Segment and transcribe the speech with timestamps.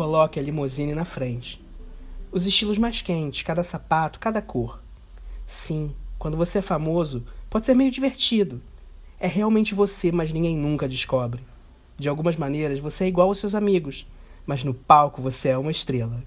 [0.00, 1.62] coloque a limusine na frente.
[2.32, 4.80] Os estilos mais quentes, cada sapato, cada cor.
[5.46, 8.62] Sim, quando você é famoso, pode ser meio divertido.
[9.18, 11.42] É realmente você, mas ninguém nunca descobre.
[11.98, 14.06] De algumas maneiras, você é igual aos seus amigos,
[14.46, 16.24] mas no palco você é uma estrela.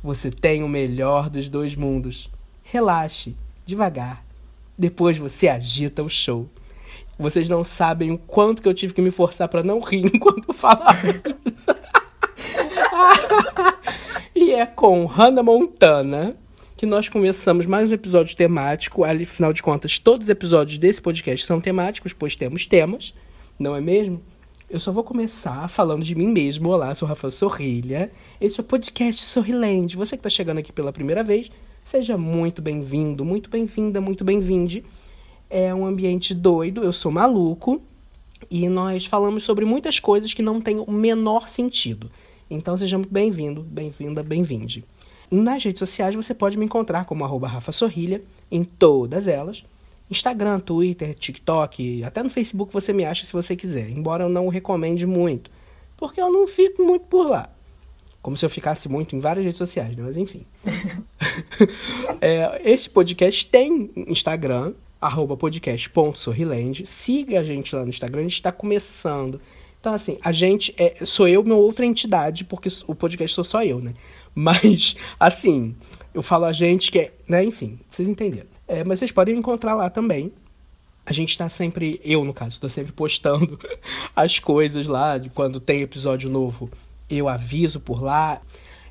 [0.00, 2.30] Você tem o melhor dos dois mundos.
[2.62, 3.34] Relaxe,
[3.66, 4.24] devagar.
[4.78, 6.48] Depois você agita o show.
[7.18, 10.52] Vocês não sabem o quanto que eu tive que me forçar para não rir enquanto
[10.52, 11.08] falava
[11.44, 11.98] isso.
[14.34, 16.36] e é com Hannah Montana
[16.76, 19.04] que nós começamos mais um episódio temático.
[19.04, 23.14] Afinal de contas, todos os episódios desse podcast são temáticos, pois temos temas,
[23.56, 24.20] não é mesmo?
[24.68, 26.70] Eu só vou começar falando de mim mesmo.
[26.70, 28.10] Olá, sou Rafael Sorrilha.
[28.40, 29.96] Esse é o podcast Sorriland.
[29.96, 31.48] Você que está chegando aqui pela primeira vez,
[31.84, 34.84] seja muito bem-vindo, muito bem-vinda, muito bem-vinde.
[35.48, 37.80] É um ambiente doido, eu sou maluco
[38.50, 42.10] e nós falamos sobre muitas coisas que não têm o menor sentido.
[42.50, 44.84] Então seja muito bem-vindo, bem-vinda, bem-vinde.
[45.30, 49.64] Nas redes sociais você pode me encontrar como arroba Rafa Sorrilha, em todas elas.
[50.10, 54.48] Instagram, Twitter, TikTok, até no Facebook você me acha se você quiser, embora eu não
[54.48, 55.50] recomende muito,
[55.98, 57.50] porque eu não fico muito por lá.
[58.22, 60.02] Como se eu ficasse muito em várias redes sociais, né?
[60.02, 60.46] mas enfim.
[62.20, 66.86] é, esse podcast tem Instagram, arroba podcast.sorriland.
[66.86, 69.40] Siga a gente lá no Instagram, a gente está começando.
[69.88, 73.64] Então, assim, a gente é, sou eu, minha outra entidade, porque o podcast sou só
[73.64, 73.94] eu, né?
[74.34, 75.74] Mas, assim,
[76.12, 77.42] eu falo a gente que é, né?
[77.42, 78.48] Enfim, vocês entenderam.
[78.66, 80.30] É, mas vocês podem me encontrar lá também.
[81.06, 83.58] A gente tá sempre, eu no caso, tô sempre postando
[84.14, 86.68] as coisas lá, de quando tem episódio novo,
[87.08, 88.42] eu aviso por lá,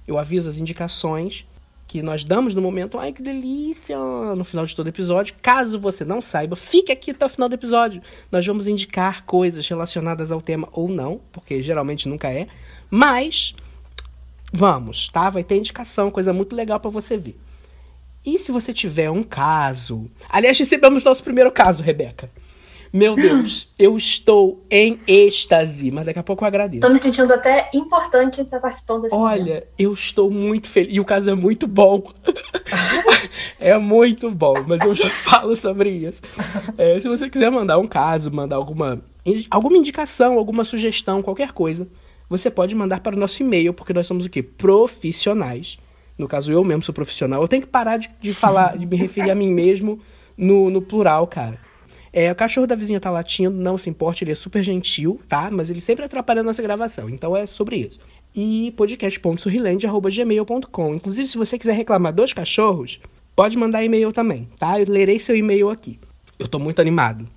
[0.08, 1.46] eu aviso as indicações
[1.88, 3.00] que nós damos no momento.
[3.00, 3.98] Ai, que delícia!
[4.36, 5.36] No final de todo episódio.
[5.42, 8.02] Caso você não saiba, fique aqui até o final do episódio.
[8.32, 12.48] Nós vamos indicar coisas relacionadas ao tema ou não, porque geralmente nunca é.
[12.90, 13.56] Mas
[14.52, 15.30] Vamos, tá?
[15.30, 17.38] Vai ter indicação, coisa muito legal para você ver.
[18.26, 20.10] E se você tiver um caso.
[20.30, 22.30] Aliás, recebemos nosso primeiro caso, Rebeca.
[22.92, 26.82] Meu Deus, eu estou em êxtase, mas daqui a pouco eu agradeço.
[26.82, 29.68] Tô me sentindo até importante estar participando desse Olha, momento.
[29.78, 30.94] eu estou muito feliz.
[30.94, 32.04] E o caso é muito bom.
[33.60, 36.22] é muito bom, mas eu já falo sobre isso.
[36.78, 39.02] É, se você quiser mandar um caso, mandar alguma,
[39.50, 41.88] alguma indicação, alguma sugestão, qualquer coisa,
[42.30, 44.42] você pode mandar para o nosso e-mail, porque nós somos o quê?
[44.42, 45.78] Profissionais.
[46.18, 47.42] No caso, eu mesmo sou profissional.
[47.42, 50.00] Eu tenho que parar de, de falar, de me referir a mim mesmo
[50.38, 51.67] no, no plural, cara.
[52.20, 55.52] É, o cachorro da vizinha tá latindo, não se importe, ele é super gentil, tá?
[55.52, 58.00] Mas ele sempre atrapalha a nossa gravação, então é sobre isso.
[58.36, 63.00] E podcast.surrilândia.gmail.com Inclusive, se você quiser reclamar dos cachorros,
[63.36, 64.80] pode mandar e-mail também, tá?
[64.80, 66.00] Eu lerei seu e-mail aqui.
[66.40, 67.28] Eu tô muito animado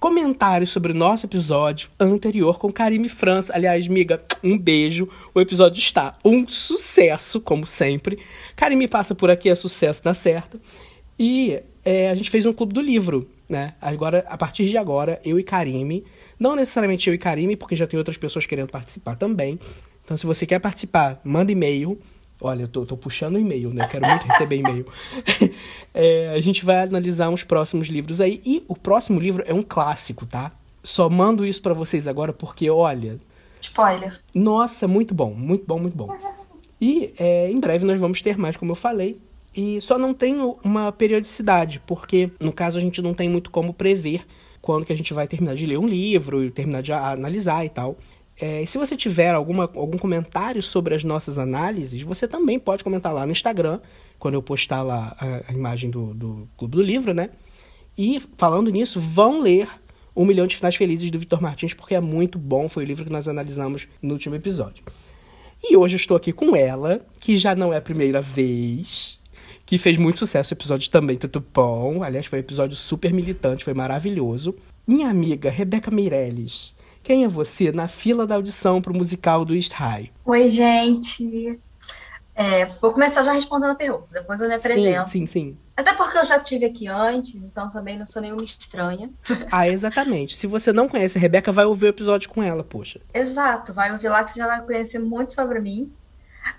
[0.00, 3.52] comentários sobre o nosso episódio anterior com Karime França.
[3.54, 5.08] Aliás, miga, um beijo.
[5.32, 8.18] O episódio está um sucesso, como sempre.
[8.56, 10.58] Karime passa por aqui, é sucesso na certa.
[11.16, 13.74] E é, a gente fez um clube do livro, né?
[13.80, 16.04] Agora, a partir de agora, eu e Karime.
[16.40, 19.60] Não necessariamente eu e Karime, porque já tem outras pessoas querendo participar também.
[20.04, 21.96] Então, se você quer participar, manda e-mail
[22.44, 23.86] Olha, eu tô, tô puxando e-mail, né?
[23.86, 24.84] Quero muito receber e-mail.
[25.94, 28.42] é, a gente vai analisar uns próximos livros aí.
[28.44, 30.50] E o próximo livro é um clássico, tá?
[30.82, 33.16] Só mando isso para vocês agora porque, olha.
[33.60, 34.20] Spoiler.
[34.34, 36.12] Nossa, muito bom, muito bom, muito bom.
[36.80, 39.20] E é, em breve nós vamos ter mais, como eu falei.
[39.54, 43.74] E só não tem uma periodicidade, porque no caso a gente não tem muito como
[43.74, 44.24] prever
[44.62, 47.68] quando que a gente vai terminar de ler um livro e terminar de analisar e
[47.68, 47.96] tal.
[48.40, 53.12] É, se você tiver alguma, algum comentário sobre as nossas análises, você também pode comentar
[53.12, 53.78] lá no Instagram,
[54.18, 57.28] quando eu postar lá a, a imagem do, do Clube do Livro, né?
[57.98, 59.68] E falando nisso, vão ler
[60.14, 63.04] Um Milhão de Finais Felizes do Vitor Martins, porque é muito bom, foi o livro
[63.04, 64.84] que nós analisamos no último episódio.
[65.62, 69.20] E hoje eu estou aqui com ela, que já não é a primeira vez,
[69.72, 72.02] que fez muito sucesso o episódio também, tudo bom.
[72.02, 74.54] Aliás, foi um episódio super militante, foi maravilhoso.
[74.86, 79.56] Minha amiga Rebeca Meirelles quem é você na fila da audição para o musical do
[79.56, 80.12] East High?
[80.26, 81.58] Oi, gente.
[82.34, 85.08] É, vou começar já respondendo a pergunta, depois eu me apresento.
[85.08, 85.58] Sim, sim, sim.
[85.74, 89.08] Até porque eu já tive aqui antes, então também não sou nenhuma estranha.
[89.50, 90.36] Ah, exatamente.
[90.36, 93.00] Se você não conhece a Rebeca, vai ouvir o episódio com ela, poxa.
[93.12, 95.90] Exato, vai ouvir lá que você já vai conhecer muito sobre mim.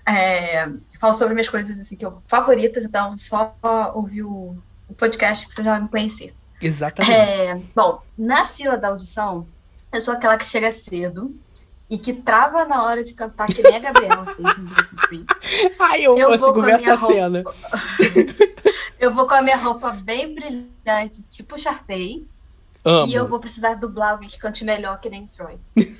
[0.06, 0.68] É,
[1.00, 3.54] falo sobre minhas coisas assim que eu favoritas, então só
[3.94, 4.56] ouvir o,
[4.88, 6.34] o podcast que você já vai me conhecer.
[6.60, 7.12] Exatamente.
[7.12, 9.46] É, bom, na fila da audição,
[9.92, 11.34] eu sou aquela que chega cedo
[11.90, 15.26] e que trava na hora de cantar, que nem a Gabriela fez em Dream
[15.78, 17.14] Ai, eu, eu consigo ver essa roupa...
[17.14, 17.44] cena.
[18.98, 22.26] eu vou com a minha roupa bem brilhante, tipo Sharpay.
[22.84, 23.08] Amo.
[23.08, 25.56] E eu vou precisar dublar alguém que cante melhor que nem Troy.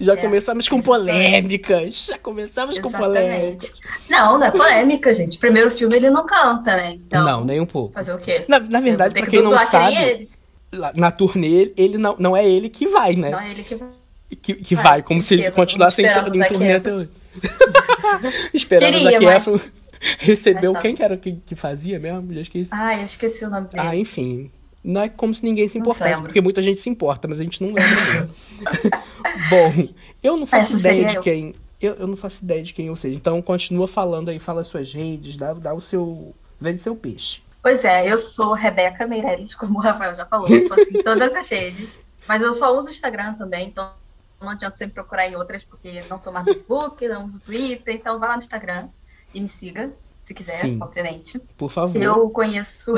[0.00, 2.06] Já É, começamos com polêmicas.
[2.10, 3.72] Já começamos com polêmicas.
[4.08, 5.38] Não, não é polêmica, gente.
[5.38, 6.92] Primeiro filme ele não canta, né?
[6.94, 7.94] Então, não, nem um pouco.
[7.94, 8.44] fazer o quê?
[8.48, 10.28] Na, na verdade, pra quem não que nem sabe, ele.
[10.72, 13.30] lá- na turnê, ele não, não é ele que vai, né?
[13.30, 13.88] Não é ele que vai.
[14.42, 17.08] Que, que Vai, vai, como se ele continuasse em, em turnê até hoje.
[18.52, 19.60] Esperando Queria, Zac mas-
[20.18, 20.88] recebeu Mas tá.
[20.88, 22.34] quem que era que, que fazia mesmo?
[22.34, 22.70] Já esqueci.
[22.72, 23.86] Ai, eu esqueci o nome dele.
[23.86, 24.50] Ah, enfim.
[24.86, 27.60] Não é como se ninguém se importasse, porque muita gente se importa, mas a gente
[27.60, 28.30] não lembra.
[29.50, 29.88] Bom,
[30.22, 31.22] eu não faço Essa ideia de eu.
[31.22, 31.54] quem.
[31.80, 33.16] Eu, eu não faço ideia de quem eu seja.
[33.16, 36.32] Então continua falando aí, fala as suas redes, dá, dá o seu.
[36.60, 37.42] Vende seu peixe.
[37.60, 41.02] Pois é, eu sou Rebeca Meireles, como o Rafael já falou, eu sou assim em
[41.04, 41.98] todas as redes.
[42.28, 43.90] Mas eu só uso o Instagram também, então
[44.40, 47.96] não adianta sempre procurar em outras, porque não tô mais no Facebook, não uso Twitter,
[47.96, 48.86] então vai lá no Instagram
[49.34, 49.90] e me siga,
[50.22, 50.78] se quiser, Sim.
[50.80, 51.40] obviamente.
[51.58, 52.00] Por favor.
[52.00, 52.94] Eu conheço.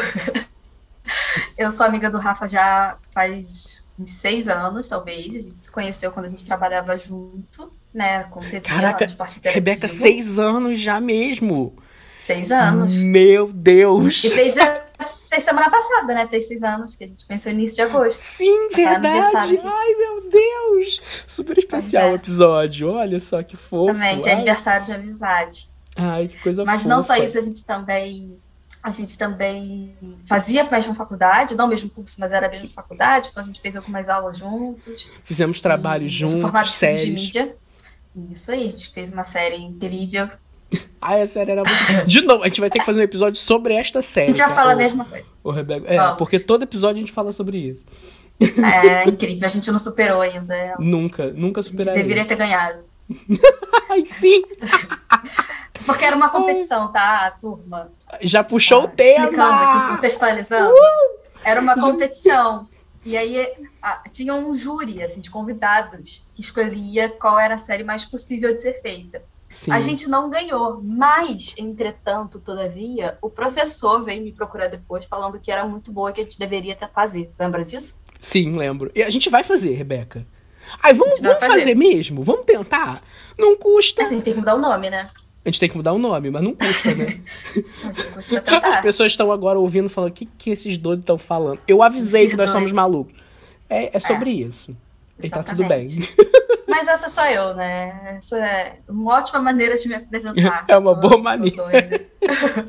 [1.56, 5.34] Eu sou amiga do Rafa já faz uns seis anos, talvez.
[5.36, 8.24] A gente se conheceu quando a gente trabalhava junto, né?
[8.24, 9.06] Com TV, Caraca.
[9.44, 11.76] Rebeca, seis anos já mesmo.
[11.96, 12.94] Seis anos.
[12.96, 14.24] Meu Deus.
[14.24, 14.82] E fez a,
[15.28, 16.26] fez semana passada, né?
[16.28, 18.18] Fez seis anos, que a gente conheceu no início de agosto.
[18.18, 19.60] Sim, verdade.
[19.62, 21.00] Ai, meu Deus.
[21.26, 22.12] Super especial é.
[22.12, 22.90] o episódio.
[22.90, 23.92] Olha só que fofo.
[23.92, 25.68] Também, de aniversário de amizade.
[25.96, 26.94] ai, que coisa Mas fofa.
[26.94, 28.38] não só isso, a gente também.
[28.82, 29.92] A gente também
[30.26, 33.46] fazia a mesma faculdade, não o mesmo curso, mas era a mesma faculdade, então a
[33.46, 35.08] gente fez algumas aulas juntos.
[35.24, 37.14] Fizemos trabalho eu sou formada juntos, em estudo de séries.
[37.14, 37.56] mídia.
[38.30, 40.28] Isso aí, a gente fez uma série incrível.
[41.00, 42.06] Ai, a série era muito.
[42.06, 44.28] De novo, a gente vai ter que fazer um episódio sobre esta A série.
[44.28, 44.54] gente já tá?
[44.54, 45.28] fala a Ô, mesma coisa.
[45.42, 45.86] ô, Rebeca.
[45.92, 46.18] É, Vamos.
[46.18, 47.80] porque todo episódio a gente fala sobre isso.
[48.40, 50.74] É incrível, a gente não superou ainda.
[50.74, 52.02] A Nunca, nunca gente superarei.
[52.02, 52.78] deveria ter ganhado.
[53.90, 54.42] Ai, sim!
[55.86, 57.90] Porque era uma competição, tá, turma?
[58.20, 59.88] Já puxou o Ah, aqui, tema!
[59.96, 60.74] contextualizando.
[61.44, 62.68] Era uma competição.
[63.04, 63.46] E aí
[63.82, 68.54] a- tinha um júri assim, de convidados que escolhia qual era a série mais possível
[68.54, 69.22] de ser feita.
[69.48, 69.72] Sim.
[69.72, 75.50] A gente não ganhou, mas, entretanto, todavia, o professor veio me procurar depois falando que
[75.50, 77.30] era muito boa que a gente deveria até fazer.
[77.38, 77.96] Lembra disso?
[78.20, 78.90] Sim, lembro.
[78.94, 80.26] E a gente vai fazer, Rebeca.
[80.82, 81.52] Ai, vamos, vamos fazer.
[81.60, 81.74] fazer.
[81.74, 82.22] mesmo?
[82.22, 83.02] Vamos tentar?
[83.38, 84.02] Não custa.
[84.02, 85.08] Assim, a gente tem que mudar o nome, né?
[85.44, 87.20] A gente tem que mudar o nome, mas não custa, né?
[88.14, 91.60] Custa As pessoas estão agora ouvindo falando: o que, que esses doidos estão falando?
[91.66, 93.14] Eu avisei que nós somos malucos.
[93.70, 94.76] É, é sobre isso.
[95.22, 95.86] E tá tudo bem.
[95.86, 96.14] Exatamente.
[96.68, 98.16] Mas essa sou eu, né?
[98.18, 100.64] Essa é uma ótima maneira de me apresentar.
[100.68, 102.06] É uma boa maneira.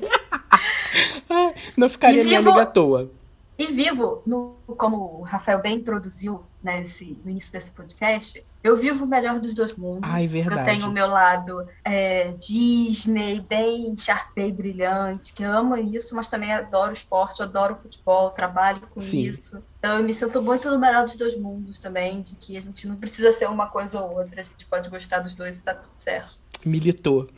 [1.78, 3.10] não ficaria E minha vivo- amiga à toa.
[3.58, 8.76] E vivo, no, como o Rafael bem introduziu né, esse- no início desse podcast, eu
[8.76, 10.10] vivo o melhor dos dois mundos.
[10.10, 10.60] Ai, verdade.
[10.62, 16.52] Eu tenho o meu lado é, Disney, bem Sharpay brilhante, que amo isso, mas também
[16.52, 19.22] adoro esporte, adoro futebol, trabalho com Sim.
[19.22, 19.64] isso.
[19.78, 22.86] Então eu me sinto muito no melhor dos dois mundos também, de que a gente
[22.88, 25.74] não precisa ser uma coisa ou outra, a gente pode gostar dos dois e tá
[25.74, 26.34] tudo certo.
[26.66, 27.30] Militou.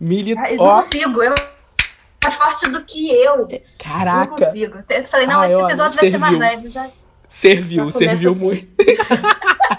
[0.00, 0.42] Militou.
[0.42, 1.34] Ah, eu não consigo, eu
[2.22, 3.38] mais forte do que eu.
[3.38, 4.34] Não Caraca.
[4.34, 4.78] consigo.
[4.88, 6.56] Eu falei, não, Ai, esse ó, episódio vai ser mais serviu.
[6.56, 6.70] leve.
[6.70, 6.90] Já
[7.28, 8.40] Serviu, serviu assim.
[8.40, 8.68] muito.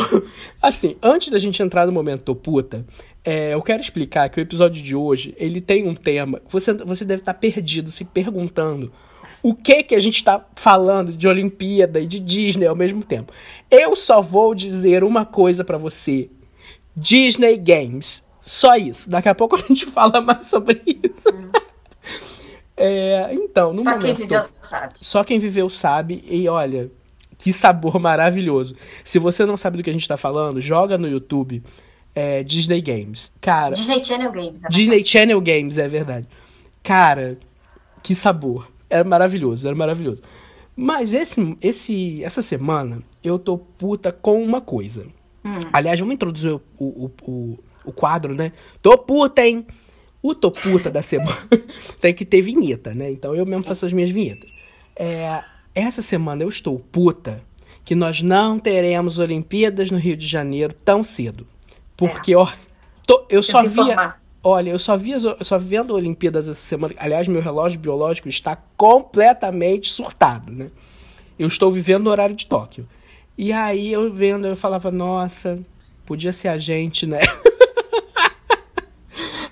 [0.60, 2.84] Assim, antes da gente entrar no momento tô puta,
[3.24, 7.04] é, eu quero explicar que o episódio de hoje, ele tem um tema, você, você
[7.04, 8.92] deve estar perdido, se perguntando
[9.42, 13.32] o que que a gente tá falando de Olimpíada e de Disney ao mesmo tempo.
[13.70, 16.28] Eu só vou dizer uma coisa pra você.
[16.96, 18.24] Disney Games.
[18.44, 19.10] Só isso.
[19.10, 21.28] Daqui a pouco a gente fala mais sobre isso.
[22.78, 24.94] É, então, no Só momento quem viveu sabe.
[25.00, 26.22] só quem viveu sabe.
[26.28, 26.90] E olha,
[27.46, 28.74] que sabor maravilhoso.
[29.04, 31.62] Se você não sabe do que a gente tá falando, joga no YouTube
[32.12, 33.30] é, Disney Games.
[33.40, 34.64] Cara, Disney Channel Games.
[34.64, 36.26] é Disney Channel Games, é verdade.
[36.82, 37.38] Cara,
[38.02, 38.66] que sabor.
[38.90, 40.24] Era maravilhoso, era maravilhoso.
[40.74, 45.06] Mas esse, esse, essa semana eu tô puta com uma coisa.
[45.44, 45.60] Hum.
[45.72, 48.50] Aliás, vamos introduzir o, o, o, o quadro, né?
[48.82, 49.64] Tô puta, hein?
[50.20, 51.46] O tô puta da semana
[52.02, 53.08] tem que ter vinheta, né?
[53.08, 54.50] Então eu mesmo faço as minhas vinhetas.
[54.96, 55.44] É,
[55.76, 57.40] essa semana eu estou puta
[57.84, 61.46] que nós não teremos Olimpíadas no Rio de Janeiro tão cedo.
[61.96, 62.48] Porque, ó,
[63.06, 64.14] tô- eu só Tento via.
[64.42, 66.94] Olha, eu só, vi, eu só vendo Olimpíadas essa semana.
[66.98, 70.70] Aliás, meu relógio biológico está completamente surtado, né?
[71.38, 72.88] Eu estou vivendo o horário de Tóquio.
[73.36, 75.58] E aí eu vendo, eu falava, nossa,
[76.06, 77.20] podia ser a gente, né?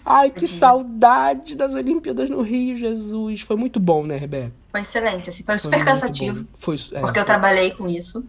[0.04, 3.40] Ai, que saudade das Olimpíadas no Rio, Jesus.
[3.40, 4.52] Foi muito bom, né, Rebeca?
[4.74, 6.44] Foi excelente, assim, foi Foi super cansativo.
[6.58, 8.24] Foi, é, porque eu trabalhei com isso.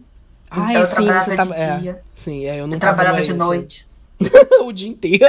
[0.48, 1.54] Ah, então eu sim, trabalhava você de tava.
[1.56, 3.84] é, dia, sim, é, eu não eu trabalhava de assim, noite.
[4.62, 5.24] o dia inteiro.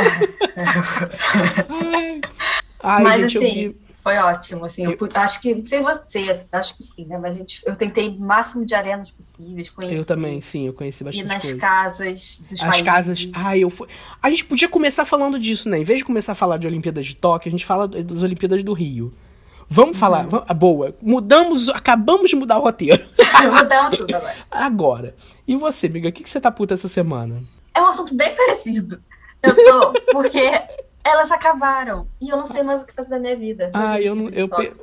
[1.68, 2.22] Ai,
[2.84, 3.76] Ai, Mas gente, assim, vi.
[4.04, 7.36] foi ótimo, assim, eu, eu, acho que, não sei você, acho que sim, né, mas
[7.36, 9.96] a gente, eu tentei o máximo de arenas possíveis, conheci.
[9.96, 11.58] Eu também, sim, eu conheci bastante E nas coisa.
[11.58, 13.88] casas dos As casas, ai, eu fui...
[14.22, 17.08] A gente podia começar falando disso, né, em vez de começar a falar de Olimpíadas
[17.08, 19.12] de Tóquio, a gente fala das Olimpíadas do Rio.
[19.70, 20.00] Vamos uhum.
[20.00, 23.06] falar, vamos, boa, mudamos, acabamos de mudar o roteiro.
[23.52, 24.36] Mudamos tudo agora.
[24.50, 25.16] Agora,
[25.48, 27.44] e você, amiga, o que, que você tá puta essa semana?
[27.76, 29.00] É um assunto bem parecido.
[29.44, 30.52] Eu tô, porque
[31.04, 32.08] elas acabaram.
[32.22, 33.72] E eu não sei mais o que fazer da minha vida.
[33.74, 34.30] Ah, eu não.
[34.30, 34.74] Eu, pe...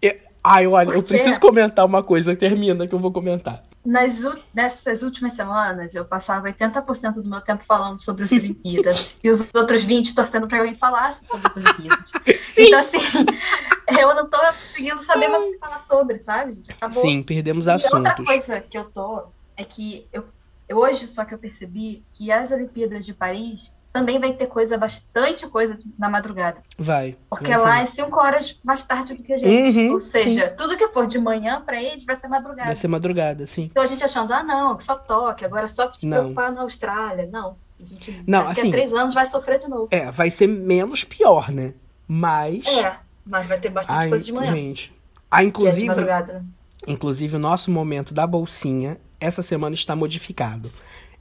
[0.00, 2.36] eu, ai, olha, eu preciso comentar uma coisa.
[2.36, 3.62] Termina que eu vou comentar.
[3.88, 9.30] Nas, nessas últimas semanas, eu passava 80% do meu tempo falando sobre as Olimpíadas e
[9.30, 12.12] os outros 20% torcendo para alguém falasse sobre as Olimpíadas.
[12.42, 12.64] Sim.
[12.64, 12.98] Então, assim,
[13.98, 16.70] eu não tô conseguindo saber mais o que falar sobre, sabe, gente?
[16.70, 17.00] Acabou.
[17.00, 18.10] Sim, perdemos e assuntos.
[18.10, 19.22] outra coisa que eu tô
[19.56, 20.22] é que eu,
[20.68, 24.76] eu hoje só que eu percebi que as Olimpíadas de Paris também vai ter coisa,
[24.76, 26.58] bastante coisa na madrugada.
[26.78, 27.16] Vai.
[27.28, 29.78] Porque vai lá é cinco horas mais tarde do que a gente.
[29.78, 30.56] Uhum, Ou seja, sim.
[30.56, 32.66] tudo que for de manhã para eles vai ser madrugada.
[32.66, 33.64] Vai ser madrugada, sim.
[33.64, 36.18] Então a gente achando, ah, não, só toque, agora é só se não.
[36.18, 37.28] preocupar na Austrália.
[37.32, 37.56] Não.
[37.80, 39.88] A gente, não, daqui assim, a três anos vai sofrer de novo.
[39.90, 41.72] É, vai ser menos pior, né?
[42.06, 42.66] Mas.
[42.66, 44.52] É, mas vai ter bastante Ai, coisa de manhã.
[44.52, 44.92] Gente.
[45.30, 45.84] Ah, inclusive.
[45.84, 46.44] É madrugada?
[46.86, 50.72] Inclusive, o nosso momento da bolsinha, essa semana está modificado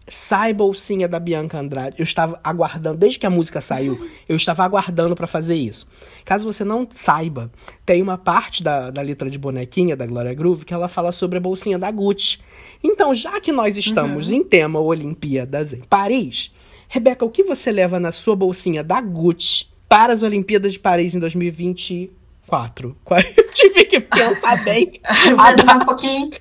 [0.10, 1.96] sai bolsinha da Bianca Andrade.
[2.00, 5.88] Eu estava aguardando, desde que a música saiu, eu estava aguardando para fazer isso.
[6.24, 7.52] Caso você não saiba,
[7.86, 11.38] tem uma parte da, da letra de bonequinha da Gloria Groove que ela fala sobre
[11.38, 12.40] a bolsinha da Gucci.
[12.84, 14.38] Então, já que nós estamos uhum.
[14.38, 16.52] em tema Olimpíadas em Paris,
[16.88, 21.14] Rebeca, o que você leva na sua bolsinha da Gucci para as Olimpíadas de Paris
[21.16, 22.96] em 2024?
[23.36, 24.94] Eu tive que pensar bem.
[25.36, 26.32] Vou um pouquinho.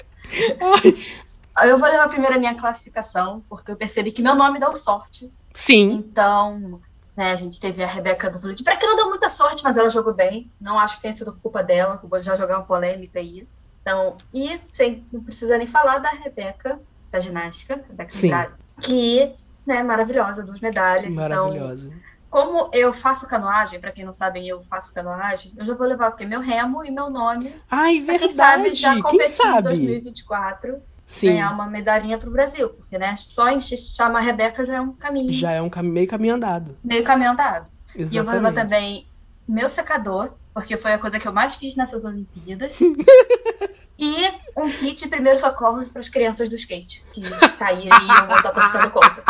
[1.64, 5.30] Eu vou levar primeiro a minha classificação, porque eu percebi que meu nome deu sorte.
[5.54, 5.92] Sim.
[5.92, 6.80] Então,
[7.16, 9.76] né, a gente teve a Rebeca do Vluid, para que não deu muita sorte, mas
[9.76, 10.50] ela jogou bem.
[10.60, 13.46] Não acho que tenha sido culpa dela, já jogar uma polêmica aí.
[13.80, 16.78] Então, e sem, não precisa nem falar da Rebeca,
[17.10, 18.28] da ginástica, Rebeca Sim.
[18.28, 19.32] Andrade, que
[19.66, 21.14] né, maravilhosa, duas medalhas.
[21.14, 21.86] Maravilhosa.
[21.88, 25.86] Então, como eu faço canoagem, para quem não sabe, eu faço canoagem, eu já vou
[25.86, 27.54] levar porque meu remo e meu nome.
[27.70, 28.28] Ai, verdade.
[28.28, 29.74] Quem sabe já competi quem sabe?
[29.74, 31.28] em 2024 Sim.
[31.28, 34.92] ganhar uma medalhinha pro Brasil, porque né, só em chamar a Rebeca já é um
[34.92, 35.32] caminho.
[35.32, 36.76] Já é um cam meio caminho andado.
[36.82, 37.66] Meio caminho andado.
[37.94, 38.14] Exatamente.
[38.14, 39.06] E eu vou levar também
[39.48, 42.72] meu secador, porque foi a coisa que eu mais fiz nessas Olimpíadas.
[43.96, 47.22] e um kit de primeiro socorro para as crianças do skate, que
[47.56, 49.22] caírem e eu vou estar torcendo contra.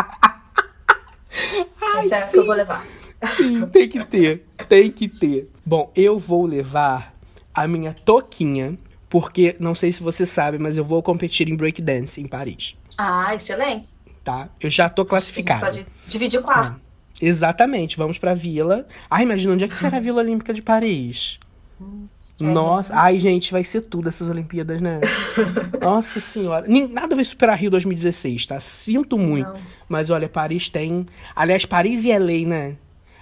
[1.82, 2.32] Ai, Essa é a sim.
[2.32, 2.86] que eu vou levar.
[3.34, 4.46] Sim, tem que ter.
[4.68, 5.50] Tem que ter.
[5.64, 7.12] Bom, eu vou levar
[7.54, 12.20] a minha toquinha, porque não sei se você sabe, mas eu vou competir em breakdance
[12.20, 12.74] em Paris.
[12.98, 13.86] Ah, excelente.
[14.24, 14.48] Tá?
[14.60, 15.60] Eu já tô A gente classificado.
[15.60, 16.84] pode dividir o quarto.
[17.20, 18.86] Exatamente, vamos pra vila.
[19.10, 21.38] Ai, imagina onde é que será a Vila Olímpica de Paris?
[22.38, 25.00] Nossa, ai, gente, vai ser tudo essas Olimpíadas, né?
[25.80, 26.66] Nossa senhora.
[26.90, 28.60] Nada vai superar Rio 2016, tá?
[28.60, 29.48] Sinto muito.
[29.50, 29.60] Não.
[29.88, 31.06] Mas olha, Paris tem.
[31.34, 32.76] Aliás, Paris e LA, né?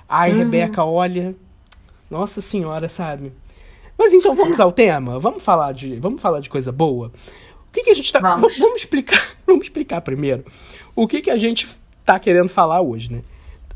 [0.09, 1.35] Ai, Rebeca, olha.
[2.11, 3.33] Nossa senhora, sabe?
[3.99, 5.19] Mas então vamos ao tema?
[5.19, 7.11] Vamos falar de, vamos falar de coisa boa?
[7.69, 8.21] O que, que a gente tá.
[8.21, 8.59] Vamos.
[8.59, 9.35] Vamos explicar.
[9.47, 10.45] Vamos explicar primeiro.
[10.97, 11.69] O que, que a gente
[12.05, 13.23] tá querendo falar hoje, né?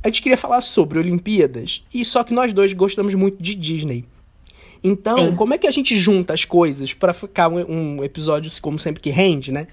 [0.03, 4.05] A gente queria falar sobre Olimpíadas, e só que nós dois gostamos muito de Disney.
[4.83, 5.35] Então, Sim.
[5.35, 9.03] como é que a gente junta as coisas pra ficar um, um episódio, como sempre,
[9.03, 9.67] que rende, né?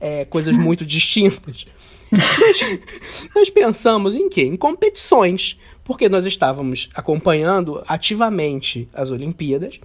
[0.00, 1.66] É, coisas muito distintas.
[2.12, 2.80] Nós,
[3.34, 4.42] nós pensamos em quê?
[4.42, 5.58] Em competições.
[5.84, 9.80] Porque nós estávamos acompanhando ativamente as Olimpíadas.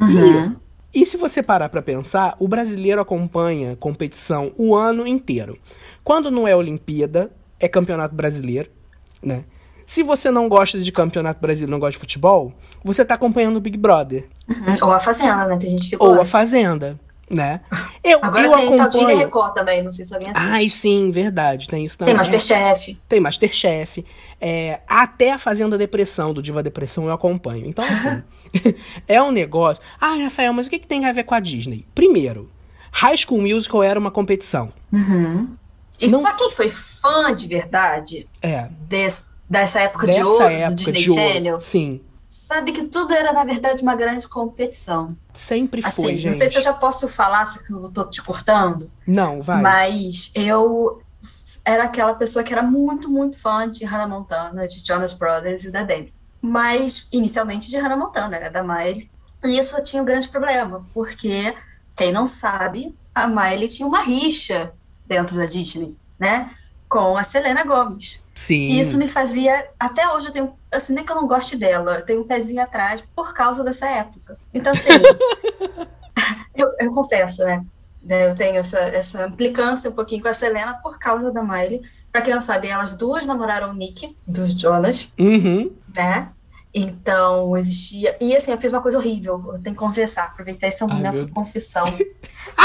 [0.00, 0.54] Uhum.
[0.94, 5.58] E se você parar pra pensar, o brasileiro acompanha competição o ano inteiro.
[6.04, 8.68] Quando não é Olimpíada, é Campeonato Brasileiro,
[9.22, 9.44] né?
[9.86, 12.52] Se você não gosta de Campeonato Brasileiro, não gosta de futebol,
[12.84, 14.88] você tá acompanhando o Big Brother Uhum.
[14.88, 15.56] Ou a Fazenda, né?
[15.56, 16.22] Tem gente que ou gosta.
[16.22, 17.00] a Fazenda,
[17.32, 17.60] né?
[18.04, 19.18] Eu, Agora eu tem tal de acompanho.
[19.18, 20.50] Record também, não sei se alguém assiste.
[20.50, 22.12] Ai, sim, verdade, tem isso também.
[22.14, 22.98] tem Masterchef.
[23.08, 24.04] Tem Masterchef.
[24.40, 27.64] É, até a Fazenda Depressão, do Diva Depressão, eu acompanho.
[27.66, 28.22] Então, assim,
[29.08, 29.82] é um negócio.
[30.00, 31.86] Ah, Rafael, mas o que, que tem a ver com a Disney?
[31.94, 32.50] Primeiro,
[32.90, 34.72] High School Musical era uma competição.
[36.00, 38.66] E Não- só quem foi fã de verdade É.
[38.88, 41.22] des- dessa época de Dessa ouro época do Disney de ouro.
[41.22, 42.00] Channel Sim.
[42.32, 45.14] Sabe que tudo era, na verdade, uma grande competição.
[45.34, 46.36] Sempre Assim, foi, não gente.
[46.38, 49.60] sei se eu já posso falar, se eu tô te cortando, Não, vai.
[49.60, 51.02] mas eu
[51.64, 55.70] era aquela pessoa que era muito, muito fã de Hannah Montana, de Jonas Brothers e
[55.70, 56.12] da Demi.
[56.40, 59.08] Mas, inicialmente, de Hannah Montana, era da Miley.
[59.44, 61.54] E isso eu tinha um grande problema, porque,
[61.96, 64.72] quem não sabe, a Miley tinha uma rixa
[65.06, 66.50] dentro da Disney, né?
[66.92, 68.22] Com a Selena Gomes.
[68.34, 68.68] Sim.
[68.68, 69.66] E isso me fazia.
[69.80, 70.54] Até hoje eu tenho.
[70.70, 73.88] Assim, nem que eu não goste dela, eu tenho um pezinho atrás por causa dessa
[73.88, 74.36] época.
[74.52, 74.90] Então, assim.
[76.54, 77.64] eu, eu confesso, né?
[78.06, 81.80] Eu tenho essa, essa implicância um pouquinho com a Selena por causa da Miley.
[82.10, 85.72] Pra quem não sabe, elas duas namoraram o Nick, dos Jonas, Uhum.
[85.96, 86.28] né?
[86.74, 88.16] Então, existia.
[88.20, 91.14] E assim, eu fiz uma coisa horrível, eu tenho que confessar, aproveitar esse Ai, momento
[91.14, 91.86] meu de confissão.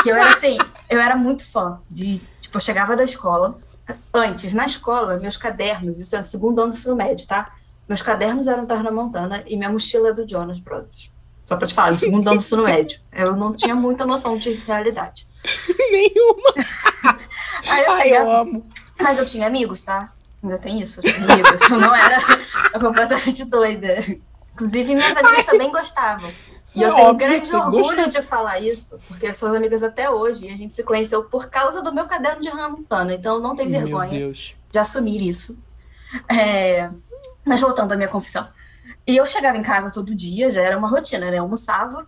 [0.04, 0.58] Que eu era assim,
[0.90, 2.20] eu era muito fã de.
[2.42, 3.58] Tipo, eu chegava da escola.
[4.14, 7.54] Antes, na escola, meus cadernos, isso é o segundo ano do ensino médio, tá?
[7.88, 11.10] Meus cadernos eram Tarna Montana e minha mochila é do Jonas Brothers.
[11.46, 13.00] Só pra te falar, no segundo ano do ensino médio.
[13.14, 15.26] Eu não tinha muita noção de realidade.
[15.92, 16.54] Nenhuma.
[17.70, 18.70] Aí eu Ai, eu amo.
[19.00, 20.12] Mas eu tinha amigos, tá?
[20.44, 21.62] Eu tenho isso, eu tinha amigos.
[21.62, 22.20] Eu não era
[22.80, 24.04] completamente doida.
[24.54, 26.32] Inclusive, minhas amigas também gostavam.
[26.78, 30.46] E eu tenho óbvio grande orgulho de falar isso, porque somos amigas até hoje.
[30.46, 33.14] E a gente se conheceu por causa do meu caderno de Rampana.
[33.14, 34.34] Então não tem vergonha
[34.70, 35.58] de assumir isso.
[36.30, 36.90] É,
[37.46, 38.48] Mas voltando à minha confissão.
[39.06, 41.38] E eu chegava em casa todo dia, já era uma rotina, né?
[41.38, 42.06] Eu almoçava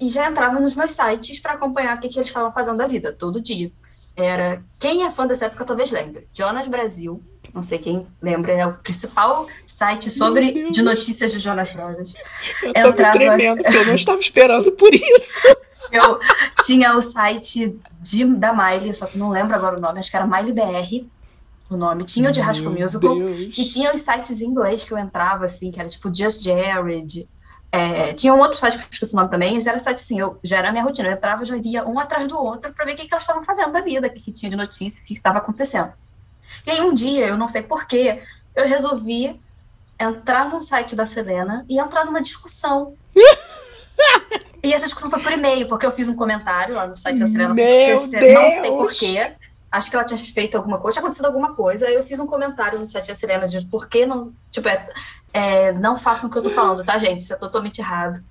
[0.00, 2.86] e já entrava nos meus sites para acompanhar o que, que eles estavam fazendo da
[2.86, 3.70] vida, todo dia.
[4.16, 4.62] Era.
[4.78, 6.26] Quem é fã dessa época talvez lembre.
[6.32, 7.20] Jonas Brasil,
[7.58, 12.14] não sei quem lembra, é o principal site sobre de notícias de Jonas Brothers.
[12.62, 15.42] Eu Eu tô me trava- tremendo, porque eu não estava esperando por isso.
[15.90, 16.20] Eu
[16.66, 20.16] tinha o site de, da Miley, só que não lembro agora o nome, acho que
[20.18, 21.06] era Miley BR,
[21.70, 22.04] o nome.
[22.04, 23.16] Tinha o de Meu Musical.
[23.16, 23.56] Deus.
[23.56, 27.26] E tinha os sites em inglês que eu entrava, assim, que era tipo Just Jared.
[27.72, 30.20] É, tinha um outro site que eu esqueci o nome também, mas era site assim,
[30.20, 31.08] eu, já era a minha rotina.
[31.08, 33.42] Eu entrava, já via um atrás do outro pra ver o que, que elas estavam
[33.42, 35.90] fazendo da vida, o que, que tinha de notícia, o que estava acontecendo.
[36.66, 38.22] E aí um dia, eu não sei porquê,
[38.54, 39.38] eu resolvi
[39.98, 42.94] entrar no site da Selena e entrar numa discussão.
[44.62, 47.26] e essa discussão foi por e-mail, porque eu fiz um comentário lá no site da
[47.26, 47.54] Selena.
[47.54, 48.76] Meu porque, Não sei Deus!
[48.76, 49.32] porquê.
[49.70, 51.86] Acho que ela tinha feito alguma coisa, tinha acontecido alguma coisa.
[51.86, 54.32] Aí eu fiz um comentário no site da Selena de por que não.
[54.50, 54.88] Tipo, é,
[55.32, 57.22] é, não façam o que eu tô falando, tá, gente?
[57.22, 58.22] Isso é totalmente errado.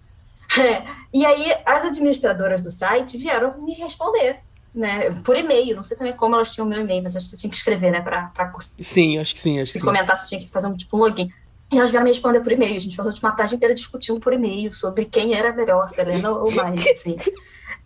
[0.58, 0.84] É,
[1.14, 4.40] e aí as administradoras do site vieram me responder,
[4.78, 5.10] né?
[5.24, 5.76] Por e-mail.
[5.76, 7.58] Não sei também como elas tinham o meu e-mail, mas acho que você tinha que
[7.58, 8.02] escrever, né?
[8.02, 10.76] Pra, pra Sim, acho que sim, acho que se comentar, você tinha que fazer um
[10.76, 11.32] tipo um login.
[11.72, 12.78] E elas vieram me responder por e-mail.
[12.78, 16.32] A gente passou tipo, uma tarde inteira discutindo por e-mail sobre quem era melhor, Selena
[16.32, 17.18] ou Miley, assim.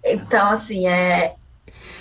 [0.03, 1.33] Então, assim, é...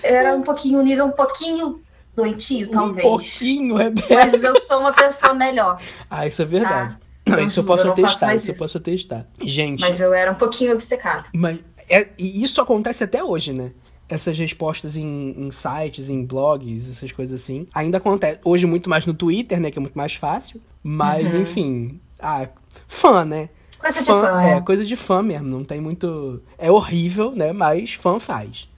[0.02, 1.80] era um pouquinho, um nível um pouquinho
[2.14, 3.02] doentio, Um talvez.
[3.08, 4.14] pouquinho, Rebeca.
[4.14, 6.94] Mas eu sou uma pessoa melhor, Ah, isso é verdade.
[6.94, 7.00] tá?
[7.26, 9.26] Não, Eu isso eu posso eu atestar, mais isso eu posso atestar.
[9.42, 11.24] Gente, Mas eu era um pouquinho obcecada.
[11.32, 13.70] Mas é- e isso acontece até hoje, né?
[14.10, 17.66] Essas respostas em, em sites, em blogs, essas coisas assim.
[17.74, 18.40] Ainda acontece.
[18.44, 19.70] Hoje muito mais no Twitter, né?
[19.70, 20.60] Que é muito mais fácil.
[20.82, 21.42] Mas, Uhum.
[21.42, 22.00] enfim.
[22.18, 22.48] Ah,
[22.88, 23.48] fã, né?
[23.78, 24.60] Coisa de fã, é, é.
[24.60, 25.48] coisa de fã mesmo.
[25.48, 26.42] Não tem muito.
[26.58, 27.52] É horrível, né?
[27.52, 28.68] Mas fã faz.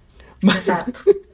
[0.43, 1.03] Exato.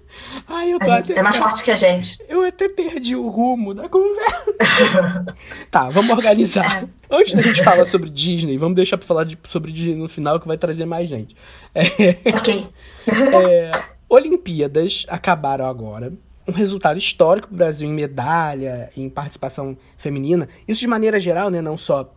[0.49, 1.21] Ai, eu tô gente até.
[1.21, 2.19] é mais forte que a gente.
[2.29, 4.45] Eu até perdi o rumo da conversa.
[5.71, 6.83] tá, vamos organizar.
[6.85, 6.89] É.
[7.11, 10.41] Antes da gente falar sobre Disney, vamos deixar pra falar de- sobre Disney no final,
[10.41, 11.37] que vai trazer mais gente.
[11.75, 11.89] É,
[12.37, 12.67] Ok.
[13.11, 13.73] É,
[14.09, 16.12] Olimpíadas acabaram agora.
[16.47, 20.49] Um resultado histórico pro Brasil em medalha, em participação feminina.
[20.66, 21.61] Isso de maneira geral, né?
[21.61, 22.11] Não só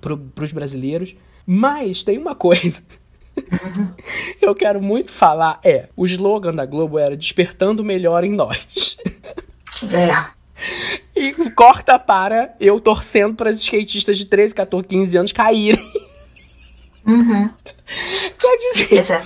[0.00, 1.16] pro, pros brasileiros.
[1.46, 2.82] Mas tem uma coisa
[4.38, 5.58] que eu quero muito falar.
[5.64, 8.98] É, o slogan da Globo era Despertando o Melhor em Nós.
[9.92, 10.40] É.
[11.16, 15.92] E corta para eu torcendo para os skatistas de 13, 14, 15 anos caírem.
[17.06, 17.48] Uhum.
[18.38, 19.22] Quer dizer,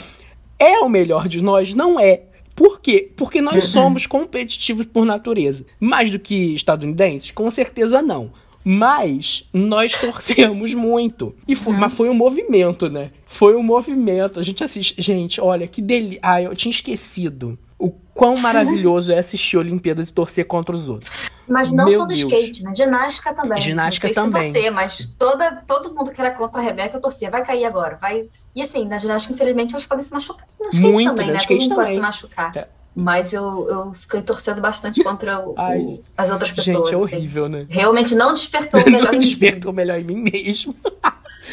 [0.59, 0.79] é.
[0.81, 1.75] o melhor de nós?
[1.75, 2.23] Não é.
[2.55, 3.11] Por quê?
[3.17, 5.65] Porque nós somos competitivos por natureza.
[5.81, 7.31] Mais do que estadunidenses?
[7.31, 8.31] Com certeza não.
[8.65, 11.35] Mas nós torcemos muito.
[11.47, 13.11] E foi, Mas foi um movimento, né?
[13.27, 14.41] Foi um movimento.
[14.41, 14.95] A gente assiste.
[15.01, 16.21] Gente, olha que delícia.
[16.23, 21.13] Ah, eu tinha esquecido o quão maravilhoso é assistir Olimpíadas e torcer contra os outros.
[21.47, 22.33] Mas não Meu só do Deus.
[22.33, 22.75] skate, né?
[22.75, 23.61] Ginástica também.
[23.61, 24.53] Ginástica não sei também.
[24.53, 27.31] Se você, mas toda, todo mundo que era contra a Rebeca torcia.
[27.31, 28.25] Vai cair agora, vai.
[28.55, 30.47] E assim, na ginástica, infelizmente, elas podem se machucar.
[30.61, 31.39] No skate Muito, também, né?
[31.39, 31.93] Todo mundo pode também.
[31.95, 32.57] se machucar.
[32.57, 32.69] É.
[32.97, 36.89] Mas eu, eu fiquei torcendo bastante contra o- Ai, o- as outras pessoas.
[36.89, 37.17] Gente, é assim.
[37.17, 37.67] horrível, né?
[37.69, 39.29] Realmente não despertou o melhor Não em mim.
[39.29, 40.75] despertou o melhor em mim mesmo.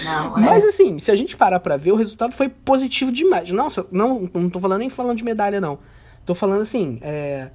[0.06, 0.42] Não, é.
[0.42, 3.52] Mas assim, se a gente parar pra ver, o resultado foi positivo demais.
[3.52, 5.80] Não, só- não, não tô falando nem falando de medalha, não.
[6.26, 7.50] Tô falando assim, é,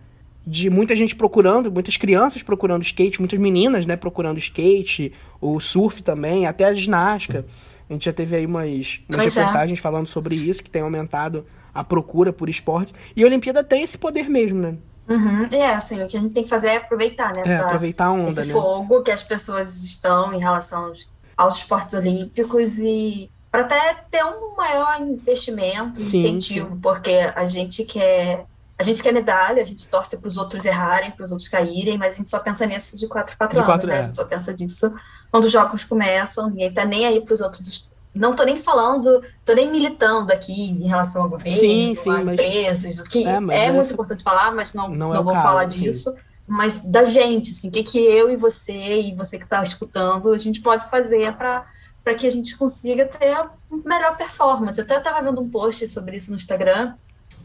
[0.47, 6.03] de muita gente procurando, muitas crianças procurando skate, muitas meninas, né, procurando skate, o surf
[6.03, 7.47] também, até a ginástica.
[7.89, 9.41] A gente já teve aí umas, umas Pois é.
[9.41, 11.45] reportagens falando sobre isso, que tem aumentado
[11.75, 12.95] a procura por esporte.
[13.15, 14.77] E a Olimpíada tem esse poder mesmo, né?
[15.09, 15.47] Uhum.
[15.53, 18.13] É, assim, o que a gente tem que fazer é aproveitar nessa, É, aproveitar a
[18.13, 18.53] onda, esse né?
[18.53, 24.25] fogo que as pessoas estão em relação aos, aos esportes olímpicos e para até ter
[24.25, 28.45] um maior investimento, Sim, incentivo, porque a gente quer
[28.79, 31.97] a gente quer medalha, a gente torce para os outros errarem, para os outros caírem,
[31.97, 33.97] mas a gente só pensa nisso de 4 4 anos, quatro, né?
[33.97, 33.99] É.
[34.01, 34.93] A gente só pensa disso
[35.37, 37.87] quando os jogos começam, ninguém tá nem aí para os outros.
[38.15, 42.23] Não tô nem falando, tô nem militando aqui em relação ao governo, sim, sim, a
[42.23, 45.47] empresas, o que é, é muito importante falar, mas não, não, não é vou caso,
[45.47, 46.11] falar disso.
[46.11, 46.17] Sim.
[46.49, 50.33] Mas da gente, assim, o que, que eu e você e você que está escutando,
[50.33, 51.65] a gente pode fazer para
[52.03, 53.51] para que a gente consiga ter a
[53.85, 54.79] melhor performance.
[54.79, 56.95] Eu até estava vendo um post sobre isso no Instagram,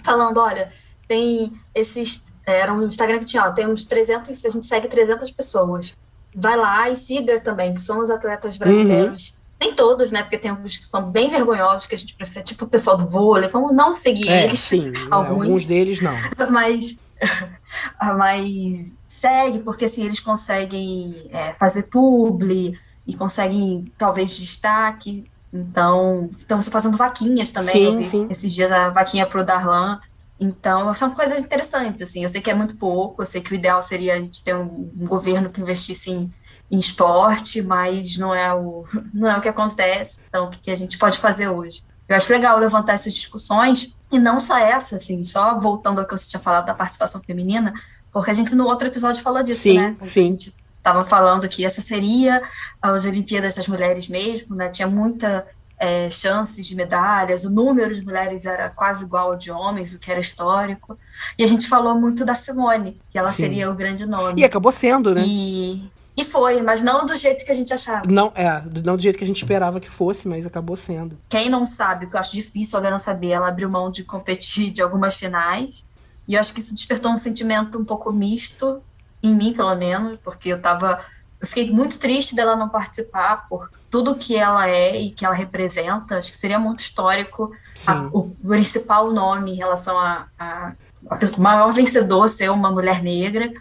[0.03, 0.71] falando, olha,
[1.07, 2.31] tem esses...
[2.45, 5.95] Era um Instagram que tinha, ó, tem uns 300, a gente segue 300 pessoas.
[6.33, 9.29] Vai lá e siga também, que são os atletas brasileiros.
[9.29, 9.41] Uhum.
[9.59, 10.23] Nem todos, né?
[10.23, 13.05] Porque tem alguns que são bem vergonhosos, que a gente prefere, tipo o pessoal do
[13.05, 14.59] vôlei, vamos não seguir é, eles.
[14.59, 15.41] Sim, alguns.
[15.41, 16.15] alguns deles não.
[16.49, 16.97] Mas,
[18.17, 25.25] mas segue, porque assim, eles conseguem é, fazer publi, e conseguem talvez destaque.
[25.53, 27.71] Então, estamos fazendo vaquinhas também.
[27.71, 28.27] Sim, sim.
[28.29, 29.99] esses dias a vaquinha para o Darlan.
[30.41, 32.23] Então, são coisas interessantes, assim.
[32.23, 34.55] Eu sei que é muito pouco, eu sei que o ideal seria a gente ter
[34.55, 36.33] um, um governo que investisse em,
[36.71, 40.19] em, esporte, mas não é, o, não é o que acontece.
[40.27, 41.83] Então, o que, que a gente pode fazer hoje?
[42.09, 46.17] Eu acho legal levantar essas discussões, e não só essa, assim, só voltando ao que
[46.17, 47.73] você tinha falado da participação feminina,
[48.11, 49.95] porque a gente no outro episódio falou disso, sim, né?
[50.01, 52.41] Sim, A gente estava falando que essa seria
[52.81, 54.69] as Olimpíadas das Mulheres mesmo, né?
[54.69, 55.47] Tinha muita
[55.81, 59.99] é, chances de medalhas, o número de mulheres era quase igual ao de homens, o
[59.99, 60.95] que era histórico.
[61.35, 63.43] E a gente falou muito da Simone, que ela Sim.
[63.43, 64.39] seria o grande nome.
[64.39, 65.23] E acabou sendo, né?
[65.25, 68.03] E, e foi, mas não do jeito que a gente achava.
[68.07, 71.17] Não, é, não do jeito que a gente esperava que fosse, mas acabou sendo.
[71.27, 74.69] Quem não sabe, que eu acho difícil alguém não saber, ela abriu mão de competir
[74.69, 75.83] de algumas finais.
[76.27, 78.79] E eu acho que isso despertou um sentimento um pouco misto
[79.23, 81.03] em mim, pelo menos, porque eu tava.
[81.41, 85.33] Eu fiquei muito triste dela não participar por tudo que ela é e que ela
[85.33, 86.17] representa.
[86.17, 87.51] Acho que seria muito histórico
[87.87, 90.73] a, o principal nome em relação a, a,
[91.09, 93.51] a o maior vencedor ser uma mulher negra,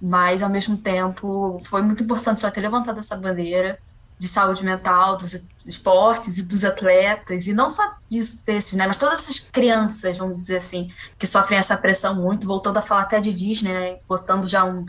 [0.00, 3.78] mas ao mesmo tempo foi muito importante ela ter levantado essa bandeira
[4.18, 8.96] de saúde mental dos esportes e dos atletas, e não só disso, desses, né, mas
[8.96, 13.18] todas essas crianças, vamos dizer assim, que sofrem essa pressão muito, voltando a falar até
[13.18, 14.86] de Disney, né, botando já um,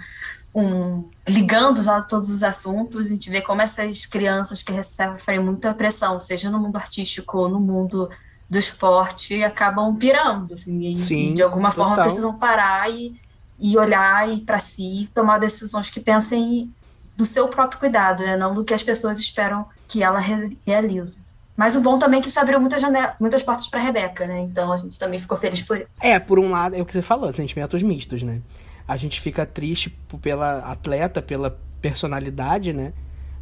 [0.53, 5.73] um ligando já todos os assuntos, a gente vê como essas crianças que recebem muita
[5.73, 8.09] pressão, seja no mundo artístico ou no mundo
[8.49, 11.87] do esporte, acabam pirando, assim, e, Sim, e de alguma total.
[11.87, 13.19] forma precisam parar e,
[13.57, 16.71] e olhar e para si, tomar decisões que pensem
[17.15, 18.35] do seu próprio cuidado, né?
[18.35, 21.17] não do que as pessoas esperam que ela re realize.
[21.55, 22.81] Mas o bom também é que isso abriu muitas,
[23.19, 24.41] muitas portas para Rebeca, né?
[24.41, 25.93] Então a gente também ficou feliz por isso.
[26.01, 28.41] É, por um lado, é o que você falou, sentimentos mistos, né?
[28.87, 29.89] A gente fica triste
[30.21, 32.93] pela atleta, pela personalidade, né?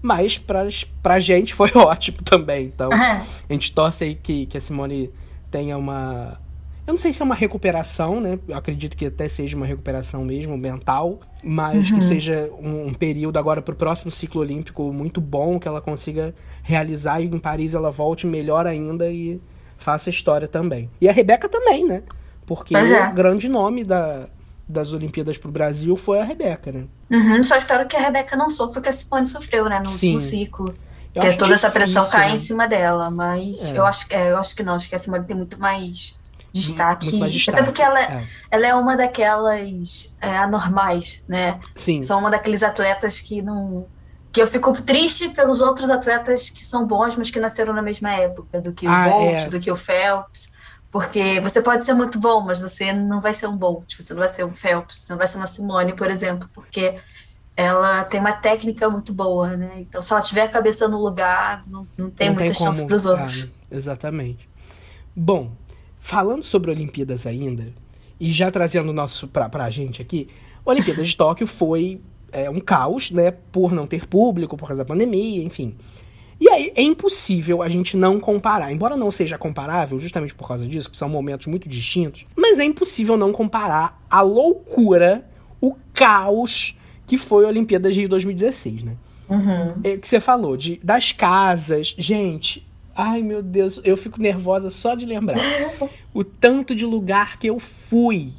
[0.01, 0.67] Mas pra,
[1.01, 2.65] pra gente foi ótimo também.
[2.65, 5.09] Então, a gente torce aí que, que a Simone
[5.51, 6.37] tenha uma,
[6.85, 8.39] eu não sei se é uma recuperação, né?
[8.47, 11.97] Eu acredito que até seja uma recuperação mesmo, mental, mas uhum.
[11.97, 15.79] que seja um, um período agora para o próximo ciclo olímpico muito bom, que ela
[15.79, 19.39] consiga realizar e em Paris ela volte melhor ainda e
[19.77, 20.89] faça história também.
[20.99, 22.03] E a Rebeca também, né?
[22.45, 23.07] Porque é.
[23.07, 24.27] o grande nome da,
[24.71, 26.85] das Olimpíadas para o Brasil foi a Rebeca, né?
[27.11, 29.79] Uhum, só espero que a Rebeca não sofra o que a Simone sofreu, né?
[29.79, 30.15] No Sim.
[30.15, 30.75] último ciclo.
[31.13, 32.35] Eu que toda essa pressão cai né?
[32.35, 33.77] em cima dela, mas é.
[33.77, 36.15] eu, acho, é, eu acho que não, acho que a Simone tem muito mais
[36.53, 37.11] destaque.
[37.11, 37.49] destaque.
[37.49, 38.27] Até porque ela é.
[38.49, 41.59] ela é uma daquelas é, anormais, né?
[41.75, 42.01] Sim.
[42.03, 43.87] São uma daqueles atletas que não.
[44.31, 48.13] Que eu fico triste pelos outros atletas que são bons, mas que nasceram na mesma
[48.13, 49.49] época, do que o ah, Bolt, é.
[49.49, 50.49] do que o Phelps.
[50.91, 54.19] Porque você pode ser muito bom, mas você não vai ser um Bolt, você não
[54.19, 56.95] vai ser um Phelps, você não vai ser uma Simone, por exemplo, porque
[57.55, 59.71] ela tem uma técnica muito boa, né?
[59.77, 62.85] Então, se ela tiver a cabeça no lugar, não, não tem não muita tem chance
[62.85, 63.45] para os outros.
[63.45, 64.49] Ah, exatamente.
[65.15, 65.51] Bom,
[65.97, 67.67] falando sobre Olimpíadas ainda,
[68.19, 70.29] e já trazendo nosso pra, pra gente aqui,
[70.65, 72.01] Olimpíadas de Tóquio foi
[72.31, 73.31] é, um caos, né?
[73.31, 75.75] Por não ter público, por causa da pandemia, enfim.
[76.41, 80.65] E aí é impossível a gente não comparar, embora não seja comparável, justamente por causa
[80.65, 85.23] disso, que são momentos muito distintos, mas é impossível não comparar a loucura,
[85.61, 86.75] o caos
[87.05, 88.95] que foi a Olimpíada de Rio 2016, né?
[89.29, 89.81] Uhum.
[89.83, 91.93] É, que você falou, de, das casas.
[91.97, 95.39] Gente, Ai, meu Deus, eu fico nervosa só de lembrar.
[96.13, 98.33] o tanto de lugar que eu fui.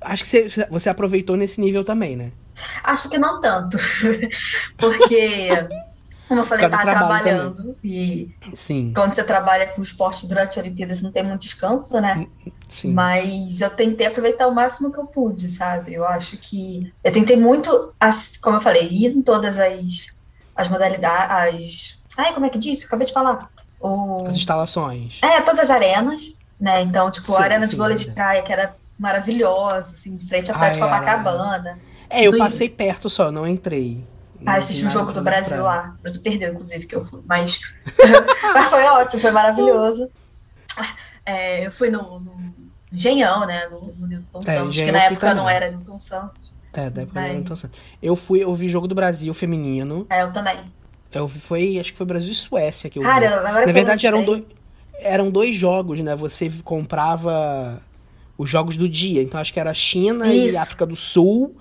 [0.00, 2.32] Acho que você, você aproveitou nesse nível também, né?
[2.82, 3.76] Acho que não tanto.
[4.76, 5.48] Porque,
[6.28, 7.56] como eu falei, tá trabalhando.
[7.56, 7.76] Também.
[7.82, 8.92] E Sim.
[8.94, 12.26] quando você trabalha com esporte durante a Olimpíadas, não tem muito descanso, né?
[12.68, 12.92] Sim.
[12.92, 15.94] Mas eu tentei aproveitar o máximo que eu pude, sabe?
[15.94, 16.92] Eu acho que.
[17.02, 17.92] Eu tentei muito,
[18.42, 20.08] como eu falei, ir em todas as,
[20.54, 22.02] as modalidades.
[22.18, 22.26] As...
[22.26, 22.84] Ai, como é que disse?
[22.84, 23.48] acabei de falar
[23.80, 24.24] o...
[24.26, 25.18] As instalações.
[25.22, 26.82] É, todas as arenas, né?
[26.82, 30.26] Então, tipo, sim, a arena sim, de vôlei de praia, que era maravilhosa, assim, de
[30.26, 30.94] frente à praia de Ah, era.
[30.98, 31.78] Copacabana.
[32.10, 34.04] É, eu Do- passei perto só, não entrei.
[34.40, 35.62] Não Ah, assisti vi jogo do Brasil praia.
[35.62, 35.94] lá.
[35.98, 37.20] O Brasil perdeu, inclusive, que eu fui.
[37.26, 37.60] Mas,
[38.54, 40.10] mas foi ótimo, foi maravilhoso.
[41.26, 42.54] É, eu fui no, no
[42.92, 43.66] Engenhão, né?
[43.70, 45.56] No, no Newton É, Santos, que na época não também.
[45.56, 46.48] era Newton Santos.
[46.72, 47.78] É, da época Mas- não tô sabendo.
[48.02, 50.06] Eu fui, eu vi jogo do Brasil feminino.
[50.08, 50.58] É, eu também.
[51.12, 53.08] Eu vi- foi, acho que foi Brasil e Suécia que eu vi.
[53.08, 54.42] Cara, agora Na verdade, eram dois,
[55.00, 56.14] eram dois jogos, né?
[56.14, 57.80] Você comprava
[58.36, 59.22] os jogos do dia.
[59.22, 60.58] Então, acho que era China e Isso.
[60.58, 61.56] África do Sul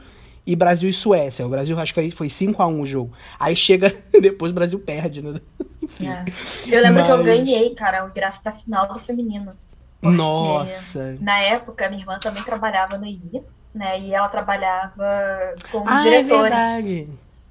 [0.47, 1.45] e Brasil e Suécia.
[1.45, 3.13] O Brasil, acho que foi, foi 5x1 o jogo.
[3.39, 5.39] Aí chega, depois o Brasil perde, né?
[5.83, 6.07] Enfim.
[6.07, 6.25] É.
[6.67, 9.53] Eu lembro que eu Mas- ganhei, cara, o ingresso pra final do feminino.
[10.01, 11.17] Nossa.
[11.19, 13.41] Na época, minha irmã também trabalhava no IA,
[13.73, 13.99] né?
[13.99, 16.41] E ela trabalhava com os Ah, é diretores.
[16.51, 17.09] verdade.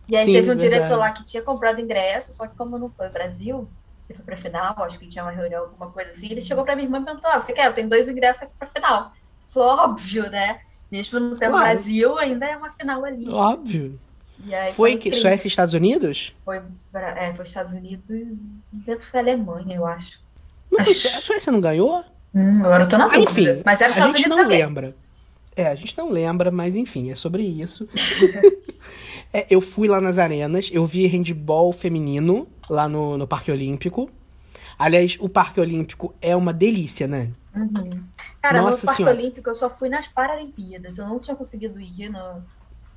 [0.08, 0.70] E aí Sim, teve um verdade.
[0.74, 3.68] diretor lá que tinha comprado ingresso, só que como não foi Brasil,
[4.08, 6.76] ele foi pra final, acho que tinha uma reunião, alguma coisa assim, ele chegou pra
[6.76, 7.66] minha irmã e perguntou, ah, você quer?
[7.66, 9.10] Eu tenho dois ingressos aqui pra final.
[9.48, 10.60] Falou, óbvio, né?
[10.90, 11.64] Mesmo não tendo Claro.
[11.66, 13.28] Brasil, ainda é uma final ali.
[13.28, 13.98] Óbvio.
[14.52, 15.14] Aí Foi que.
[15.14, 16.32] Suécia e Estados Unidos?
[16.44, 16.60] Foi,
[16.94, 18.38] é, foi Estados Unidos,
[18.72, 20.20] não sei se foi Alemanha, eu acho.
[20.70, 22.04] Não Acho- a Suécia não ganhou?
[22.34, 23.62] Hum, agora eu tô na Ah, enfim, dúvida.
[23.64, 24.58] Mas era a Estados gente Unidos não também.
[24.64, 24.94] lembra.
[25.56, 27.88] É, a gente não lembra, mas enfim, é sobre isso.
[29.32, 34.08] É, eu fui lá nas arenas, eu vi handball feminino lá no, no Parque Olímpico.
[34.78, 37.28] Aliás, o Parque Olímpico é uma delícia, né?
[37.54, 38.00] Uhum.
[38.48, 39.16] Cara, Nossa no Parque Senhora.
[39.16, 40.98] Olímpico eu só fui nas Paralimpíadas.
[40.98, 42.42] Eu não tinha conseguido ir no-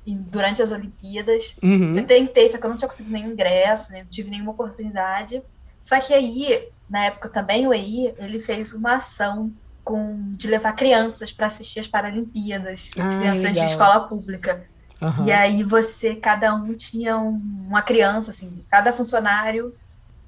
[0.06, 1.56] durante as Olimpíadas.
[1.62, 1.96] Uhum.
[1.98, 5.42] Eu tentei, só que eu não tinha conseguido nenhum ingresso, nem não tive nenhuma oportunidade.
[5.82, 9.52] Só que aí, na época também, o EI, ele fez uma ação
[9.84, 13.64] com, de levar crianças para assistir as Paralimpíadas, Ah, crianças legal.
[13.64, 14.62] de escola pública.
[15.00, 15.24] Aham.
[15.26, 19.72] E aí você, cada um tinha um- uma criança, assim, cada funcionário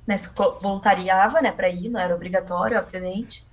[0.07, 3.47] né, se vo- voluntariava, né, para ir, não era obrigatório, obviamente.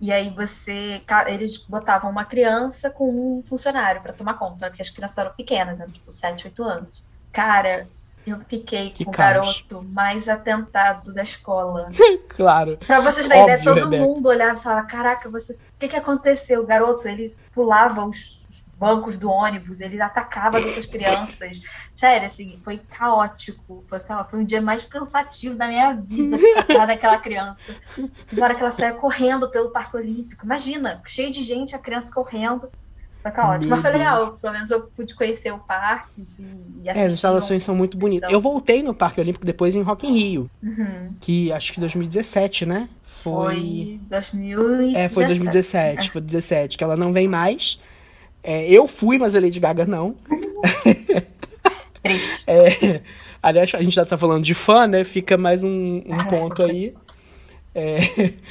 [0.00, 4.90] E aí você, eles botavam uma criança com um funcionário para tomar conta, porque as
[4.90, 7.02] crianças eram pequenas, eram tipo 7, 8 anos.
[7.32, 7.86] Cara,
[8.26, 11.90] eu fiquei Que com o garoto mais atentado da escola.
[12.28, 12.76] Claro.
[12.86, 14.02] Pra vocês terem ideia, Óbvio, todo Rebeca.
[14.02, 15.54] mundo olhava e falava: Caraca, você...
[15.54, 16.60] o que, que aconteceu?
[16.62, 18.38] O garoto, ele pulava os
[18.78, 21.62] bancos do ônibus, ele atacava as outras crianças.
[21.94, 23.82] Sério, assim, foi caótico.
[23.88, 27.74] Foi, foi um dia mais cansativo da minha vida atrás daquela criança.
[28.28, 30.44] Teve hora que ela saia correndo pelo Parque Olímpico.
[30.44, 32.68] Imagina, cheio de gente, a criança correndo.
[33.22, 33.70] Foi caótico.
[33.70, 34.34] Mas foi legal.
[34.40, 36.44] Pelo menos eu pude conhecer o parque assim,
[36.84, 37.14] e É, as assistir.
[37.14, 38.28] instalações são muito bonitas.
[38.28, 41.12] Então- Eu voltei no Parque Olímpico depois em Rock in Rio, Uhum.
[41.20, 42.88] que acho que 2017, né?
[43.06, 44.96] Foi 2017.
[44.96, 47.80] É, foi 2017, foi 2017, que ela não vem mais.
[48.48, 50.14] É, eu fui, mas a Lady Gaga não.
[52.00, 52.44] Triste.
[52.46, 53.00] É,
[53.42, 55.02] aliás, a gente já tá falando de fã, né?
[55.02, 56.94] Fica mais um, um ponto aí.
[57.74, 57.98] É,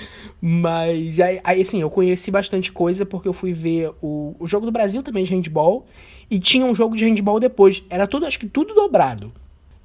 [0.42, 4.66] mas aí, aí, assim, eu conheci bastante coisa porque eu fui ver o, o jogo
[4.66, 5.88] do Brasil também de handball.
[6.30, 7.82] E tinha um jogo de handball depois.
[7.90, 9.32] Era tudo, acho que tudo dobrado.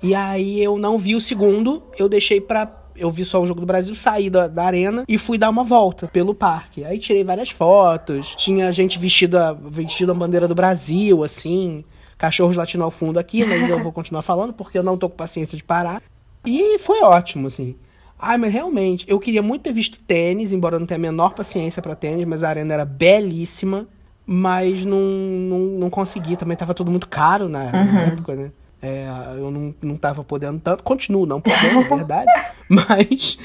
[0.02, 2.66] E aí eu não vi o segundo, eu deixei pra.
[3.00, 5.64] Eu vi só o jogo do Brasil, saí da, da arena e fui dar uma
[5.64, 6.84] volta pelo parque.
[6.84, 8.34] Aí tirei várias fotos.
[8.36, 11.82] Tinha gente vestida, vestida a bandeira do Brasil, assim.
[12.18, 15.16] Cachorros latindo ao fundo aqui, mas eu vou continuar falando porque eu não tô com
[15.16, 16.02] paciência de parar.
[16.44, 17.74] E foi ótimo, assim.
[18.18, 21.32] Ai, mas realmente, eu queria muito ter visto tênis, embora eu não tenha a menor
[21.32, 23.86] paciência pra tênis, mas a arena era belíssima.
[24.26, 28.50] Mas não, não, não consegui, também tava tudo muito caro na, na época, né?
[28.82, 30.82] É, eu não, não tava podendo tanto.
[30.82, 32.30] Continuo não podendo, é verdade.
[32.68, 33.36] Mas,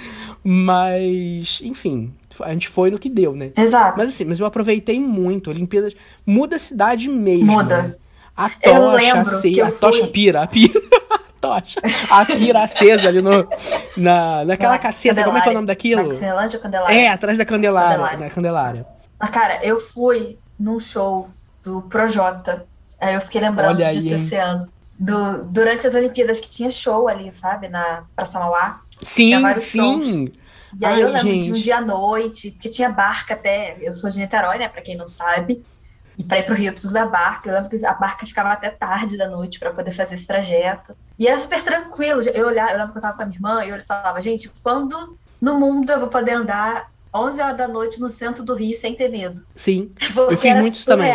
[0.48, 3.50] mas, enfim, a gente foi no que deu, né?
[3.58, 3.98] Exato.
[3.98, 5.50] Mas assim, mas eu aproveitei muito.
[5.50, 7.52] Olimpíadas muda a cidade mesmo.
[7.52, 7.82] Muda.
[7.82, 7.96] né?
[8.38, 10.80] A tocha, a, que eu a tocha pira, a pira.
[11.10, 11.80] A tocha.
[12.10, 13.48] A pira acesa ali no,
[13.96, 15.24] na, naquela Na caceta.
[15.24, 16.08] Como é que é o nome daquilo?
[16.08, 16.96] Maxilândia ou Candelária?
[16.96, 17.90] É, atrás da Candelária.
[17.98, 18.18] Candelária.
[18.18, 18.86] Da Candelária.
[19.20, 21.30] Mas, cara, eu fui num show
[21.64, 22.66] do Projota.
[23.00, 24.68] Aí eu fiquei lembrando Olha disso esse ano.
[24.98, 27.68] Do, durante as Olimpíadas que tinha show ali, sabe?
[27.68, 28.80] Na Praça Mauá.
[29.02, 30.30] Sim, sim.
[30.80, 31.64] E aí Ai, eu lembro de um gente.
[31.64, 33.78] dia à noite, porque tinha barca até.
[33.82, 34.68] Eu sou de Niterói, né?
[34.68, 35.64] Pra quem não sabe.
[36.18, 37.50] E pra ir pro Rio eu preciso da barca.
[37.50, 40.96] Eu lembro que a barca ficava até tarde da noite pra poder fazer esse trajeto.
[41.20, 42.22] E era super tranquilo.
[42.22, 44.50] Eu olhava, eu lembro que eu tava com a minha irmã e eu falava, gente,
[44.64, 48.76] quando no mundo eu vou poder andar 11 horas da noite no centro do Rio
[48.76, 49.42] sem ter medo?
[49.56, 49.92] Sim.
[50.14, 51.14] Porque fiz era muito isso também.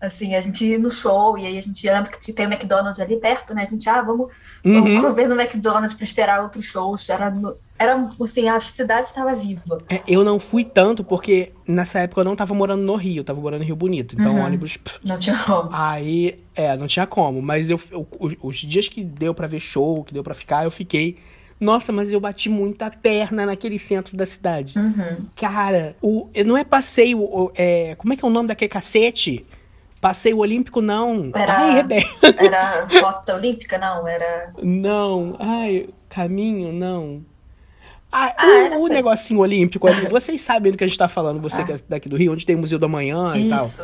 [0.00, 2.50] Assim, a gente ia no show e aí a gente eu lembro que tem o
[2.52, 3.62] McDonald's ali perto, né?
[3.62, 4.30] A gente, ah, vamos,
[4.64, 4.82] Uhum.
[4.82, 7.08] vamos comer no McDonald's pra esperar outros shows.
[7.10, 9.78] Era, no- era assim, a cidade estava viva.
[9.90, 13.24] É, eu não fui tanto porque nessa época eu não tava morando no Rio, eu
[13.24, 14.14] tava morando em Rio Bonito.
[14.18, 14.44] Então Uhum.
[14.44, 14.76] ônibus.
[14.78, 15.68] pff, Não tinha como.
[15.72, 17.42] Aí, é, não tinha como.
[17.42, 18.06] Mas eu, eu-
[18.42, 21.18] os, dias que deu pra ver show, que deu pra ficar, eu fiquei
[21.60, 24.72] Nossa, mas eu bati muita perna naquele centro da cidade.
[24.78, 25.26] Uhum.
[25.36, 27.52] Cara, o, não é passeio.
[27.54, 29.44] É, como é que é o nome daquele cacete?
[30.00, 31.30] Passeio olímpico, não.
[31.34, 32.08] Era- Ai, Rebeca.
[32.38, 33.76] Era rota olímpica?
[33.78, 34.48] Não, era.
[34.62, 35.36] Não.
[35.38, 37.20] Ai, caminho, não.
[38.10, 40.06] Ah, Ah, o, negocinho olímpico ali.
[40.08, 41.64] Vocês sabem do que a gente tá falando, você Ah.
[41.64, 43.64] que é daqui do Rio, onde tem o Museu da Manhã e tal.
[43.66, 43.82] Isso.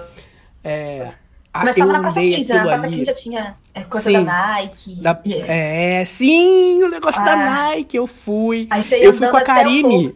[0.64, 1.12] É.
[1.54, 2.96] ah, Começava eu na Praça andei 15, na aquilo Praça ali.
[2.96, 4.12] 15 já tinha é, coisa Sim.
[4.14, 4.20] da
[4.54, 4.94] Nike.
[4.96, 7.70] Da- e- é, sim, o negócio da Ah.
[7.74, 8.66] Nike, eu fui.
[8.70, 10.12] Aí você ia eu fui com a Karine.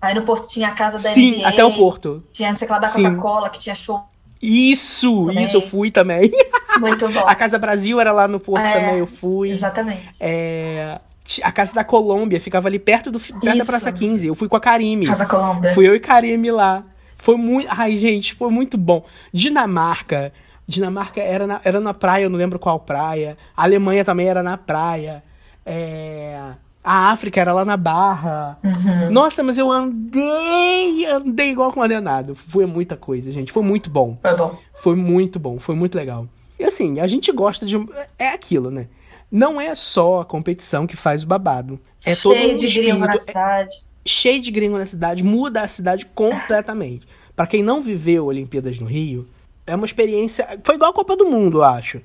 [0.00, 2.24] Aí no Porto tinha a casa da Sim, NBA, até o Porto.
[2.32, 2.88] Tinha não sei lá da.
[2.90, 4.02] Coca-Cola, que tinha show.
[4.42, 5.44] Isso, Também.
[5.44, 6.30] isso eu fui também.
[6.78, 7.20] Muito bom.
[7.26, 9.50] A Casa Brasil era lá no Porto É, também, eu fui.
[9.50, 10.08] Exatamente.
[10.20, 10.98] É,
[11.42, 13.64] a Casa da Colômbia ficava ali perto, do, perto da.
[13.64, 14.26] Praça 15.
[14.26, 15.06] Eu fui com a Karime.
[15.06, 15.72] Casa Colômbia.
[15.74, 16.84] Fui eu e Karime lá.
[17.16, 17.68] Foi muito.
[17.70, 19.04] Ai, gente, foi muito bom.
[19.32, 20.32] Dinamarca.
[20.66, 23.36] Dinamarca era na, era na praia, eu não lembro qual praia.
[23.56, 25.22] A Alemanha também era na praia.
[25.64, 26.38] É,
[26.84, 28.58] a África era lá na Barra.
[28.62, 29.10] Uhum.
[29.10, 32.34] Nossa, mas eu andei, andei igual com condenado.
[32.34, 33.50] Foi muita coisa, gente.
[33.50, 34.18] Foi muito bom.
[34.20, 34.58] Foi bom.
[34.76, 36.26] Foi muito bom, foi muito legal.
[36.58, 37.76] E assim, a gente gosta de.
[38.18, 38.86] É aquilo, né?
[39.32, 41.80] Não é só a competição que faz o babado.
[42.04, 43.26] É todo Cheio um de gringo na espírito.
[43.26, 43.72] cidade.
[44.06, 47.06] cheio de gringo na cidade, muda a cidade completamente.
[47.34, 49.26] Pra quem não viveu Olimpíadas no Rio,
[49.66, 50.60] é uma experiência.
[50.62, 52.00] Foi igual a Copa do Mundo, eu acho.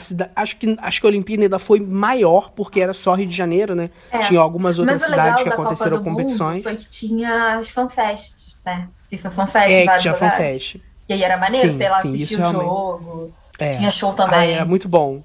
[0.00, 0.30] Cida...
[0.34, 3.74] acho, que, acho que a Olimpíada ainda foi maior, porque era só Rio de Janeiro,
[3.74, 3.90] né?
[4.10, 4.18] É.
[4.20, 6.54] Tinha algumas outras cidades que aconteceram Copa do competições.
[6.56, 8.88] Mundo foi que tinha as fanfests, né?
[9.08, 10.36] FIFA Fanfest, É, vários tinha lugares.
[10.36, 10.80] fanfest.
[11.08, 12.62] E aí era maneiro, Sim, sei lá, sim, assistir o realmente.
[12.64, 13.34] jogo.
[13.58, 13.72] É.
[13.74, 14.52] Tinha show também.
[14.52, 15.22] era muito bom.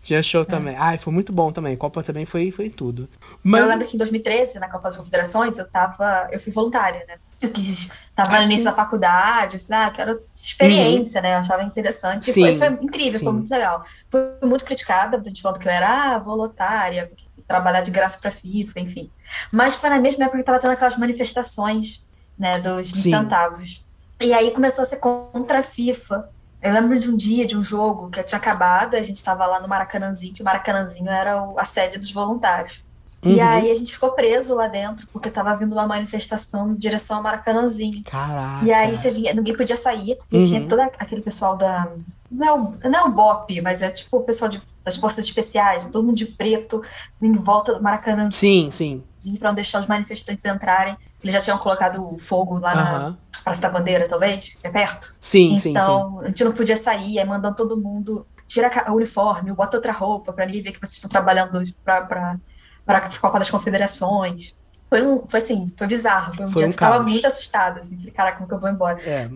[0.00, 0.76] Tinha show também.
[0.76, 1.76] Ai, foi muito bom também.
[1.76, 3.08] Copa também foi, foi tudo.
[3.42, 6.28] Mas, Eu lembro que em 2013, na Copa das Confederações, eu tava.
[6.30, 7.14] Eu fui voluntária, né?
[7.40, 7.90] Eu quis.
[8.14, 11.34] Tava Ah, no início da faculdade, eu falei, ah, quero experiência, né?
[11.34, 12.30] Eu achava interessante.
[12.30, 13.24] E Sim, foi, foi incrível, sim.
[13.24, 13.84] foi muito legal.
[14.10, 17.10] Fui muito criticada, gente falando que eu era ah, voluntária,
[17.46, 19.10] trabalhar de graça pra FIFA, enfim.
[19.52, 22.02] Mas foi na mesma época que tava tendo aquelas manifestações,
[22.38, 23.10] né, dos 20 Sim.
[23.10, 23.84] centavos.
[24.20, 26.28] E aí começou a ser contra a FIFA.
[26.62, 29.60] Eu lembro de um dia, de um jogo que tinha acabado, a gente estava lá
[29.60, 32.80] no Maracanãzinho, que o Maracanãzinho era o- a sede dos voluntários.
[33.24, 33.42] E Uhum.
[33.48, 37.22] aí a gente ficou preso lá dentro, porque tava vindo uma manifestação em direção ao
[37.22, 38.02] Maracanãzinho.
[38.04, 38.64] Caraca.
[38.64, 40.42] E aí você vinha, ninguém podia sair, e Uhum.
[40.42, 41.88] tinha todo aquele pessoal da.
[42.30, 45.24] Não é, o, não é o BOP, mas é tipo o pessoal de- das forças
[45.24, 46.82] especiais, todo mundo de preto,
[47.22, 49.36] em volta do Maracanãzinho Sim, sim.
[49.36, 50.96] para não deixar os manifestantes entrarem.
[51.22, 53.18] Eles já tinham colocado fogo lá na Aham.
[53.44, 55.14] Praça da Bandeira, talvez, é perto.
[55.20, 55.70] Sim, sim, sim.
[55.70, 59.92] Então, a gente não podia sair, aí mandando todo mundo tira o uniforme, bota outra
[59.92, 62.36] roupa para ninguém ver que vocês estão trabalhando para
[62.84, 64.54] para a Copa das Confederações.
[64.88, 66.34] Foi um, foi assim, foi bizarro.
[66.34, 68.54] Foi um Foi dia um que eu tava muito assustada, assim, falei, caraca, como que
[68.54, 68.98] eu vou embora?
[69.02, 69.28] É,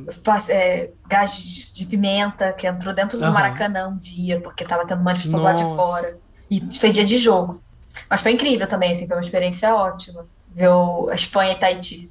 [0.50, 3.32] é, gás de, de pimenta que entrou dentro do Aham.
[3.32, 5.76] Maracanã um dia, porque tava tendo manifestação lá de Nossa.
[5.76, 6.18] fora.
[6.50, 7.60] E foi dia de jogo.
[8.08, 10.24] Mas foi incrível também, assim, foi uma experiência ótima.
[10.52, 10.68] Ver
[11.10, 12.10] a Espanha e Tahiti.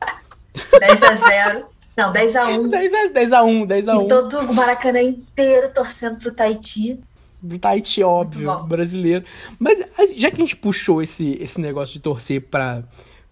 [0.80, 1.66] 10 a 0
[1.96, 4.02] Não, 10 a 1 10 a, 10 a 1, 10 a 1.
[4.02, 6.98] E todo o Maracanã inteiro torcendo pro Tahiti.
[7.42, 9.24] Do Tahiti, óbvio, brasileiro.
[9.58, 12.82] Mas a- já que a gente puxou esse, esse negócio de torcer pra,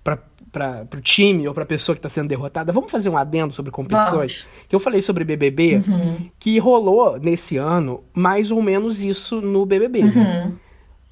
[0.02, 3.70] pra, pro time ou pra pessoa que tá sendo derrotada, vamos fazer um adendo sobre
[3.70, 4.46] competições?
[4.68, 6.30] Que eu falei sobre BBB, Uhum.
[6.40, 10.00] que rolou nesse ano mais ou menos isso no BBB.
[10.04, 10.14] Uhum.
[10.14, 10.52] né?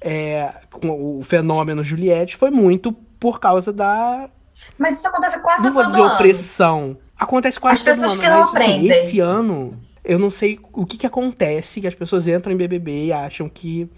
[0.01, 4.29] É, o fenômeno Juliette foi muito por causa da.
[4.77, 6.13] Mas isso acontece quase Não vou todo dizer ano.
[6.13, 6.97] opressão.
[7.19, 8.91] Acontece quase As pessoas todo que ano, não mas, assim, aprendem.
[8.91, 9.73] esse ano,
[10.07, 13.47] eu não sei o que, que acontece, que as pessoas entram em BBB e acham
[13.49, 13.89] que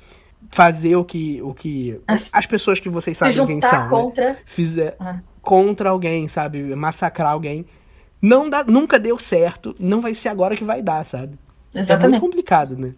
[0.52, 1.42] fazer o que.
[1.42, 3.90] O que As- as pessoas que vocês sabem quem são, né?
[3.90, 4.38] contra.
[4.46, 5.20] Fizer Ah.
[5.42, 6.62] contra alguém, sabe?
[6.76, 7.66] Massacrar alguém.
[8.22, 11.34] Não dá, nunca deu certo, não vai ser agora que vai dar, sabe?
[11.34, 12.20] É muito Exatamente.
[12.22, 12.94] complicado, né?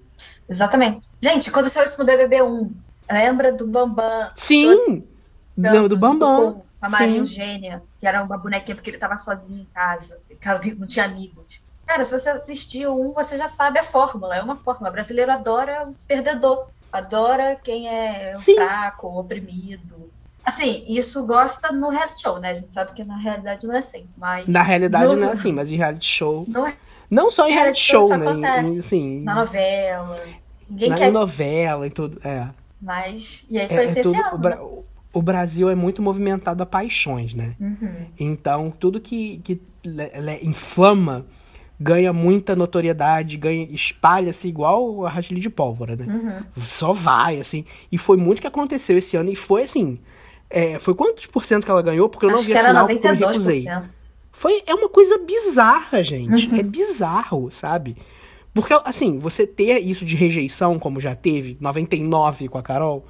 [0.49, 1.07] Exatamente.
[1.21, 2.71] Gente, aconteceu isso no BBB 1.
[3.11, 4.31] Lembra do Bambam?
[4.35, 5.03] Sim!
[5.57, 6.53] Lembra do junto Bambam.
[6.53, 7.17] com a Maria.
[7.17, 10.17] Eugênia, que era uma bonequinha porque ele tava sozinho em casa.
[10.39, 11.61] Cara não tinha amigos.
[11.91, 14.33] Cara, se você assistiu um, você já sabe a fórmula.
[14.37, 14.89] É uma fórmula.
[14.89, 16.67] O brasileiro adora o perdedor.
[16.89, 18.55] Adora quem é Sim.
[18.55, 20.09] fraco, oprimido.
[20.45, 22.51] Assim, isso gosta no reality show, né?
[22.51, 24.05] A gente sabe que na realidade não é assim.
[24.17, 26.45] Mas Na realidade No- não é assim, mas em reality show.
[26.47, 26.73] não é
[27.09, 28.15] Não só em reality show né?
[28.25, 28.67] Em- acontece.
[28.67, 30.23] em- assim, na novela.
[30.69, 31.11] Ninguém na quer.
[31.11, 32.21] novela e tudo.
[32.25, 32.47] É.
[32.81, 33.43] Mas.
[33.49, 34.35] E aí É, foi é esse tudo, ano.
[34.35, 34.59] o, Bra-
[35.11, 37.53] o Brasil é muito movimentado a paixões, né?
[37.59, 38.05] Uhum.
[38.17, 39.61] Então, tudo que, que
[40.41, 41.25] inflama
[41.81, 46.05] ganha muita notoriedade, ganha espalha-se igual a rastilho de pólvora, né?
[46.07, 46.63] Uhum.
[46.63, 47.65] Só vai, assim.
[47.91, 49.31] E foi muito que aconteceu esse ano.
[49.31, 49.97] E foi assim.
[50.49, 52.07] é, foi quantos por cento que ela ganhou?
[52.07, 53.27] Porque eu não Acho vi que a era final porque eu me 92%.
[53.29, 53.65] recusei.
[54.31, 56.47] Foi, é uma coisa bizarra, gente.
[56.49, 56.57] Uhum.
[56.59, 57.95] É bizarro, sabe?
[58.53, 63.05] Porque, assim, você ter isso de rejeição, como já teve, 99 com a Carol,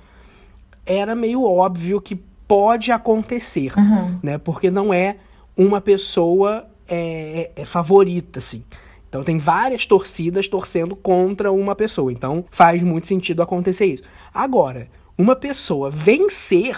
[0.86, 2.16] era meio óbvio que
[2.48, 4.20] pode acontecer, Uhum.
[4.22, 4.38] né?
[4.38, 5.16] Porque não é
[5.58, 8.64] uma pessoa é, é favorita, assim.
[9.10, 12.12] Então tem várias torcidas torcendo contra uma pessoa.
[12.12, 14.04] Então faz muito sentido acontecer isso.
[14.34, 14.88] Agora,
[15.18, 16.78] uma pessoa vencer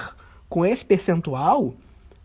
[0.50, 1.74] com esse percentual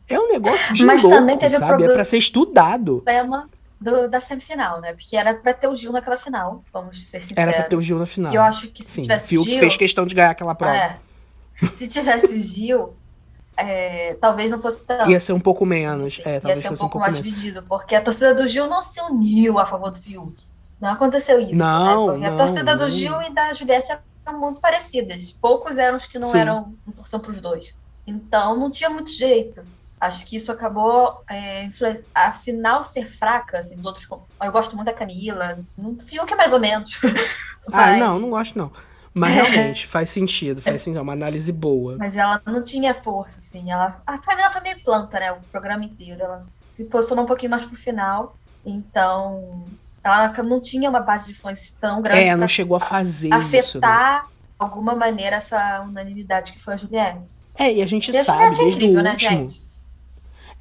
[0.09, 1.65] é um negócio de Mas louco, também teve sabe?
[1.65, 2.97] É problema- pra ser estudado.
[3.05, 3.49] Problema
[3.81, 4.93] do- da semifinal, né?
[4.95, 7.37] Porque era pra ter o Gil naquela final, vamos ser sinceros.
[7.37, 8.33] Era pra ter o Gil na final.
[8.33, 9.59] E eu acho que se Sim, tivesse o Gil.
[9.61, 10.75] fez questão de ganhar aquela prova.
[10.75, 10.97] É.
[11.77, 12.91] Se tivesse o Gil,
[13.59, 15.09] é, talvez não fosse tão.
[15.11, 16.21] Ia ser um pouco menos.
[16.25, 17.29] É, ia ser um fosse pouco um pouco mais menos.
[17.31, 20.37] dividido, porque a torcida do Gil não se uniu a favor do Fiuk.
[20.81, 21.55] Não aconteceu isso.
[21.55, 22.13] Não, né?
[22.13, 22.89] Porque a não, torcida do não.
[22.91, 23.93] Gil e da Juliette
[24.25, 25.33] eram muito parecidas.
[25.33, 26.39] Poucos eram os que não Sim.
[26.39, 27.75] eram não torciam pros dois.
[28.07, 29.63] Então não tinha muito jeito.
[30.01, 34.07] Acho que isso acabou é, influen- a final ser fraca, assim, dos outros.
[34.41, 36.99] Eu gosto muito da Camila, o Fiuk é mais ou menos.
[37.71, 38.73] Ah, não, não gosto não.
[39.19, 40.99] Mas realmente, faz sentido, faz sentido.
[40.99, 41.97] É uma análise boa.
[41.99, 43.71] Mas ela não tinha força, assim.
[43.71, 45.33] Ela, a Camila foi meio planta, né?
[45.33, 46.21] O programa inteiro.
[46.23, 46.39] Ela
[46.71, 48.37] se posicionou um pouquinho mais pro final.
[48.65, 49.65] Então,
[50.05, 53.39] ela não tinha uma base de fãs tão grande É, não chegou a fazer isso.
[53.39, 53.45] né?
[53.87, 57.35] afetar de alguma maneira essa unanimidade que foi a Juliette.
[57.57, 59.31] É, e a gente E a sabe Juliette é desde incrível, o né, último.
[59.31, 59.68] gente?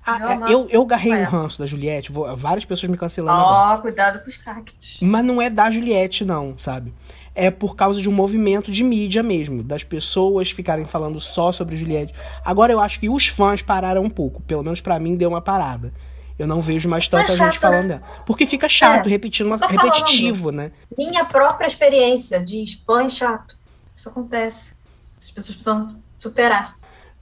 [0.08, 1.22] Ah, é, eu, eu garrei É.
[1.22, 3.42] um ranço da Juliette, vou- várias pessoas me cancelando.
[3.42, 5.00] Ó, cuidado com os cactos.
[5.02, 6.94] Mas não é da Juliette, não, sabe?
[7.36, 11.76] É por causa de um movimento de mídia mesmo, das pessoas ficarem falando só sobre
[11.76, 12.14] Juliette.
[12.44, 15.42] Agora eu acho que os fãs pararam um pouco, pelo menos pra mim deu uma
[15.42, 15.94] parada.
[16.40, 18.02] Eu não vejo mais tanta Mas gente chato, falando dela.
[18.26, 20.72] Porque fica chato, É, repetindo, uma- repetitivo, né?
[20.98, 23.58] Minha própria experiência de fã é chato.
[23.96, 24.76] Isso acontece.
[25.18, 26.76] As pessoas precisam superar.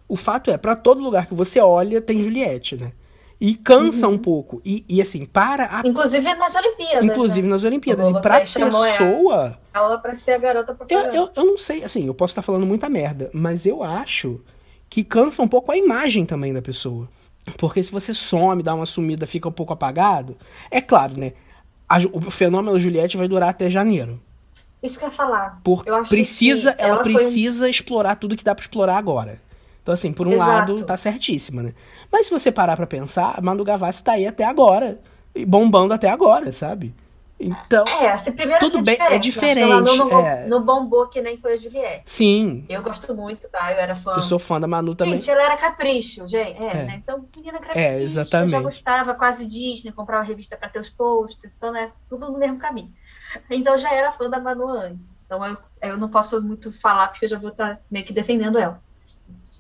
[0.08, 2.92] O fato é, pra todo lugar que você olha, tem Juliette, né?
[3.42, 4.14] E cansa Uhum.
[4.14, 4.62] um pouco.
[4.64, 7.04] E, e assim, para a Inclusive nas Olimpíadas.
[7.04, 7.54] Inclusive né?
[7.54, 8.10] nas Olimpíadas.
[8.10, 9.58] E pra pessoa.
[9.74, 11.16] Ela pra ser a garota Eu, propaganda.
[11.16, 14.40] eu, eu não sei, assim, eu posso estar falando muita merda, mas eu acho
[14.90, 17.10] que cansa um pouco a imagem também da pessoa.
[17.58, 20.36] Porque se você some, dá uma sumida, fica um pouco apagado.
[20.72, 21.34] É claro, né?
[21.88, 24.20] a o fenômeno Juliette vai durar até janeiro.
[24.82, 25.60] Isso que eu ia falar.
[25.64, 29.40] Porque Eu precisa, ela, ela foi um- precisa explorar tudo que dá pra explorar agora.
[29.86, 30.74] Então, assim, por um Exato.
[30.74, 31.72] lado, tá certíssima, né?
[32.12, 34.98] Mas se você parar pra pensar, Manu Gavassi tá aí até agora.
[35.36, 36.92] E bombando até agora, sabe?
[37.40, 39.60] Então, É, assim, primeiro Tudo que bem, é é diferente.
[39.70, 39.76] né?
[39.82, 40.48] Não, diferente, é.
[40.48, 42.02] não bombou que nem foi a Juliette.
[42.06, 43.72] sim, Eu gosto muito, tá?
[43.74, 44.14] Eu era fã.
[44.14, 45.16] eu sou fã da Manu também.
[45.16, 46.60] Gente, ela era capricho, gente.
[46.60, 46.84] É, É.
[46.86, 46.96] né?
[47.04, 47.78] Então, menina capricho.
[47.78, 48.64] É, Eu já exatamente.
[48.64, 51.92] gostava quase Disney, comprava revista pra ter os posts, então, né?
[52.10, 52.90] Tudo no mesmo caminho.
[53.52, 55.12] Então, eu já era fã da Manu antes.
[55.26, 58.58] Então, eu, eu não posso muito falar, porque eu já vou estar meio que defendendo
[58.58, 58.82] ela.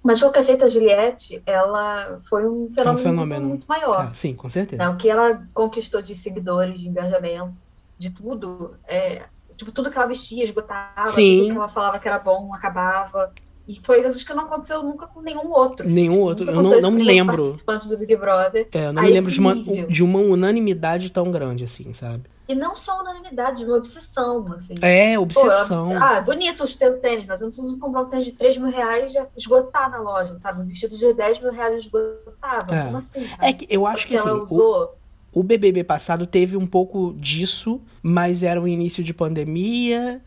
[0.05, 3.47] Mas, de qualquer jeito, a Juliette, ela foi um fenômeno, fenômeno.
[3.47, 4.09] muito maior.
[4.11, 4.83] Ah, sim, com certeza.
[4.83, 4.87] né?
[4.89, 7.53] O que ela conquistou de seguidores, de engajamento,
[7.97, 9.23] de tudo, é,
[9.57, 11.39] tipo, tudo que ela vestia esgotava, Sim.
[11.39, 13.33] tudo que ela falava que era bom acabava.
[13.67, 15.87] E foi coisas que não aconteceu nunca com nenhum outro.
[15.87, 16.51] assim, Nenhum tipo, outro.
[16.51, 17.37] Eu não- não me lembro.
[17.43, 18.67] participantes do Big Brother.
[18.71, 22.21] É, eu não me lembro de uma, de uma unanimidade tão grande assim, sabe?
[22.47, 24.75] E não só unanimidade, uma obsessão, assim.
[24.81, 25.91] É, Pô, obsessão.
[25.91, 28.57] ela- ah, bonito os teus tênis, mas eu não preciso comprar um tênis de 3
[28.57, 30.61] mil reais e já esgotar na loja, sabe?
[30.61, 32.75] Um vestido de 10 mil reais esgotava.
[32.75, 32.85] É.
[32.85, 33.23] Como assim?
[33.25, 33.49] cara?
[33.49, 34.95] É que eu acho Porque que assim, ela o, usou.
[35.33, 40.21] o BBB passado teve um pouco disso, mas era o início de pandemia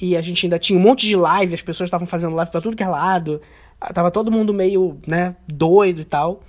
[0.00, 2.60] e a gente ainda tinha um monte de live, as pessoas estavam fazendo live pra
[2.60, 3.40] tudo que é lado,
[3.92, 6.40] tava todo mundo meio, né, doido e tal.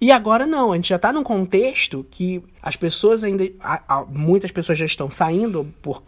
[0.00, 3.48] E agora não, a gente já tá num contexto que as pessoas ainda.
[3.60, 6.02] a- a- muitas pessoas já estão saindo por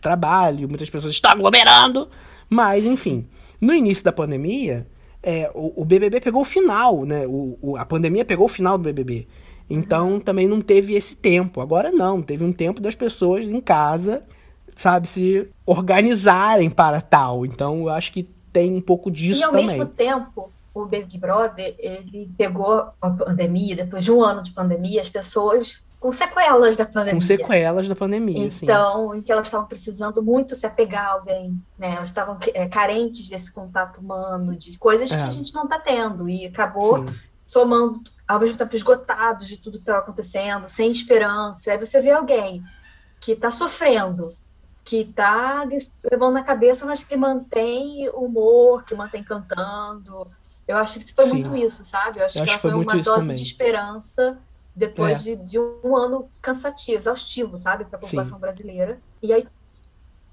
[0.00, 2.08] trabalho, muitas pessoas estão aglomerando,
[2.48, 3.26] mas enfim.
[3.60, 4.86] No início da pandemia,
[5.22, 7.26] é, o, o BBB pegou o final, né?
[7.26, 9.26] O, o- a pandemia pegou o final do BBB.
[9.68, 11.60] Então também não teve esse tempo.
[11.60, 14.22] Agora não, teve um tempo das pessoas em casa,
[14.74, 17.46] sabe, se organizarem para tal.
[17.46, 19.66] Então eu acho que tem um pouco disso E ao também.
[19.66, 25.00] mesmo tempo, o Big Brother, ele pegou a pandemia, depois de um ano de pandemia,
[25.00, 27.14] as pessoas com sequelas da pandemia.
[27.14, 28.48] Com sequelas da pandemia.
[28.62, 31.94] Então, em que elas estavam precisando muito se apegar a alguém, né?
[31.96, 35.16] Elas estavam é, carentes desse contato humano, de coisas É.
[35.16, 36.26] que a gente não está tendo.
[36.26, 37.14] E acabou Sim.
[37.44, 41.70] somando, ao mesmo tempo, esgotados de tudo que estava acontecendo, sem esperança.
[41.70, 42.62] Aí você vê alguém
[43.20, 44.32] que está sofrendo,
[44.82, 45.64] que está
[46.10, 50.26] levando na cabeça, mas que mantém o humor, que mantém cantando.
[50.70, 51.42] Eu acho que foi Sim.
[51.44, 52.20] muito isso, sabe?
[52.20, 53.36] Eu acho Eu que acho foi foi uma dose também.
[53.36, 54.38] de esperança
[54.74, 55.34] depois É.
[55.34, 58.10] de, de um ano cansativo, exaustivo, sabe, para a Sim.
[58.10, 58.98] população brasileira.
[59.22, 59.46] E aí,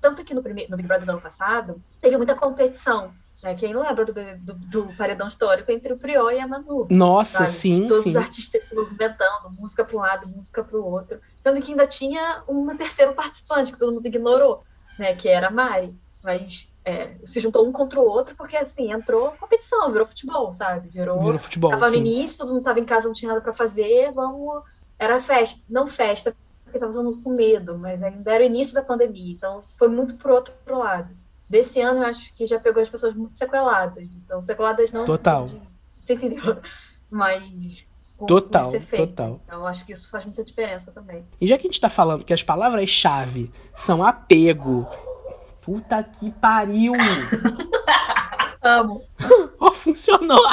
[0.01, 3.11] tanto que no, primeiro, no Big Brother do ano passado, teve muita competição.
[3.43, 3.55] Né?
[3.55, 6.87] Quem não lembra do, do, do paredão histórico entre o Prior e a Manu?
[6.89, 7.49] Nossa, sabe?
[7.49, 8.09] sim, Todos sim.
[8.11, 11.19] os artistas se movimentando, música para um lado, música para o outro.
[11.43, 14.63] Sendo que ainda tinha um terceiro participante que todo mundo ignorou,
[14.97, 15.15] né?
[15.15, 15.93] Que era a Mari.
[16.23, 20.87] Mas é, se juntou um contra o outro, porque assim, entrou competição, virou futebol, sabe?
[20.87, 21.19] Virou.
[21.19, 21.69] Virou futebol.
[21.69, 21.99] Tava sim.
[21.99, 24.63] no início, todo mundo tava em casa, não tinha nada para fazer, vamos.
[24.97, 26.33] Era festa, não festa,
[26.63, 29.89] porque tava todo mundo com medo, mas ainda era o início da pandemia, então foi
[29.89, 31.13] muito pro outro pro lado.
[31.49, 34.07] Desse ano eu acho que já pegou as pessoas muito sequeladas.
[34.23, 35.03] Então, sequeladas não.
[35.03, 35.49] Total.
[36.01, 36.57] Você entendeu?
[37.11, 37.85] Mas.
[38.17, 39.41] Total, total.
[39.45, 41.23] Então, eu acho que isso faz muita diferença também.
[41.39, 44.87] E já que a gente tá falando que as palavras-chave são apego.
[45.67, 46.93] Puta que pariu!
[48.63, 49.01] Amo.
[49.59, 50.39] Oh, funcionou!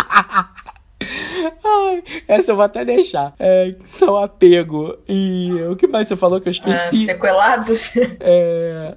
[1.64, 3.32] Ai, essa eu vou até deixar.
[3.38, 4.96] É, são apego.
[5.08, 7.04] E o que mais você falou que eu Ah, esqueci?
[7.04, 7.92] sequelados.
[8.18, 8.96] É,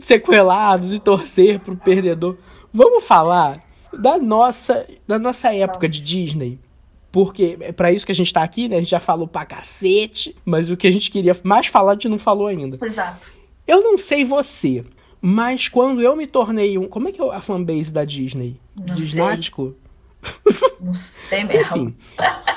[0.00, 2.36] sequelados e torcer pro perdedor.
[2.72, 3.60] Vamos falar
[3.92, 6.58] da nossa, da nossa época de Disney.
[7.12, 8.76] Porque é pra isso que a gente tá aqui, né?
[8.76, 11.94] A gente já falou pra cacete, mas o que a gente queria mais falar, a
[11.94, 12.84] gente não falou ainda.
[12.84, 13.32] Exato.
[13.68, 14.84] Eu não sei você,
[15.26, 16.86] mas quando eu me tornei um.
[16.86, 18.60] Como é que é a fanbase da Disney?
[18.76, 19.74] Não Disnático?
[20.80, 21.76] Não sei mesmo.
[21.88, 21.96] Enfim.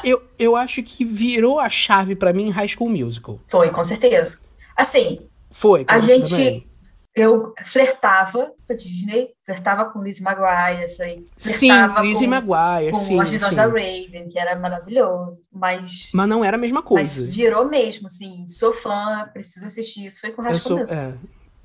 [0.04, 3.40] eu, eu acho que virou a chave pra mim em High School Musical.
[3.48, 4.38] Foi, com certeza.
[4.76, 5.20] Assim,
[5.52, 6.68] Foi, A gente- também?
[7.16, 12.98] eu flertava com a Disney, flertava com Lizzie McGuire, foi, Sim, Lizzie com, McGuire, com
[12.98, 13.20] sim.
[13.20, 13.56] as visões sim.
[13.56, 17.26] da Raven, que era maravilhoso, mas, Mas não era a mesma mas coisa.
[17.28, 21.00] virou mesmo, assim, sou fã, preciso assistir isso, foi com o High School sou, Musical.
[21.00, 21.14] é,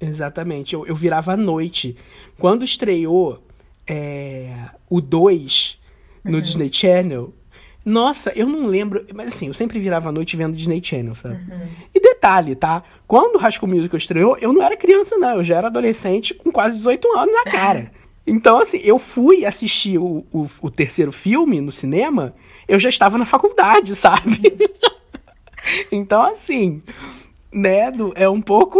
[0.03, 0.74] exatamente.
[0.74, 1.96] Eu, eu virava à noite.
[2.38, 3.42] Quando estreou
[3.86, 4.53] é,
[4.90, 5.78] o 2
[6.24, 6.40] no Uhum.
[6.40, 7.32] Disney Channel,
[7.84, 9.05] nossa, eu não lembro.
[9.14, 11.34] Mas assim, eu sempre virava à noite vendo Disney Channel, sabe?
[11.34, 11.68] Uhum.
[11.94, 12.82] E detalhe, tá?
[13.07, 15.36] Quando o School Musical estreou, eu não era criança, não.
[15.36, 17.90] Eu já era adolescente com quase 18 anos na cara.
[18.24, 22.32] Então, assim, eu fui assistir o, o, o terceiro filme no cinema,
[22.68, 24.40] eu já estava na faculdade, sabe?
[25.90, 26.80] então, assim,
[27.53, 28.78] né, do- é um pouco,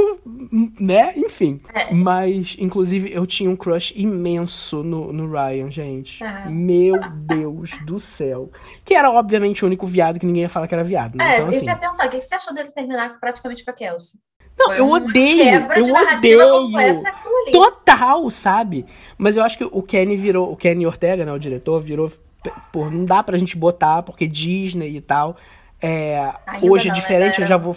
[0.81, 1.61] né, enfim.
[1.75, 1.93] É.
[1.93, 6.23] Mas, inclusive, eu tinha um crush imenso no, no Ryan, gente.
[6.25, 6.45] Ah.
[6.49, 8.51] Meu Deus do céu.
[8.85, 11.25] Que era, obviamente, o único viado que ninguém ia falar que era viado, né?
[11.25, 11.59] É, então, assim...
[11.59, 14.21] eu ia perguntar, o que você achou dele terminar praticamente com a Kelsey?
[14.59, 16.51] Não, Foi eu odeio, eu odeio.
[16.63, 17.15] completa.
[17.51, 18.85] Total, sabe?
[19.17, 22.13] Mas eu acho que o Kenny virou, o Kenny Ortega, né, o diretor, virou,
[22.71, 25.37] pô, não dá pra gente botar, porque Disney e tal.
[25.81, 27.01] É, Ainda hoje é não, né?
[27.01, 27.75] diferente, eu já vou.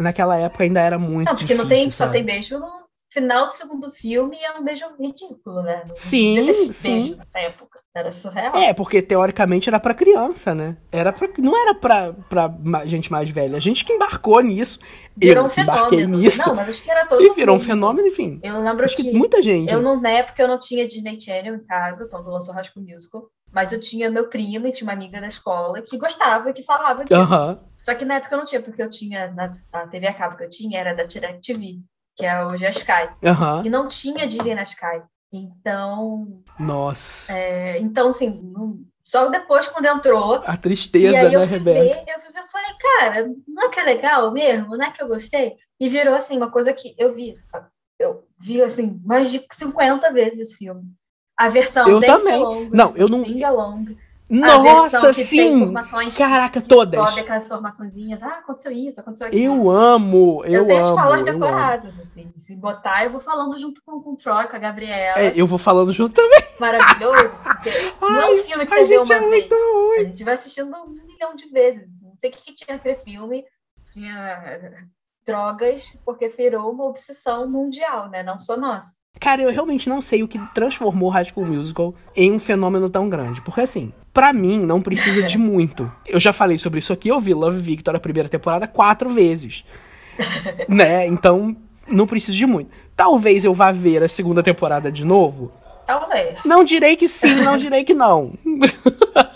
[0.00, 2.68] Naquela época ainda era muito Não, porque difícil, não tem, só tem beijo no
[3.12, 5.82] final do segundo filme e é um beijo ridículo, né?
[5.88, 7.00] Não Sim, sim.
[7.00, 7.80] beijo na época.
[7.92, 8.54] Era surreal.
[8.56, 10.76] É, porque teoricamente era pra criança, né?
[10.92, 12.48] Era pra, não era pra, pra
[12.84, 13.56] gente mais velha.
[13.56, 14.78] A gente que embarcou nisso.
[15.16, 16.22] Virou eu um que embarquei fenômeno.
[16.22, 16.48] nisso.
[16.48, 17.66] Não, mas acho que era todo e virou um mundo.
[17.66, 18.38] fenômeno, enfim.
[18.44, 19.72] Eu lembro Acho que que muita gente.
[19.72, 22.86] eu não, na época eu não tinha Disney Channel em casa, quando lançou High School
[22.86, 26.52] Musical, mas eu tinha meu primo e tinha uma amiga da escola que gostava e
[26.52, 27.20] que falava disso.
[27.20, 27.58] Aham.
[27.82, 30.36] Só que na época eu não tinha, porque eu tinha, na, a TV a cabo
[30.36, 31.80] que eu tinha era da DirecTV,
[32.16, 33.08] que é hoje a Sky.
[33.24, 33.62] Aham.
[33.64, 35.02] E não tinha Disney na Sky.
[35.32, 37.32] Então, Nossa.
[37.36, 41.80] é, então assim, não- só depois quando entrou, A tristeza, eu né, fui Rebeca?
[41.80, 44.76] ver, eu fui ver, eu falei, cara, não é que é legal mesmo?
[44.76, 45.56] Não é que eu gostei?
[45.80, 47.34] E virou, assim, uma coisa que eu vi,
[47.98, 50.82] eu vi, assim, mais de 50 vezes esse filme.
[51.36, 52.34] A versão Eu também.
[52.34, 53.84] along, Não, a eu não- sing along,
[54.30, 55.74] Nossa, sim!
[56.16, 57.08] Caraca, todas.
[57.08, 59.44] sobe aquelas formaçõezinhas, ah, aconteceu isso, aconteceu aquilo.
[59.44, 60.96] Eu amo, eu, Eu tenho as amo.
[60.96, 61.40] falas eu amo.
[61.40, 62.32] decoradas, assim.
[62.36, 65.18] Se botar, eu vou falando junto com, com o Troy, com a Gabriela.
[65.18, 66.42] É, eu vou falando junto também.
[66.60, 67.70] Maravilhoso, porque
[68.00, 69.30] não é um filme que você vê gente uma é vez.
[69.30, 69.98] muito ruim.
[69.98, 71.88] A gente vai assistindo um milhão de vezes.
[72.00, 73.44] Não sei o que, que tinha naquele filme.
[73.92, 74.84] Tinha eh,
[75.26, 78.22] drogas, porque virou uma obsessão mundial, né?
[78.22, 78.99] Não só nós.
[79.18, 83.08] Cara, eu realmente não sei o que transformou High School Musical em um fenômeno tão
[83.08, 83.42] grande.
[83.42, 85.90] Porque assim, pra mim, não precisa de muito.
[86.06, 89.64] Eu já falei sobre isso aqui, eu vi Love Victor a primeira temporada quatro vezes.
[90.68, 91.06] né?
[91.06, 91.54] Então,
[91.86, 92.70] não preciso de muito.
[92.96, 95.52] Talvez eu vá ver a segunda temporada de novo.
[95.86, 96.44] Talvez.
[96.44, 98.32] Não direi que sim, não direi que não.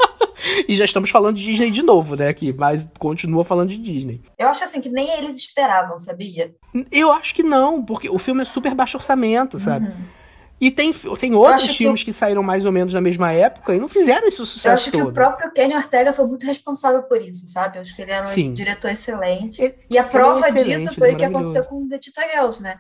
[0.69, 2.29] e já estamos falando de Disney de novo, né?
[2.29, 4.21] Aqui, mas continua falando de Disney.
[4.39, 6.55] Eu acho assim que nem eles esperavam, sabia?
[6.91, 9.87] Eu acho que não, porque o filme é super baixo orçamento, sabe?
[9.87, 10.05] Uhum.
[10.61, 12.13] E tem, tem outros acho que filmes que...
[12.13, 14.99] saíram mais ou menos na mesma época e não fizeram esse Eu sucesso acho que
[14.99, 15.11] todo.
[15.11, 17.79] o próprio Kenny Ortega foi muito responsável por isso, sabe?
[17.79, 18.55] Eu acho que ele era um Sim.
[18.55, 19.61] diretor excelente.
[19.61, 22.23] Ele- E a é prova excelente, disso foi é o que aconteceu com The Tita
[22.23, 22.79] Girls, né?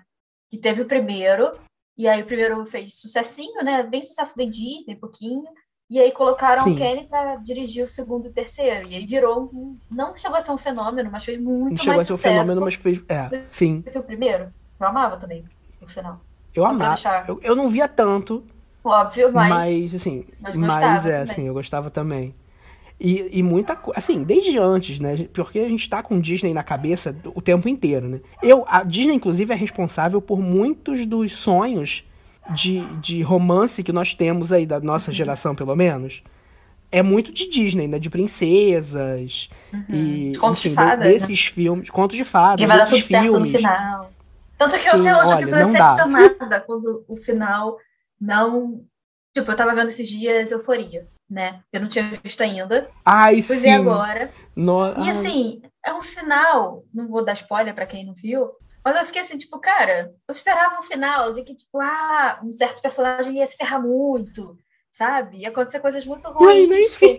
[0.51, 1.51] Que teve o primeiro,
[1.99, 3.83] e aí o primeiro fez sucessinho, né?
[3.83, 5.45] Bem sucesso bem Disney, pouquinho.
[5.91, 6.73] E aí colocaram Sim.
[6.73, 8.89] o Kenny pra dirigir o segundo e o terceiro.
[8.89, 9.77] E aí virou um.
[9.91, 12.61] Não chegou a ser um fenômeno, mas fez muito Não chegou a ser um fenômeno,
[12.63, 13.01] mas fez.
[13.09, 13.81] É, sim.
[13.81, 14.49] do que o primeiro.
[14.81, 15.45] Eu amava também,
[15.79, 16.19] por sinal.
[16.55, 17.25] Eu amava.
[17.29, 18.45] Eu, eu não via tanto,
[18.85, 19.49] Óbvio, mas.
[19.49, 20.25] mas, assim.
[20.41, 21.23] mas Mas, é, também.
[21.23, 22.35] assim, eu gostava também.
[23.01, 23.99] E, e muita coisa.
[23.99, 25.27] Assim, desde antes, né?
[25.33, 28.21] Porque a gente tá com Disney na cabeça o tempo inteiro, né?
[28.43, 32.05] Eu, a Disney, inclusive, é responsável por muitos dos sonhos
[32.51, 35.15] de, de romance que nós temos aí, da nossa Uhum.
[35.15, 36.23] geração, pelo menos,
[36.93, 37.99] é muito de Disney, né?
[37.99, 39.49] De princesas
[39.89, 40.41] e Uhum.
[40.41, 41.13] Contos de enfim, fadas, né?
[41.13, 43.53] desses filmes, contos de fadas, Que vai dar tudo desses certo no filmes.
[43.53, 44.11] final.
[44.57, 47.77] Tanto que Sim, até hoje eu fico decepcionada quando o final
[48.21, 48.85] não.
[49.37, 51.59] Tipo, eu tava vendo esses dias Euforia, né?
[51.73, 52.89] Eu não tinha visto ainda.
[53.05, 53.71] Ai, Fui ver sim.
[53.71, 54.31] agora.
[54.55, 56.85] No- E assim, é um final.
[56.95, 58.51] Não vou dar spoiler pra quem não viu.
[58.85, 62.53] Mas eu fiquei assim, tipo, cara, eu esperava um final de que, tipo, ah, um
[62.53, 64.59] certo personagem ia se ferrar muito,
[64.93, 65.39] sabe?
[65.39, 67.19] Ia acontecer coisas muito ruins nem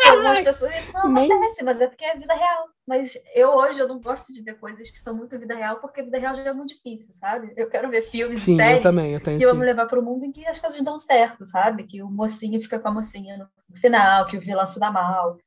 [0.00, 0.72] com algumas pessoas.
[0.94, 2.68] Não Nem- acontece, mas é porque é vida real.
[2.86, 6.02] Mas eu hoje eu não gosto de ver coisas que são muito vida real, porque
[6.02, 7.52] vida real já é muito difícil, sabe?
[7.56, 9.64] Eu quero ver filmes Sim, eu séries também, eu tenho que vão me sim.
[9.64, 11.84] levar para o mundo em que as coisas dão certo, sabe?
[11.86, 13.36] Que o mocinho fica com a mocinha
[13.68, 15.38] no final, que o vilão se dá mal.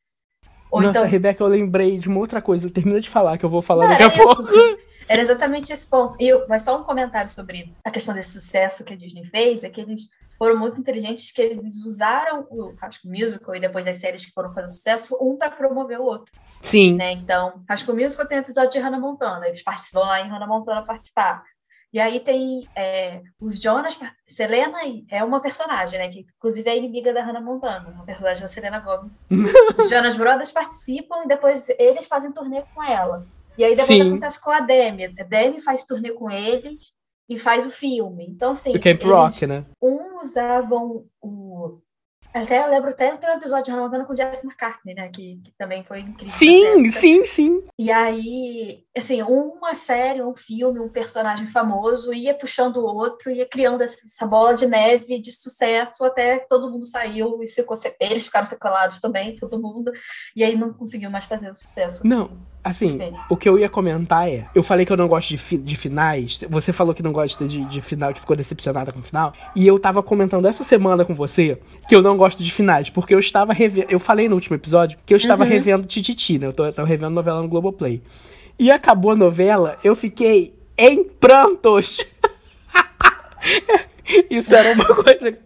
[0.72, 2.70] Ou Nossa, então, Rebeca, eu lembrei de uma outra coisa.
[2.70, 4.43] Termina de falar que eu vou falar Não, daqui a pouco.
[4.49, 4.78] isso.
[5.08, 6.18] Era exatamente esse ponto.
[6.20, 9.64] E eu, mas só um comentário sobre a questão desse sucesso que a Disney fez,
[9.64, 13.97] é que eles foram muito inteligentes, que eles usaram o School Musical e depois as
[13.97, 16.95] séries que foram fazer sucesso, um para promover o outro, Sim.
[16.95, 17.12] né?
[17.14, 20.84] Então, School Musical tem um episódio de Hannah Montana, eles participam lá em Hannah Montana
[20.84, 21.43] participar.
[21.93, 24.80] E aí tem é, os Jonas, Selena
[25.12, 26.10] é uma personagem, né?
[26.10, 29.24] Que inclusive é inimiga da Hannah Montana, uma personagem da Selena Gomez.
[29.78, 33.28] Os Jonas Brothers participam e depois eles fazem turnê com ela.
[33.58, 34.10] E aí depois Sim.
[34.10, 35.06] acontece com a Demi.
[35.06, 36.91] A Demi faz turnê com eles
[37.30, 38.26] e faz o filme.
[38.28, 39.66] Então, assim, Do Camp eles, Rock, né?
[39.82, 41.80] um usavam o.
[42.34, 45.10] Até eu lembro até tem um episódio de Hannah Montana com Jess McCartney, né?
[45.10, 46.30] Que, que também foi incrível.
[46.30, 46.91] Sim, época.
[46.91, 47.68] sim, sim.
[47.78, 53.46] E aí, assim, uma série, um filme, um personagem famoso ia puxando o outro, ia
[53.46, 58.24] criando essa bola de neve de sucesso até que todo mundo saiu e ficou eles
[58.26, 59.91] ficaram sequelados também, todo mundo,
[60.36, 62.06] e aí não conseguiu mais fazer o sucesso.
[62.06, 62.30] Não,
[62.64, 63.16] assim, Sim.
[63.30, 64.48] o que eu ia comentar é.
[64.54, 66.44] Eu falei que eu não gosto de, fi- de finais.
[66.50, 69.34] Você falou que não gosta de, de final, que ficou decepcionada com o final.
[69.56, 71.58] E eu tava comentando essa semana com você
[71.89, 73.88] que eu não gosto de finais, porque eu estava revendo.
[73.89, 75.50] Eu falei no último episódio que eu estava Uhum.
[75.50, 76.46] revendo Tititi, né?
[76.48, 78.02] Eu tô, eu tô revendo novela no Globoplay.
[78.58, 82.06] E acabou a novela, eu fiquei em prantos.
[84.30, 85.38] Isso era uma coisa.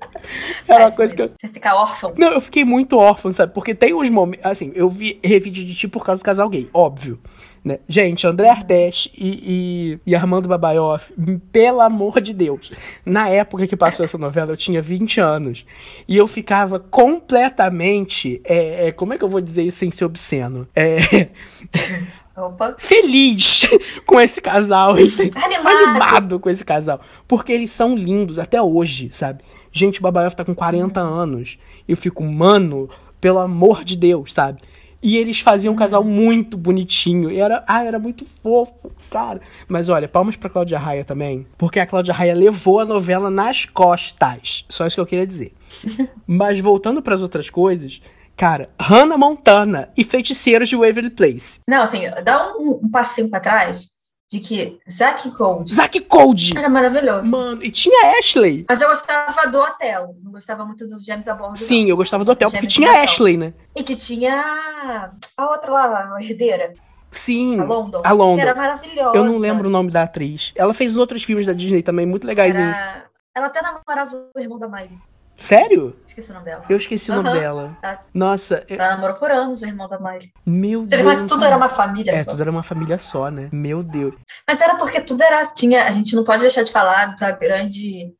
[0.68, 1.28] Era uma coisa que eu.
[1.28, 2.14] Você fica órfão.
[2.18, 3.53] Não, eu fiquei muito órfão, sabe?
[3.53, 4.45] Porque tem uns momentos.
[4.45, 7.20] Assim, eu vi revídeo de ti por causa do casal gay, óbvio.
[7.64, 7.80] Né?
[7.88, 11.14] Gente, André Artes e, e, e Armando Babaioff,
[11.51, 12.72] pelo amor de Deus.
[13.05, 15.66] Na época que passou essa novela, eu tinha 20 anos.
[16.08, 18.41] E eu ficava completamente.
[18.45, 20.68] é, é, como é que eu vou dizer isso sem ser obsceno?
[20.74, 21.28] É,
[22.38, 22.76] Opa.
[22.78, 23.68] feliz
[24.06, 24.92] com esse casal.
[24.92, 25.68] Animado.
[25.68, 27.02] Animado com esse casal.
[27.28, 29.44] Porque eles são lindos até hoje, sabe?
[29.72, 31.58] Gente, o Babaioff tá com 40 anos.
[31.88, 34.60] E eu fico, mano, pelo amor de Deus, sabe?
[35.02, 37.30] E eles faziam um casal muito bonitinho.
[37.30, 39.42] E era, ah, era muito fofo, cara.
[39.68, 41.46] Mas olha, palmas pra Cláudia Raia também.
[41.58, 44.66] Porque a Cláudia Raia levou a novela nas costas.
[44.70, 45.54] Só isso que eu queria dizer.
[46.26, 48.02] Mas voltando pras outras coisas,
[48.38, 51.60] cara, Hannah Montana e Feiticeiros de Waverly Place.
[51.68, 53.88] Não, assim, dá um, um passinho pra trás
[54.30, 56.58] de que Zack Cold Zack Cold.
[56.58, 57.32] era maravilhoso.
[57.32, 58.66] Mano, e tinha Ashley.
[58.68, 61.50] Mas eu gostava do hotel, não gostava muito do James a bordo.
[61.50, 61.56] não.
[61.56, 63.02] Sim, eu gostava do hotel, porque tinha.
[63.02, 63.54] Ashley, né?
[63.76, 66.74] E que tinha a outra lá, a herdeira,
[67.10, 68.02] Sim, a London.
[68.04, 68.36] a London.
[68.36, 69.18] Que era maravilhosa.
[69.18, 70.52] Eu não lembro o nome da atriz.
[70.56, 72.76] Ela fez outros filmes da Disney também, muito legaisinhos.
[72.76, 73.06] Era...
[73.34, 74.98] Ela até namorava o irmão da Miley.
[75.38, 75.96] Sério?
[76.06, 76.66] Esqueci o nome dela.
[76.70, 77.78] Eu esqueci o nome dela.
[77.82, 78.04] Tá.
[78.14, 80.32] Nossa, eu- Ela namorou por anos o irmão da Miley.
[80.46, 81.02] meu Você Deus.
[81.02, 82.32] é eu que não tudo era uma família É, só.
[82.32, 83.50] tudo era uma família só, né?
[83.52, 84.16] Meu Deus.
[84.48, 85.46] Mas era porque tudo era.
[85.48, 88.14] Tinha, a gente não pode deixar de falar da grande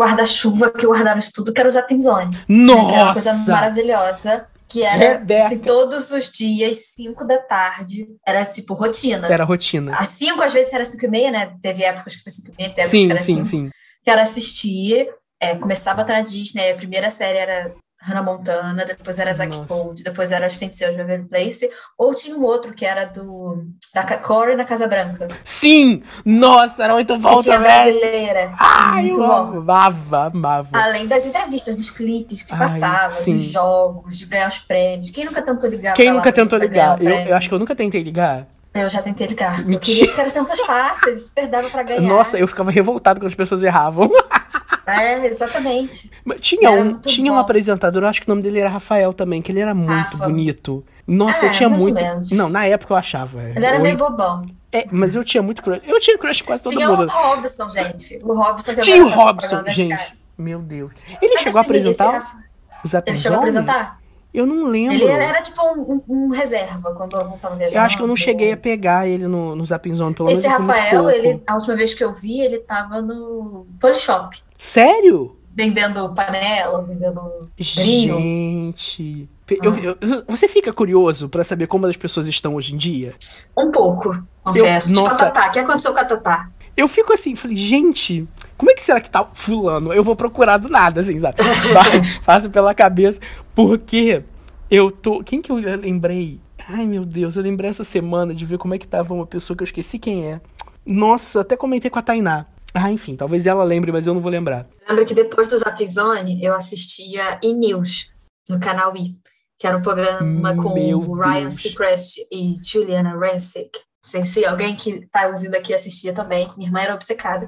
[0.00, 2.34] guarda-chuva que guardava isso tudo, que era o Zapping Zone.
[2.48, 2.66] né?
[2.66, 3.52] Que era uma coisa Nossa!
[3.52, 4.46] maravilhosa.
[4.68, 8.08] Que era assim, todos os dias, 5 da tarde.
[8.26, 9.28] Era tipo rotina.
[9.30, 9.94] Era rotina.
[9.96, 11.54] Às 5, às vezes era 5 e meia, né?
[11.60, 13.44] Teve épocas que foi 5 e meia, teve que Sim, sim, cinco.
[13.44, 13.70] sim.
[14.02, 15.06] que era assistir.
[15.42, 19.66] É, começava na Disney, a primeira série era Hannah Montana, depois era Zack.
[19.66, 23.64] Cold, depois era As Feiticeiras de Waverly Place, ou tinha um outro que era do
[23.94, 26.02] da Corey na Casa Branca, Sim!
[26.24, 27.92] Nossa, era muito que bom tinha também!
[27.92, 28.52] brasileira.
[28.58, 29.58] Ai, muito eu bom.
[29.58, 30.68] amava, amava.
[30.72, 33.36] Além das entrevistas, dos clipes que Ai, passavam, sim.
[33.36, 35.10] dos jogos, de ganhar os prêmios.
[35.10, 37.02] Quem nunca tentou ligar Quem nunca tentou ligar?
[37.02, 38.46] Eu, eu acho que eu nunca tentei ligar.
[38.74, 39.60] Eu já tentei ligar.
[39.60, 39.98] Eu Mentira.
[39.98, 42.00] queria que eram tantas fáceis, super dava pra ganhar.
[42.00, 44.10] Nossa, eu ficava revoltado quando as pessoas erravam.
[44.86, 46.10] É, exatamente.
[46.24, 49.12] Mas Tinha Era um, tinha um apresentador, eu acho que o nome dele era Rafael
[49.12, 50.24] também, que ele era muito Rafa.
[50.26, 50.84] bonito.
[51.06, 52.02] Nossa, eu tinha mais ou muito.
[52.02, 52.30] menos.
[52.30, 53.42] Não, na época eu achava.
[53.42, 54.42] Ele era Hoje- meio bobão.
[54.72, 55.82] É, mas eu tinha muito crush.
[55.86, 57.08] Eu tinha crush quase todo Tinha o mundo.
[57.10, 58.20] Robson, gente.
[58.22, 60.14] O Robson que Tinha o Robson, gente.
[60.38, 60.92] Meu Deus.
[61.20, 62.42] Ele Mas, chegou a assim, esse apresentar
[62.82, 63.98] o Zap Ele chegou a apresentar?
[64.32, 64.94] Eu não lembro.
[64.94, 67.76] Ele era tipo um, um, um reserva quando eu tava viajando.
[67.78, 70.58] Eu acho que eu não cheguei a pegar ele no, no Zapinzone, pelo Esse menos.
[70.64, 74.42] muito Rafael, ele, a última vez que eu vi, ele tava no Polishop.
[74.66, 75.36] Sério?
[75.52, 77.20] Vendendo panela, vendendo
[77.56, 78.16] brilho.
[78.16, 79.28] Gente.
[79.60, 79.96] eu- eu-
[80.28, 83.12] você fica curioso pra saber como as pessoas estão hoje em dia?
[83.58, 84.86] Um pouco, confesso.
[84.94, 85.26] tipo nossa.
[85.26, 85.48] a Tatá.
[85.48, 86.48] O que aconteceu com a Tatá?
[86.76, 89.92] Eu fico assim, falei, gente, como é que será que tá fulano?
[89.92, 91.38] Eu vou procurar do nada, assim, sabe?
[92.24, 93.20] Passo pela cabeça,
[93.56, 94.22] porque
[94.70, 95.24] eu tô.
[95.24, 96.38] Quem que eu lembrei?
[96.68, 99.56] Ai, meu Deus, eu lembrei essa semana de ver como é que tava uma pessoa
[99.56, 100.40] que eu esqueci quem é.
[100.86, 102.46] Nossa, eu até comentei com a Tainá.
[102.74, 104.66] Ah, enfim, talvez ela lembre, mas eu não vou lembrar.
[104.88, 108.06] Lembra que depois do Zap Zone, eu assistia E-News
[108.48, 109.14] no canal I,
[109.58, 111.54] que era um programa com Meu o Ryan Deus.
[111.54, 113.70] Seacrest e Juliana Rancic.
[114.04, 116.50] Sem ser alguém que tá ouvindo aqui assistia também.
[116.56, 117.46] Minha irmã era obcecada.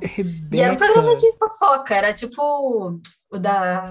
[0.53, 1.27] E era um programa Rebeca.
[1.33, 3.01] de fofoca, era tipo
[3.33, 3.85] o da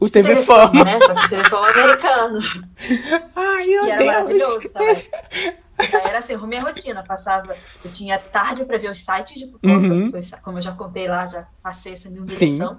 [0.00, 0.82] O TV Fama.
[0.82, 0.98] né?
[1.00, 2.40] Só que TV Fama americano.
[3.36, 4.06] Ai, meu Que era Deus.
[4.12, 4.96] maravilhoso também.
[6.20, 7.02] Era assim, minha rotina.
[7.02, 10.12] Passava, eu tinha tarde pra ver os sites de fofoca, Uhum.
[10.14, 12.78] os- como eu já contei lá, já passei essa minha direção.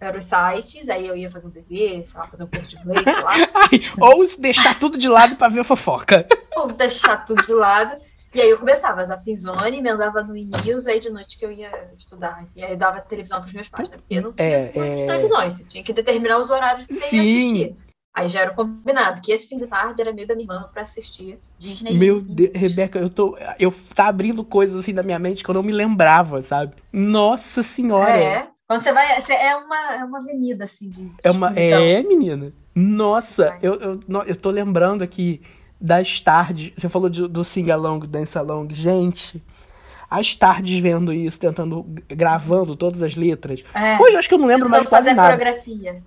[0.00, 2.82] Eram os sites, aí eu ia fazer um TV, sei lá, fazer um post de
[2.82, 6.26] inglês, sei lá, Ai, ou deixar tudo de lado pra ver a fofoca.
[6.56, 7.96] ou deixar tudo de lado.
[8.34, 11.70] E aí eu começava a Zapinzone, emendava no e-news, aí de noite que eu ia
[11.96, 12.44] estudar.
[12.56, 13.96] E aí eu dava televisão pros meus pais, né?
[13.96, 15.06] Porque não tinha É, muitas é.
[15.06, 17.38] televisões, você tinha que determinar os horários que você ia Sim.
[17.38, 17.76] assistir.
[18.14, 20.68] Aí já era o combinado, que esse fim de tarde era meio da minha irmã
[20.72, 21.94] pra assistir Disney.
[21.94, 23.36] Meu Deus, Rebeca, eu tô.
[23.58, 26.74] Eu tá abrindo coisas assim na minha mente que eu não me lembrava, sabe?
[26.92, 28.10] Nossa senhora.
[28.16, 28.46] É.
[28.68, 29.18] Quando você vai.
[29.30, 31.12] É uma, é uma avenida, assim, de.
[31.24, 31.52] É uma.
[31.58, 32.52] É, menina.
[32.74, 35.42] Nossa, eu, eu, eu tô lembrando aqui
[35.80, 36.72] das tardes.
[36.76, 38.68] Você falou de- do Sing Along, Dance Along.
[38.72, 39.42] Gente,
[40.08, 43.64] as tardes vendo isso, tentando, gravando todas as letras.
[43.74, 44.00] É.
[44.00, 45.36] Hoje eu acho que eu não lembro mais quase fazer nada.
[45.36, 46.00] coreografia.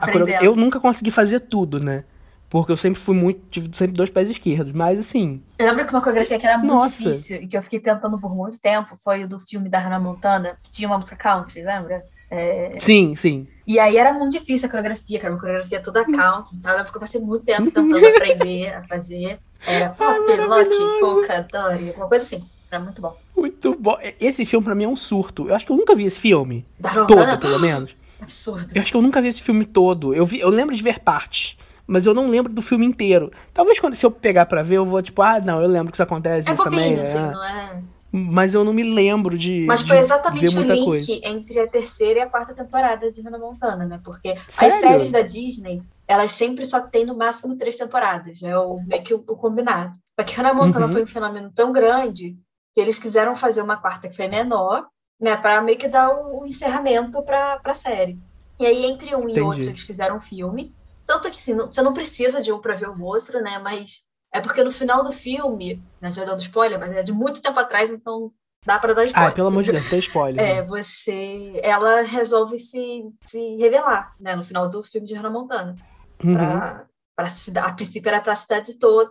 [0.00, 0.44] Aprendendo.
[0.44, 2.04] Eu nunca consegui fazer tudo, né?
[2.48, 3.40] Porque eu sempre fui muito.
[3.50, 4.72] Tive sempre dois pés esquerdos.
[4.72, 5.40] Mas assim.
[5.58, 7.10] Eu lembro que uma coreografia que era muito Nossa.
[7.10, 10.00] difícil e que eu fiquei tentando por muito tempo foi o do filme da Hannah
[10.00, 12.02] Montana, que tinha uma música country, lembra?
[12.30, 13.46] É, Sim, sim.
[13.66, 16.72] E aí era muito difícil a coreografia, que era uma coreografia toda country e tal.
[16.72, 19.38] Eu lembro que eu passei muito tempo tentando aprender a fazer.
[19.64, 20.70] Era pop, lock,
[21.00, 22.44] polka, dory, alguma coisa assim.
[22.70, 23.16] Era muito bom.
[23.36, 23.98] Muito bom.
[24.20, 25.48] Esse filme pra mim é um surto.
[25.48, 26.64] Eu acho que eu nunca vi esse filme.
[26.78, 27.96] Da Todo, pelo menos.
[28.22, 28.68] Absurdo.
[28.74, 30.14] Eu acho que eu nunca vi esse filme todo.
[30.14, 31.56] Eu, vi, eu lembro de ver partes,
[31.86, 33.30] mas eu não lembro do filme inteiro.
[33.52, 35.96] Talvez quando se eu pegar pra ver, eu vou tipo, ah, não, eu lembro que
[35.96, 36.80] isso acontece, É isso também.
[36.96, 37.30] bobinho, assim, é.
[37.30, 37.82] não é?
[38.12, 41.12] Mas eu não me lembro de, Mas foi exatamente o link coisa.
[41.22, 44.00] entre a terceira e a quarta temporada de Hannah Montana, né?
[44.04, 44.74] Porque Sério?
[44.74, 48.42] as séries da Disney, elas sempre só têm no máximo três temporadas.
[48.42, 49.94] É o, meio que o, o combinado.
[50.18, 50.92] Só que Hannah Montana Uhum.
[50.92, 52.36] foi um fenômeno tão grande
[52.74, 54.86] que eles quiseram fazer uma quarta que foi menor,
[55.20, 55.36] né?
[55.36, 58.18] Pra meio que dar o, o encerramento pra, pra série.
[58.58, 59.40] E aí, entre um e Entendi.
[59.40, 60.74] outro, eles fizeram um filme.
[61.06, 63.58] Tanto que, assim, não- você não precisa de um pra ver o outro, né?
[63.58, 64.00] Mas
[64.32, 67.58] é porque no final do filme, né, já dando spoiler, mas é de muito tempo
[67.58, 68.30] atrás, então
[68.64, 69.30] dá pra dar spoiler.
[69.30, 70.38] Ah, pelo amor de Deus, tem spoiler.
[70.44, 70.62] É, né?
[70.62, 71.58] você.
[71.62, 74.36] Ela resolve se, se revelar, né?
[74.36, 75.74] No final do filme de Hannah Montana.
[76.22, 76.34] Uhum.
[76.36, 79.10] Pra, pra a princípio era pra cidade toda,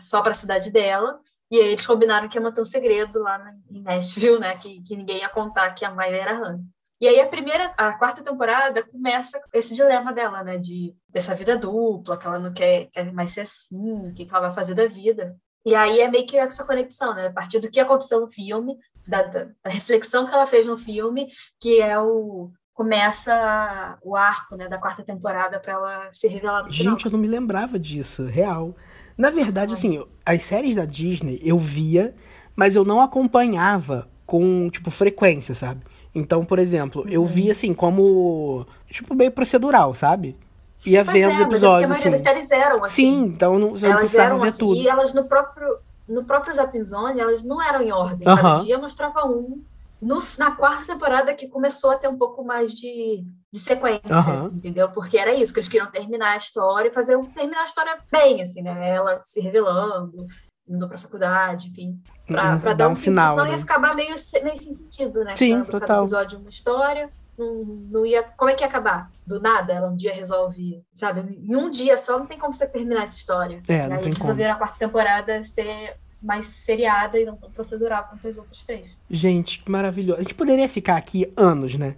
[0.00, 1.18] só pra cidade dela.
[1.52, 3.38] E aí eles combinaram que ia manter um segredo lá
[3.70, 4.56] em Nashville, né?
[4.56, 6.58] Que, que ninguém ia contar que a mãe era Hannah.
[6.98, 10.56] E aí a primeira, a quarta temporada começa com esse dilema dela, né?
[10.56, 14.30] De dessa vida dupla, que ela não quer, quer mais ser assim, o que, que
[14.34, 15.36] ela vai fazer da vida.
[15.66, 17.26] E aí é meio que essa conexão, né?
[17.26, 18.76] A partir do que aconteceu no filme,
[19.06, 21.28] da, da- da reflexão que ela fez no filme,
[21.60, 26.64] que é o começa o arco, né, da quarta temporada para ela se revelar.
[26.70, 28.74] Gente, eu não me lembrava disso, real.
[29.16, 32.14] Na verdade, assim, as séries da Disney eu via,
[32.56, 35.80] mas eu não acompanhava com, tipo, frequência, sabe?
[36.14, 40.36] Então, por exemplo, eu via, assim, como, tipo, meio procedural, sabe?
[40.84, 42.16] Ia Mas vendo é, os mas é episódios, assim.
[42.16, 42.94] séries eram assim.
[42.94, 44.80] Sim, então eu não, eu elas precisava eram ver assim, tudo.
[44.80, 45.76] e elas no próprio
[46.08, 48.26] no próprio Zapinzone, elas não eram em ordem.
[48.26, 48.42] Aham.
[48.42, 49.62] Cada dia mostrava um.
[50.00, 54.50] No, na quarta temporada que começou a ter um pouco mais de, de sequência, Aham.
[54.54, 54.88] entendeu?
[54.88, 57.96] Porque era isso, que eles queriam terminar a história e fazer um, terminar a história
[58.10, 58.88] bem, assim, né?
[58.94, 60.24] Ela se revelando,
[60.66, 62.00] indo pra faculdade, enfim.
[62.26, 63.56] Pra, Uhum, pra dar um final, Senão né?
[63.58, 65.36] ia acabar meio, meio sem sentido, né?
[65.36, 66.00] Sim, Cada- cada total.
[66.02, 67.10] episódio uma história.
[67.38, 68.22] Não, não ia.
[68.22, 69.10] Como é que ia acabar?
[69.26, 71.20] Do nada, ela um dia resolve, sabe?
[71.20, 73.62] Em um dia só não tem como você terminar essa história.
[73.68, 74.28] É, e não aí tem eles como.
[74.30, 78.90] resolveram a quarta temporada ser mais seriada e não tão procedural quanto as outras três.
[79.10, 80.20] Gente, que maravilhoso.
[80.20, 81.96] A gente poderia ficar aqui anos, né?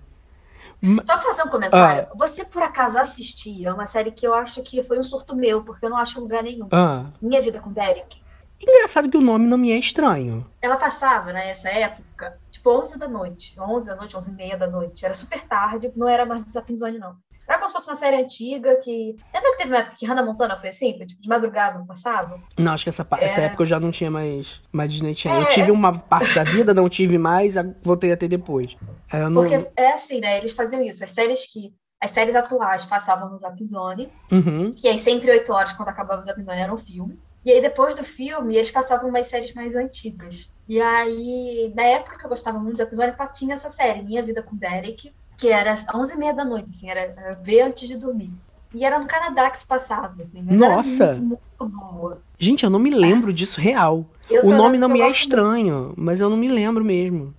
[1.04, 2.06] Só fazer um comentário.
[2.10, 2.12] Ah.
[2.16, 5.86] Você por acaso assistia uma série que eu acho que foi um surto meu, porque
[5.86, 6.68] eu não acho lugar nenhum.
[6.70, 7.06] Ah.
[7.20, 8.22] Minha Vida com Derek.
[8.60, 10.46] Engraçado que o nome não me é estranho.
[10.62, 13.54] Ela passava nessa época, tipo 11 da noite.
[13.58, 15.04] 11 da noite, 11 e meia da noite.
[15.04, 17.16] Era super tarde, não era mais do Zapinzone, não.
[17.48, 19.16] Era como se fosse uma série antiga que.
[19.32, 20.92] Lembra que teve uma época que Hannah Montana foi assim?
[21.06, 22.40] Tipo de madrugada no passado?
[22.58, 23.44] Não, acho que essa, pa- essa É.
[23.46, 25.42] época eu já não tinha mais, mais Disney Channel.
[25.42, 25.50] Eu É.
[25.50, 28.76] tive uma parte da vida, não tive mais, voltei a ter depois.
[29.12, 29.42] Eu não...
[29.42, 30.38] Porque é assim, né?
[30.38, 31.04] Eles faziam isso.
[31.04, 31.72] As séries que.
[32.00, 34.08] As séries atuais passavam no Zap Zone.
[34.30, 34.74] Uhum.
[34.82, 37.18] E aí, sempre 8 horas, quando acabava o Zap Zone, era um filme.
[37.46, 40.50] E aí, depois do filme, eles passavam umas séries mais antigas.
[40.68, 44.42] E aí, na época que eu gostava muito do Zone, tinha essa série, Minha Vida
[44.42, 45.12] com Derek,
[45.44, 48.30] que era às 11h30 da noite, assim, era, era ver antes de dormir.
[48.74, 50.42] E era no Canadá que se passava, assim.
[50.42, 51.14] Mas Nossa!
[51.14, 52.18] Muito, muito boa.
[52.38, 54.06] Gente, eu não me lembro disso real.
[54.30, 57.32] Eu O nome não me é estranho, mas eu não me lembro mesmo.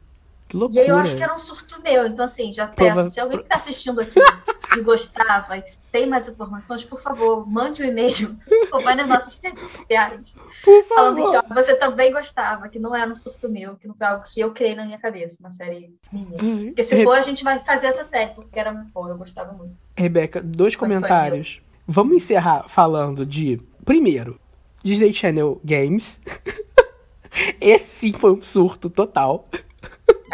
[0.56, 0.82] Que E loucura.
[0.82, 2.08] aí eu acho que era um surto meu.
[2.08, 4.20] Então, assim, já Prova- peço, se alguém que está assistindo aqui
[4.78, 8.36] e gostava e tem mais informações, por favor, mande um e-mail
[8.72, 10.34] ou vai nas nossas redes sociais.
[10.64, 11.45] Por Falando que favor.
[11.49, 14.39] ó, você também gostava, que não era um surto meu, que não foi algo que
[14.39, 16.68] eu criei na minha cabeça, uma série minha.
[16.68, 19.51] Porque se for, a gente vai fazer essa série, porque era muito bom, eu gostava
[19.53, 19.76] muito.
[19.97, 21.62] Rebeca, dois comentários.
[21.88, 23.62] Vamos encerrar falando de.
[23.86, 24.39] Primeiro,
[24.84, 26.20] Disney Channel Games.
[27.60, 29.43] Esse sim foi um surto total.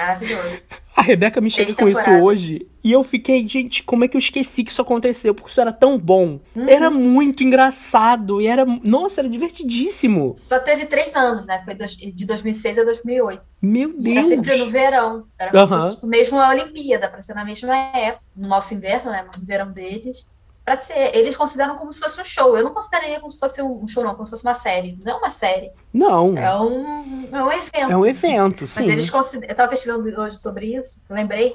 [0.02, 0.62] Maravilhoso.
[0.96, 4.20] A Rebeca me chega com isso hoje e eu fiquei, gente, como é que eu
[4.20, 5.34] esqueci que isso aconteceu?
[5.34, 6.40] Porque isso era tão bom.
[6.56, 6.68] Uhum.
[6.68, 8.66] Era muito engraçado e era.
[8.66, 10.34] Nossa, era divertidíssimo.
[10.36, 11.62] Só teve três anos, né?
[11.64, 13.42] Foi de 2006 a 2008.
[13.62, 14.72] Meu E era sempre no Deus.
[14.72, 15.24] verão.
[15.40, 19.24] Era tipo, mesmo a Olimpíada, para ser na mesma época, no nosso inverno, né?
[19.24, 20.26] No verão deles.
[20.72, 22.56] Pra ser, eles consideram como se fosse um show.
[22.58, 24.98] Eu não consideraria como se fosse um show, não, como se fosse uma série.
[25.04, 25.70] Não é uma série.
[25.94, 27.92] Não, É um, é um evento.
[27.92, 28.90] é um evento, Mas sim.
[28.90, 29.50] eles consideram.
[29.52, 31.54] Eu tava pesquisando hoje sobre isso, lembrei.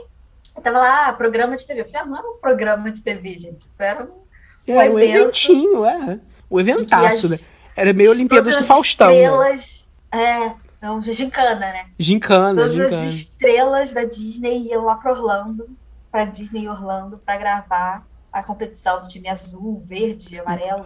[0.54, 1.80] Eu tava lá, ah, programa de TV.
[1.80, 3.66] Eu falei, ah, não era um programa de TV, gente.
[3.66, 4.26] Isso era um.
[4.66, 5.18] É, um evento.
[5.22, 6.20] eventinho, é.
[6.50, 7.38] O eventaço, as- né?
[7.74, 9.08] Era meio Olimpíadas do as Faustão.
[9.08, 9.14] né?
[9.22, 10.52] Estrelas, é,
[10.82, 11.86] é um gincana, né?
[11.98, 13.06] Gincana, Todas as gincana.
[13.06, 15.64] estrelas da Disney iam lá para Orlando,
[16.12, 18.06] para Disney Orlando, para gravar
[18.38, 20.84] a competição do time azul, verde, amarelo.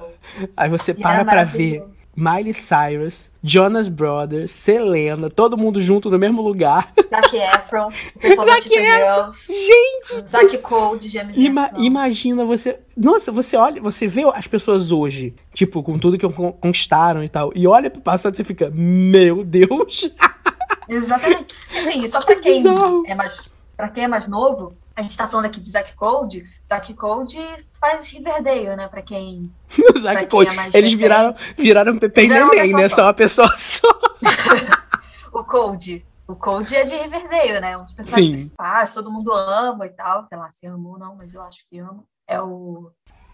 [0.56, 1.84] Aí você para pra ver.
[2.16, 6.92] Miley Cyrus, Jonas Brothers, Selena, todo mundo junto no mesmo lugar.
[7.10, 12.78] Zac Efron, o pessoal Zac Tita Girls, Gente, Zac Code, James ima- imagina você.
[12.96, 17.28] Nossa, você olha, você vê as pessoas hoje, tipo, com tudo que con- conquistaram e
[17.28, 20.10] tal, e olha pro passado e você fica, meu Deus!
[20.88, 21.54] Exatamente.
[21.76, 22.64] Assim, só pra Que quem
[23.06, 26.44] é mais para quem é mais novo, a gente tá falando aqui de Zac Code.
[26.70, 27.38] Zac Code
[27.80, 28.86] faz Riverdale, né?
[28.88, 29.50] Pra quem
[29.98, 30.50] Zac Pra quem Code.
[30.50, 32.88] é mais Eles viraram, viraram Pepe e Neném, né?
[32.88, 32.96] só.
[32.96, 33.88] Só uma pessoa só.
[35.32, 37.76] o Code, o Code é de Riverdale, né?
[37.76, 38.36] Um dos personagens Sim.
[38.36, 41.58] principais, todo mundo ama e tal, sei lá, se ama ou não, mas eu acho
[41.68, 42.04] que ama.
[42.28, 42.90] É o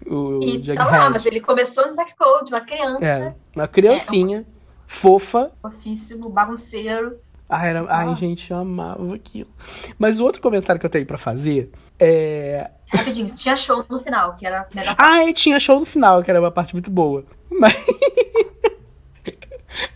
[0.06, 0.74] O E Jughead.
[0.76, 4.46] tá lá, mas ele começou no Zack Code, uma criança, É, uma criancinha,
[4.86, 5.50] fofa.
[5.60, 7.18] fofíssimo, bagunceiro.
[7.48, 8.14] Ai, era- ai, Ah.
[8.14, 9.48] gente, eu amava aquilo.
[9.98, 12.70] Mas o outro comentário que eu tenho pra fazer é.
[12.88, 16.22] Rapidinho, tinha show no final, que era a melhor Ah, e tinha show no final,
[16.22, 17.24] que era uma parte muito boa.
[17.50, 17.74] Mas.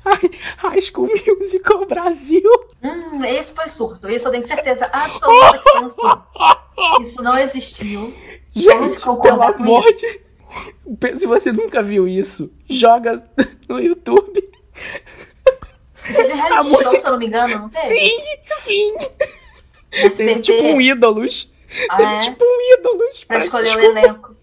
[0.04, 2.42] Ai, High School Musical Brasil.
[2.82, 4.08] Hum, esse foi surto.
[4.08, 6.26] Esse eu tenho certeza absoluta que foi um surto.
[7.02, 8.12] Isso não existiu.
[8.54, 9.98] Gente, pelo amor isso.
[10.98, 11.16] de.
[11.18, 13.22] Se você nunca viu isso, joga
[13.68, 14.50] no YouTube.
[16.14, 17.86] Teve um reality A show, música- se eu não me engano, não teve?
[17.88, 18.92] Sim, sim.
[18.92, 18.98] No
[19.90, 20.40] Teve SBT.
[20.40, 21.52] tipo um ídolos.
[21.88, 22.18] Ah, Teve é?
[22.20, 23.24] tipo um ídolos.
[23.24, 24.36] Pra pra escolher o descobrir elenco.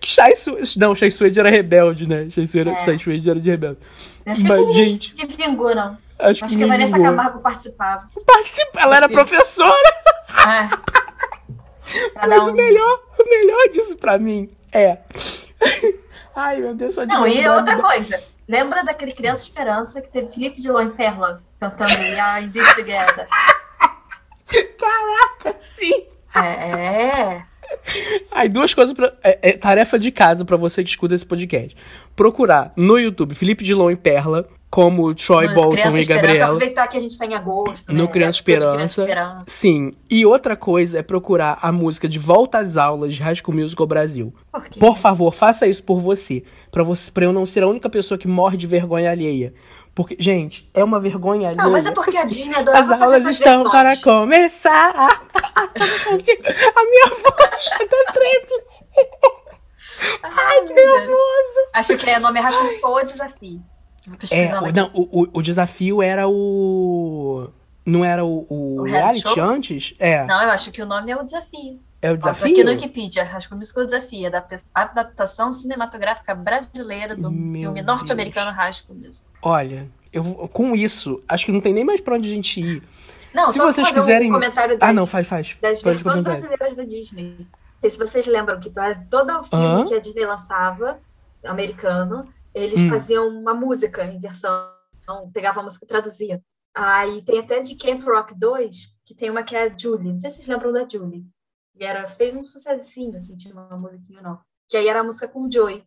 [0.00, 2.28] que Shai Su- Não, Shai Suede era rebelde, né?
[2.30, 2.84] Shai Suede, É.
[2.84, 3.78] Shai Suede era de rebelde.
[4.26, 5.96] Acho que Mas, ninguém gente- que vingou, não.
[6.18, 7.10] Acho, Acho que a não Vanessa vingou.
[7.10, 8.08] Camargo participava.
[8.26, 9.94] Participa, ela era professora.
[10.28, 10.68] É.
[12.12, 14.98] Pra Mas dar o um- melhor, o melhor disso pra mim é.
[16.36, 18.22] Ai, meu Deus, só de Não, e lembrar outra coisa.
[18.48, 23.28] Lembra daquele Criança Esperança que teve Felipe Dilon e Perla cantando Yeah, in This Together?
[24.78, 26.04] Caraca, sim.
[26.34, 27.42] É.
[28.32, 29.12] Aí, duas coisas pra.
[29.22, 31.76] É, é tarefa de casa pra você que escuta esse podcast.
[32.16, 36.44] Procurar no YouTube Felipe Dilon e Perla, como Troy No Bolton Criança e Esperança, Gabriela.
[36.54, 37.92] aproveitar que a gente tá em agosto.
[37.92, 38.10] No né?
[38.10, 39.02] Criança Época de Esperança.
[39.02, 39.44] Esperança.
[39.46, 39.92] Sim.
[40.10, 43.86] E outra coisa é procurar a música de Volta às Aulas de High School Musical
[43.86, 44.32] Brasil.
[44.52, 44.78] Por quê?
[44.78, 46.42] Por favor, faça isso por você.
[46.70, 49.54] Pra você, pra eu não ser a única pessoa que morre de vergonha alheia.
[49.94, 51.64] Porque, gente, é uma vergonha alheia.
[51.64, 53.72] Não, mas é porque a Disney adora As aulas estão versões.
[53.72, 54.92] para começar.
[54.94, 55.66] a
[56.84, 58.62] minha voz tá tremendo.
[60.22, 61.58] Ai, Que nervoso.
[61.72, 63.60] Acho que é nome Rascunho Musical ou Desafio.
[64.30, 67.48] É, o, não, o, o, o desafio era o.
[67.86, 69.42] Não era o, o, O reality show?
[69.42, 69.94] antes?
[69.98, 70.24] É.
[70.26, 71.78] Não, eu acho que o nome é o Desafio.
[72.02, 72.52] É o Ó, desafio?
[72.52, 79.00] Aqui no Wikipedia, Rascunho Musical Desafio, adapta- adaptação cinematográfica brasileira do Meu filme norte-americano Rascunho
[79.06, 79.30] Musical.
[79.42, 82.82] Olha, eu, com isso, acho que não tem nem mais pra onde a gente ir.
[83.34, 84.28] Não, Se só vocês quiserem.
[84.30, 85.56] um comentário das, Ah, não, faz, faz.
[85.60, 87.34] das Faz o versões brasileiras da Disney.
[87.82, 89.84] Se vocês lembram que quase todo o filme Aham.
[89.86, 90.98] que a Disney lançava,
[91.44, 92.28] americano,
[92.62, 92.90] eles Hum.
[92.90, 94.68] faziam uma música em versão,
[95.32, 96.42] pegava a música e traduzia.
[96.74, 100.12] Aí tem até de Camp Rock 2, que tem uma que é a Julie.
[100.12, 101.24] Não sei se vocês lembram da Julie.
[101.74, 104.38] E era, fez um sucessinho, assim, tinha uma musiquinha não.
[104.68, 105.84] Que aí era a música com o Joey.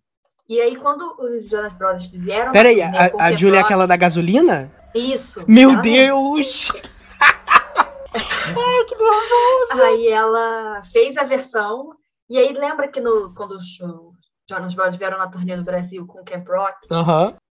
[0.49, 2.51] E aí, quando os Jonas Brothers fizeram.
[2.51, 4.71] Peraí, turnê a, a Julia é aquela da gasolina?
[4.93, 5.45] Isso.
[5.47, 5.81] Meu ela mesma.
[5.81, 6.71] Deus!
[9.71, 11.95] Aí ela fez a versão,
[12.29, 14.10] e aí lembra que no, quando os os
[14.51, 16.87] Jonas Brothers vieram na turnê no Brasil com o Camp Rock,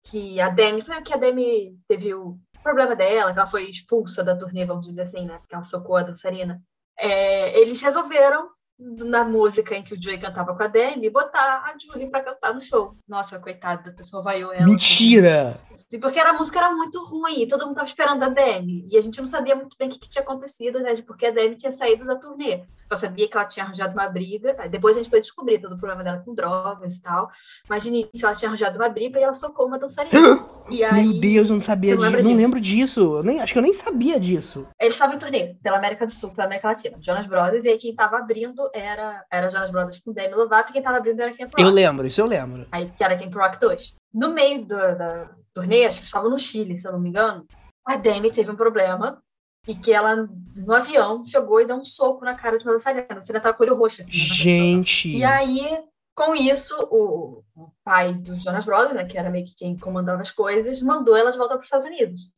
[0.04, 4.22] que a Demi, foi que a Demi teve o problema dela, que ela foi expulsa
[4.22, 5.36] da turnê, vamos dizer assim, né?
[5.38, 6.62] Porque ela socou a dançarina.
[6.98, 8.48] É, eles resolveram,
[8.80, 12.54] na música em que o Joey cantava com a Demi, botar a Julie pra cantar
[12.54, 12.90] no show.
[13.06, 14.64] Nossa, coitada, da pessoa vaiou ela.
[14.64, 15.60] Mentira!
[16.00, 18.86] Porque era, a música era muito ruim, todo mundo tava esperando a Demi.
[18.90, 20.94] E a gente não sabia muito bem o que, que tinha acontecido, né?
[20.94, 22.62] De porque a Demi tinha saído da turnê.
[22.86, 24.56] Só sabia que ela tinha arranjado uma briga.
[24.68, 27.30] Depois a gente foi descobrir todo o problema dela com drogas e tal.
[27.68, 30.46] Mas de início ela tinha arranjado uma briga e ela socou uma dançarina.
[30.70, 32.22] E aí Meu Deus, eu não sabia disso.
[32.22, 33.00] Não lembro disso.
[33.00, 34.66] Eu nem, acho que eu nem sabia disso.
[34.80, 36.96] eles estavam em turnê pela América do Sul, pela América Latina.
[37.00, 40.72] Jonas Brothers, e aí quem tava abrindo era, era Jonas Brothers com Demi Lovato e
[40.72, 41.62] quem tava abrindo era Camp Rock.
[41.62, 42.66] Eu lembro, isso eu lembro.
[42.72, 43.94] Aí, que era Camp Rock 2.
[44.12, 47.46] No meio do- da turnê, acho que estava no Chile, se eu não me engano,
[47.86, 49.22] a Demi teve um problema
[49.68, 53.06] e que ela, no avião, chegou e deu um soco na cara de uma dançarina.
[53.08, 54.12] A dançarina tava com o olho roxo, assim.
[54.12, 55.08] né, Gente.
[55.16, 55.82] e aí,
[56.16, 60.22] com isso, o, o pai dos Jonas Brothers, né, que era meio que quem comandava
[60.22, 62.30] as coisas, mandou ela de volta para os Estados Unidos.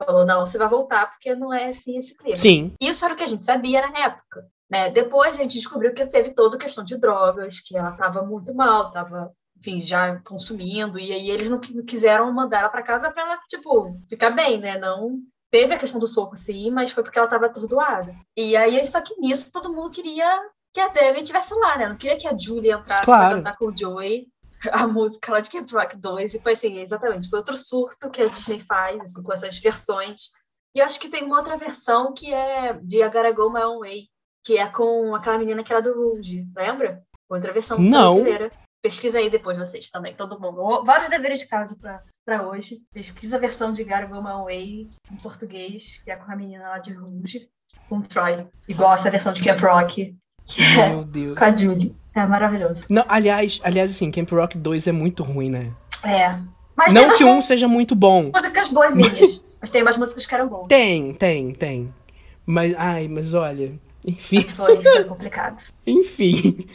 [0.00, 2.36] Falou, não, você vai voltar porque não é assim esse clima.
[2.36, 2.72] Sim.
[2.80, 4.46] Isso era o que a gente sabia na época.
[4.70, 4.90] Né?
[4.90, 8.54] Depois a gente descobriu que teve toda a questão de drogas, que ela estava muito
[8.54, 12.82] mal, estava, enfim, já consumindo, e aí eles não qui- não quiseram mandar ela para
[12.82, 14.76] casa para ela, tipo, ficar bem, né?
[14.78, 15.18] Não
[15.50, 18.14] teve a questão do soco, sim, mas foi porque ela estava atordoada.
[18.36, 20.38] E aí, só que nisso, todo mundo queria
[20.74, 21.88] que a Debbie estivesse lá, né?
[21.88, 23.28] Não queria que a Julie entrasse Claro.
[23.28, 24.26] para cantar com o Joey
[24.72, 28.20] a música lá de Camp Rock 2, e foi assim, exatamente, foi outro surto que
[28.20, 30.30] a Disney faz, assim, com essas versões.
[30.74, 33.62] E eu acho que tem uma outra versão que é de I Gotta Go My
[33.62, 34.08] Own Way,
[34.48, 37.02] que é com aquela menina que era do Rouge, lembra?
[37.28, 38.14] Outra versão Não.
[38.22, 38.50] brasileira.
[38.82, 40.82] Pesquisa aí depois vocês também, todo mundo.
[40.86, 42.78] Vários deveres de casa pra, pra hoje.
[42.90, 46.66] Pesquisa a versão de Gotta Go My Way em português, que é com a menina
[46.66, 47.46] lá de Rouge,
[47.90, 48.46] com Troy.
[48.66, 51.38] Igual essa versão de Camp Rock, que é Meu Deus.
[51.38, 51.94] com a Julie.
[52.14, 52.86] É maravilhoso.
[52.88, 55.70] Não, aliás, aliás, assim, Camp Rock 2 é muito ruim, né?
[56.02, 56.38] É.
[56.74, 58.30] Mas Não que um seja muito bom.
[58.34, 59.42] músicas boazinhas.
[59.60, 60.68] mas tem umas músicas que eram boas.
[60.68, 61.92] Tem, tem, tem.
[62.46, 63.74] Mas, ai, mas olha.
[64.08, 65.58] Enfim, Foi, foi complicado.
[65.86, 66.66] enfim.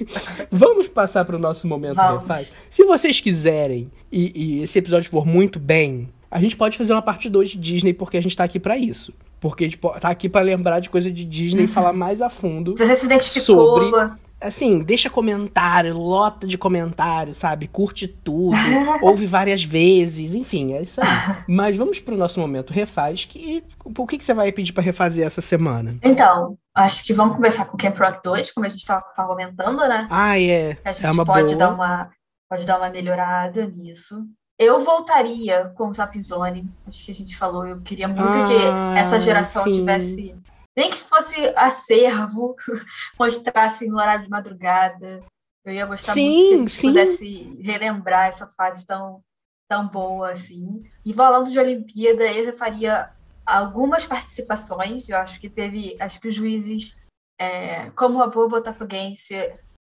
[0.52, 2.22] Vamos passar para o nosso momento Vamos.
[2.22, 2.54] refaz.
[2.70, 7.02] Se vocês quiserem e, e esse episódio for muito bem, a gente pode fazer uma
[7.02, 9.14] parte 2 de Disney, porque a gente tá aqui para isso.
[9.42, 12.22] Porque a gente po- tá aqui para lembrar de coisa de Disney e falar mais
[12.22, 12.76] a fundo.
[12.78, 17.66] Se você se identificou, Sobre- Assim, deixa comentário, lota de comentário, sabe?
[17.66, 18.58] Curte tudo,
[19.02, 21.08] ouve várias vezes, enfim, é isso aí.
[21.48, 25.26] Mas vamos pro nosso momento refaz, que o que, que você vai pedir para refazer
[25.26, 25.96] essa semana?
[26.04, 30.08] Então, acho que vamos começar com Camp Rock 2, como a gente estava comentando, né?
[30.10, 30.78] Ah, é.
[30.84, 31.58] A gente É pode boa.
[31.58, 32.12] dar uma
[32.50, 34.28] pode dar uma melhorada nisso.
[34.60, 36.70] Eu voltaria com o Zap Zone.
[36.88, 39.72] Acho que a gente falou, eu queria muito Ah, que essa geração sim.
[39.74, 40.36] tivesse
[40.78, 42.56] nem que fosse acervo,
[43.20, 45.20] mostrasse no horário de madrugada.
[45.66, 46.88] Eu ia gostar Sim, muito que a gente sim.
[46.90, 49.22] pudesse relembrar essa fase tão,
[49.70, 50.80] tão boa assim.
[51.06, 53.10] E falando de Olimpíada, eu já faria
[53.46, 55.10] algumas participações.
[55.10, 56.96] Eu acho que teve, acho que os juízes,
[57.40, 59.36] é, como a boa botafoguense,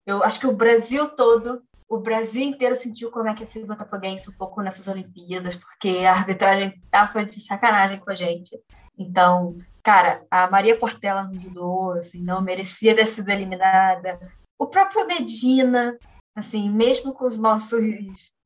[0.05, 3.65] eu acho que o Brasil todo, o Brasil inteiro sentiu como é que é ser
[3.65, 8.57] botafoguense um pouco nessas Olimpíadas, porque a arbitragem tava de sacanagem com a gente.
[8.97, 14.19] Então, cara, a Maria Portela no judô, assim, não merecia ter sido eliminada.
[14.59, 15.97] O próprio Medina,
[16.35, 17.83] assim, mesmo com os nossos,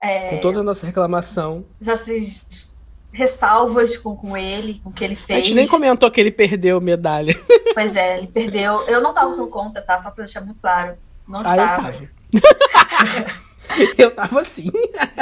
[0.01, 1.65] é, Com toda a nossa reclamação.
[1.81, 2.69] nossas
[3.15, 5.45] ressalvas com, com ele, com o que ele A fez.
[5.45, 7.33] gente nem comentou que ele perdeu medalha.
[7.75, 8.83] Pois é, ele perdeu.
[8.87, 9.97] Eu não tava sendo contra, tá?
[9.97, 10.95] Só pra deixar muito claro.
[11.27, 11.91] Não Ah, eu estava.
[11.91, 12.07] tava.
[13.97, 14.71] eu tava sim.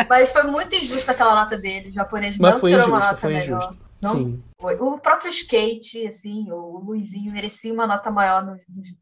[0.08, 1.90] Mas foi muito injusta aquela nota dele.
[1.90, 3.58] O japonês Mas não foi tirou uma nota foi melhor.
[3.64, 3.76] injusta.
[4.02, 4.44] Não Sim.
[4.62, 4.76] foi.
[4.76, 8.60] O próprio skate, assim, o Luizinho merecia uma nota maior no-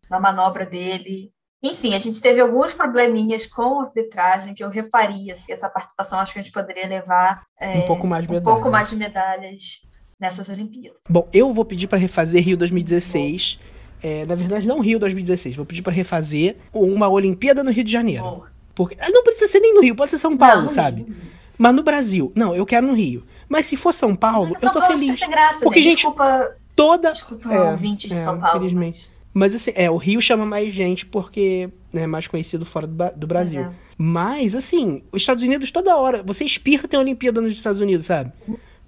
[0.10, 1.32] na manobra dele.
[1.64, 6.20] Enfim, a gente teve alguns probleminhas com a arbitragem que eu refaria, assim, essa participação.
[6.20, 8.95] Acho que a gente poderia levar é, Um pouco mais de um pouco mais de
[8.95, 9.82] medalhas
[10.20, 10.97] nessas Olimpíadas.
[11.07, 13.59] Bom, eu vou pedir pra refazer Rio 2016.
[14.03, 15.55] É, na verdade, não Rio 2016.
[15.55, 18.24] Vou pedir pra refazer uma Olimpíada no Rio de Janeiro.
[18.24, 18.47] Boa.
[18.74, 21.03] Porque ah, não precisa ser nem no Rio, pode ser São Paulo, Não, sabe?
[21.03, 21.16] Rio.
[21.57, 23.24] Mas no Brasil, não, eu quero no Rio.
[23.47, 25.20] Mas se for São Paulo, São eu tô Paulo feliz.
[25.20, 25.89] graça, Porque, gente.
[25.91, 28.57] gente, Desculpa, Toda desculpa É, ouvintes de é, São Paulo.
[28.57, 29.11] infelizmente.
[29.34, 33.27] Mas assim, é, o Rio chama mais gente porque é mais conhecido fora do, do
[33.27, 33.61] Brasil.
[33.61, 33.71] É.
[33.97, 36.23] Mas, assim, os Estados Unidos toda hora.
[36.23, 38.32] Você espirra tem Olimpíada nos Estados Unidos, sabe?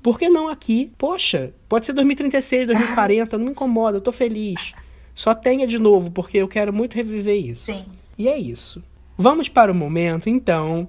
[0.02, 0.92] Por que não aqui?
[0.98, 4.74] Poxa, pode ser 2036, 2040, não me incomoda, eu tô feliz.
[5.16, 7.66] Só tenha de novo, porque eu quero muito reviver isso.
[7.66, 7.86] Sim.
[8.18, 8.84] E é isso.
[9.18, 10.88] Vamos para o momento, então.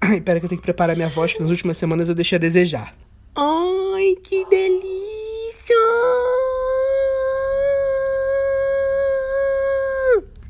[0.00, 2.36] Ai, pera que eu tenho que preparar minha voz, que nas últimas semanas eu deixei
[2.36, 2.94] a desejar.
[3.34, 5.74] Ai, que delícia!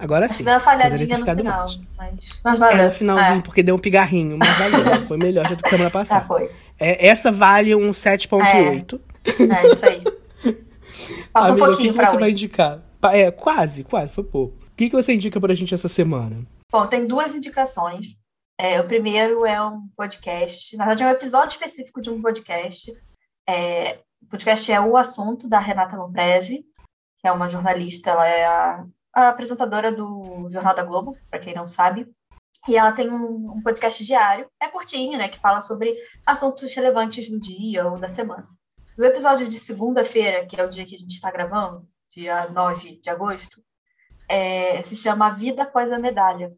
[0.02, 0.42] Agora sim.
[0.42, 1.56] Deu uma falhadinha no final.
[1.56, 1.78] mais.
[1.96, 2.78] Mas, mas valeu.
[2.80, 3.42] É, no finalzinho, É.
[3.42, 5.00] porque deu um pigarrinho, mas valeu.
[5.06, 6.26] Foi melhor já do que semana Tá, passada.
[6.26, 6.50] foi.
[6.80, 9.00] É, essa vale um 7.8.
[9.24, 10.02] É isso aí.
[11.32, 12.32] Falta um pouquinho o que, que pra você vai hoje.
[12.32, 12.80] indicar?
[13.12, 14.54] É, quase, quase, foi pouco.
[14.54, 16.36] O que, que você indica pra gente essa semana?
[16.70, 18.16] Bom, tem duas indicações.
[18.58, 22.92] É, o primeiro é um podcast, na verdade é um episódio específico de um podcast.
[23.48, 26.64] É, o podcast é O Assunto, da Renata Lampresi,
[27.20, 31.54] que é uma jornalista, ela é a, a apresentadora do Jornal da Globo, para quem
[31.54, 32.06] não sabe.
[32.68, 37.28] E ela tem um, um podcast diário, é curtinho, né, que fala sobre assuntos relevantes
[37.28, 38.48] do dia ou da semana.
[38.96, 43.00] No episódio de segunda-feira, que é o dia que a gente está gravando, dia 9
[43.00, 43.62] de agosto,
[44.28, 46.52] é, se chama A Vida Após a Medalha.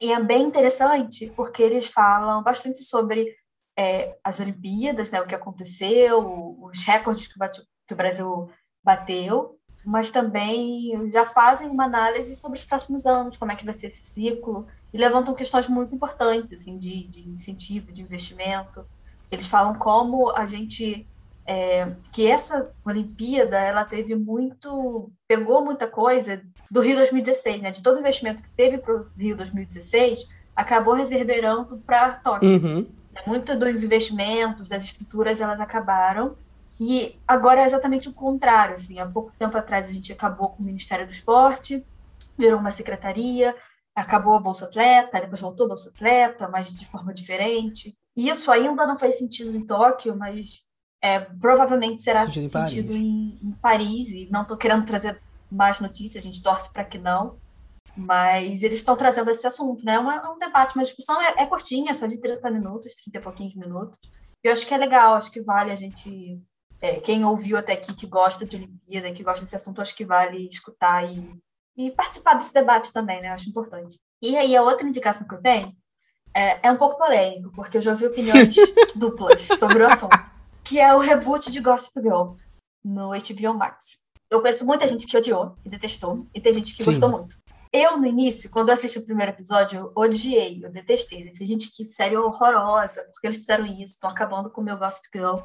[0.00, 3.34] E é bem interessante, porque eles falam bastante sobre
[3.76, 6.18] é, as Olimpíadas, né, o que aconteceu,
[6.62, 7.50] os recordes que o,
[7.86, 8.50] que o Brasil
[8.82, 9.57] bateu,
[9.88, 13.86] mas também já fazem uma análise sobre os próximos anos, como é que vai ser
[13.86, 18.82] esse ciclo, e levantam questões muito importantes, assim, de, de incentivo, de investimento.
[19.30, 21.06] Eles falam como a gente
[21.46, 27.70] é, que essa Olimpíada ela teve muito pegou muita coisa do Rio 2016, né?
[27.70, 32.50] De todo o investimento que teve para o Rio 2016 acabou reverberando para Tóquio.
[32.50, 32.86] Uhum.
[33.26, 36.36] Muito dos investimentos, das estruturas, elas acabaram.
[36.80, 38.74] E agora é exatamente o contrário.
[38.74, 41.84] Assim, há pouco tempo atrás a gente acabou com o Ministério do Esporte,
[42.36, 43.54] virou uma secretaria,
[43.94, 47.94] acabou a Bolsa Atleta, depois voltou a Bolsa Atleta, mas de forma diferente.
[48.16, 50.60] E isso ainda não faz sentido em Tóquio, mas
[51.02, 53.00] é, provavelmente será Sentido em sentido Paris.
[53.00, 54.10] em, em Paris.
[54.12, 55.20] E não estou querendo trazer
[55.50, 57.36] mais notícias, a gente torce para que não.
[57.96, 59.94] Mas eles estão trazendo esse assunto, né?
[59.94, 63.18] É uma- é um debate, uma discussão é, é curtinha, só de 30 minutos, 30
[63.18, 63.98] e pouquinhos minutos.
[64.44, 66.40] Eu acho que é legal, acho que vale a gente.
[66.80, 70.04] É, quem ouviu até aqui, que gosta de Olimpíada, que gosta desse assunto, acho que
[70.04, 71.40] vale escutar e,
[71.76, 73.28] e participar desse debate também, né?
[73.28, 73.98] Eu acho importante.
[74.22, 75.72] E aí, a outra indicação que eu tenho
[76.34, 78.54] é, é um pouco polêmico, porque eu já ouvi opiniões
[78.94, 80.16] duplas sobre o assunto,
[80.64, 82.34] que é o reboot de Gossip Girl
[82.84, 83.98] no HBO Max.
[84.30, 86.90] Eu conheço muita gente que odiou, que detestou, e tem gente que Sim.
[86.90, 87.34] gostou muito.
[87.72, 91.30] Eu, no início, quando eu assisti o primeiro episódio, eu odiei, eu detestei.
[91.32, 95.06] Tem gente que série horrorosa, porque eles fizeram isso, estão acabando com o meu Gossip
[95.14, 95.36] Girl.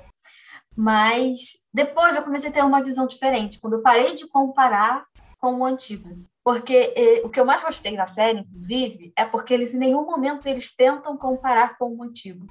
[0.76, 5.06] Mas depois eu comecei a ter uma visão diferente, quando eu parei de comparar
[5.40, 6.10] com o antigo.
[6.44, 10.06] Porque eh, o que eu mais gostei da série, inclusive, é porque eles em nenhum
[10.06, 12.46] momento eles tentam comparar com o antigo.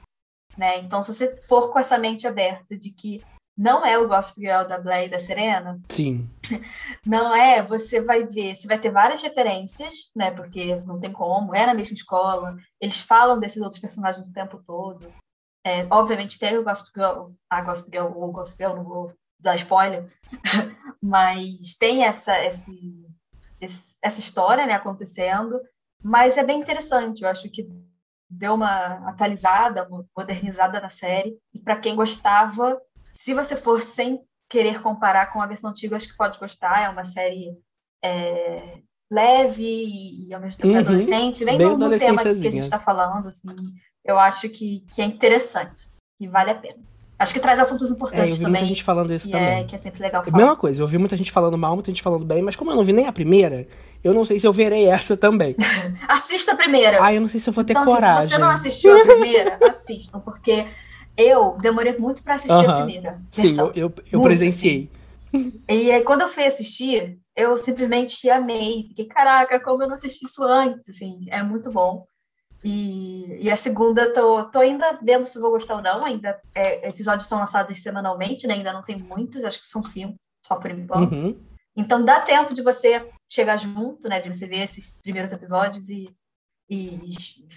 [0.56, 0.78] Né?
[0.78, 3.22] Então, se você for com essa mente aberta de que
[3.56, 6.28] não é o Gossip Girl da Blair e da Serena, Sim.
[7.06, 10.30] não é, você vai ver, você vai ter várias referências, né?
[10.30, 14.62] Porque não tem como, é na mesma escola, eles falam desses outros personagens o tempo
[14.66, 15.06] todo.
[15.64, 19.12] É, obviamente tem o Gossip Girl, a Gossip Girl, ou o Gossip Girl, não vou
[19.38, 20.10] dar spoiler,
[21.02, 23.06] mas tem essa, esse,
[23.60, 25.60] esse- essa história, né, acontecendo,
[26.02, 27.68] mas é bem interessante, eu acho que
[28.28, 32.80] deu uma atualizada, modernizada na série, e para quem gostava,
[33.12, 36.82] se você for sem querer comparar com a versão antiga, acho que pode gostar.
[36.82, 37.56] É uma série
[38.04, 40.78] é, leve e, e ao mesmo tempo Uhum.
[40.80, 43.28] adolescente, bem Bem no, no tema que a gente está falando.
[43.28, 43.48] Assim,
[44.04, 45.82] eu acho que, que é interessante
[46.20, 46.78] e vale a pena.
[47.18, 48.62] Acho que traz assuntos É, eu importantes vi também.
[48.62, 49.60] muita gente falando isso que, também.
[49.60, 50.42] é, que é sempre legal É a falar.
[50.42, 52.76] mesma coisa, eu ouvi muita gente falando mal, muita gente falando bem, mas como eu
[52.76, 53.66] não vi nem a primeira,
[54.02, 55.54] eu não sei se eu verei essa também.
[56.08, 56.98] Assista a primeira.
[57.02, 58.20] Ah, eu não sei se eu vou ter então, assim, coragem.
[58.22, 60.66] se você não assistiu a primeira, assistam, porque
[61.16, 62.76] eu demorei muito para assistir a Aham.
[62.78, 63.66] primeira Sim, versão.
[63.68, 64.88] eu, eu, eu Muito, presenciei.
[65.68, 68.84] E aí, quando eu fui assistir, eu simplesmente amei.
[68.88, 72.04] Fiquei, caraca, como eu não assisti isso antes, assim, é muito bom.
[72.64, 76.04] E, e a segunda, tô, tô ainda vendo se vou gostar ou não.
[76.04, 78.54] Ainda é, episódios são lançados semanalmente, né?
[78.54, 80.14] Ainda não tem muitos, acho que são cinco,
[80.46, 81.12] só por enquanto.
[81.12, 81.36] Uhum.
[81.76, 84.20] Então dá tempo de você chegar junto, né?
[84.20, 86.08] De você ver esses primeiros episódios e,
[86.70, 87.10] e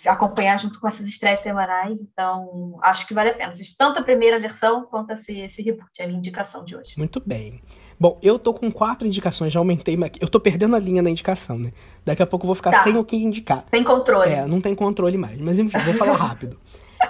[0.08, 2.02] acompanhar junto com essas estreias semanais.
[2.02, 3.52] Então, acho que vale a pena.
[3.78, 6.98] Tanto a primeira versão quanto esse, esse reboot, é a minha indicação de hoje.
[6.98, 7.62] Muito bem.
[8.00, 9.96] Bom, eu tô com quatro indicações, já aumentei.
[9.96, 11.72] mas Eu tô perdendo a linha na indicação, né?
[12.06, 12.84] Daqui a pouco eu vou ficar Tá.
[12.84, 13.66] sem o que indicar.
[13.72, 14.30] Tem controle.
[14.32, 15.40] É, não tem controle mais.
[15.40, 16.58] Mas enfim, vou falar rápido.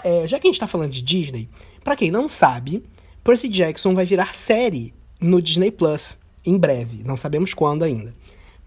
[0.04, 1.48] É, já que a gente tá falando de Disney,
[1.84, 2.84] pra quem não sabe,
[3.24, 6.18] Percy Jackson vai virar série no Disney Plus.
[6.46, 8.14] em breve, não sabemos quando ainda.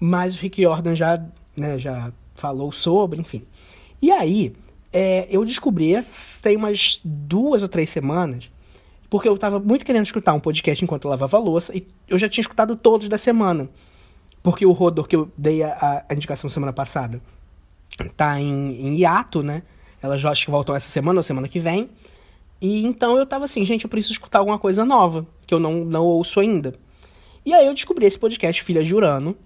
[0.01, 1.23] Mas o Rick Jordan já,
[1.57, 3.43] né, já falou sobre, enfim.
[4.03, 4.53] E aí,
[4.93, 5.93] é, eu descobri,
[6.43, 8.51] tem umas duas ou três semanas,
[9.11, 12.19] porque eu tava muito querendo escutar um podcast enquanto eu lavava a louça, e eu
[12.19, 13.69] já tinha escutado todos da semana.
[14.43, 17.21] Porque o Rodor, que eu dei a, a indicação semana passada,
[18.17, 19.63] tá em, em hiato, né?
[20.03, 21.89] Elas acho que voltam essa semana ou semana que vem.
[22.61, 25.85] E então eu tava assim, gente, eu preciso escutar alguma coisa nova, que eu não,
[25.85, 26.75] não ouço ainda.
[27.45, 29.37] E aí eu descobri esse podcast, Filha de Urano,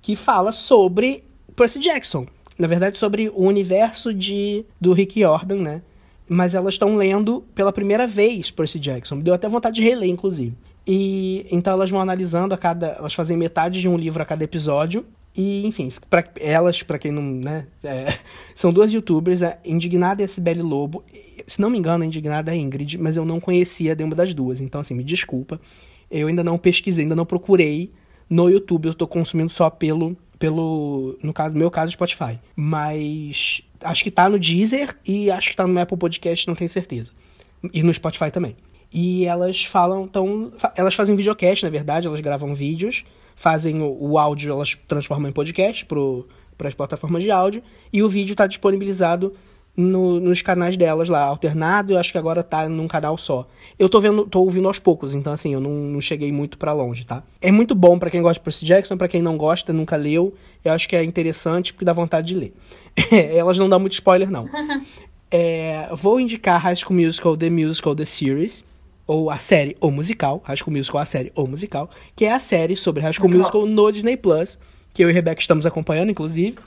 [0.00, 1.24] que fala sobre
[1.56, 2.26] Percy Jackson.
[2.58, 5.82] Na verdade, sobre o universo de, do Rick Jordan, né?
[6.28, 9.16] Mas elas estão lendo pela primeira vez Percy Jackson.
[9.16, 10.54] Me deu até vontade de reler, inclusive.
[10.86, 12.88] E então elas vão analisando a cada.
[12.88, 15.04] Elas fazem metade de um livro a cada episódio.
[15.36, 17.22] E, enfim, pra, elas, para quem não.
[17.22, 17.66] né?
[17.84, 18.12] É,
[18.56, 21.04] são duas youtubers, a Indignada e a Cibele Lobo.
[21.46, 24.34] Se não me engano, a Indignada é a Ingrid, mas eu não conhecia nenhuma das
[24.34, 24.60] duas.
[24.60, 25.60] Então, assim, me desculpa.
[26.10, 27.90] Eu ainda não pesquisei, ainda não procurei
[28.28, 28.86] no YouTube.
[28.86, 30.16] Eu tô consumindo só pelo.
[30.38, 32.38] pelo no caso, meu caso, Spotify.
[32.56, 33.62] Mas.
[33.80, 37.10] Acho que tá no Deezer e acho que tá no Apple Podcast, não tenho certeza.
[37.72, 38.54] E no Spotify também.
[38.92, 40.52] E elas falam, então.
[40.76, 43.04] Elas fazem videocast, na verdade, elas gravam vídeos,
[43.36, 48.08] fazem o, o áudio, elas transformam em podcast para as plataformas de áudio, e o
[48.08, 49.34] vídeo está disponibilizado
[49.78, 53.46] no, nos canais delas lá, alternado, eu acho que agora tá num canal só.
[53.78, 56.72] Eu tô vendo, tô ouvindo aos poucos, então assim, eu não, não cheguei muito para
[56.72, 57.22] longe, tá?
[57.40, 60.34] É muito bom para quem gosta de Percy Jackson, para quem não gosta, nunca leu,
[60.64, 62.52] eu acho que é interessante porque dá vontade de ler.
[63.32, 64.48] Elas não dão muito spoiler, não.
[65.30, 68.64] é, vou indicar High School Musical, The Musical, The Series,
[69.06, 72.40] ou a série ou musical, High School Musical, a série ou musical, que é a
[72.40, 74.58] série sobre High School Musical no Disney Plus,
[74.92, 76.58] que eu e Rebeca estamos acompanhando, inclusive.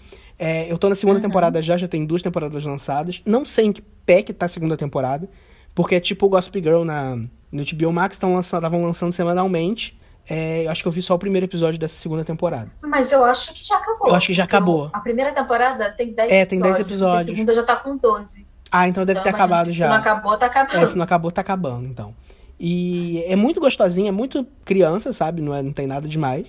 [0.44, 1.22] É, eu tô na segunda uhum.
[1.22, 3.22] temporada já, já tem duas temporadas lançadas.
[3.24, 5.30] Não sei em que pé que tá a segunda temporada,
[5.76, 7.16] porque é tipo o Gossip Girl na,
[7.52, 9.96] no HBO Max, estavam lançando, lançando semanalmente.
[10.28, 12.72] É, eu acho que eu vi só o primeiro episódio dessa segunda temporada.
[12.82, 14.08] Mas eu acho que já acabou.
[14.08, 14.90] Eu acho que já acabou.
[14.92, 17.30] A primeira temporada tem 10 é, tem 10 episódios.
[17.30, 18.48] A segunda já tá com 12.
[18.72, 19.86] Ah, então deve então, ter acabado já.
[19.86, 20.84] Se não acabou, tá acabando.
[20.84, 22.16] É, se não acabou, tá acabando, então.
[22.60, 25.40] E é muito gostosinha, é muito criança, sabe?
[25.40, 26.48] Não, é, não tem nada demais.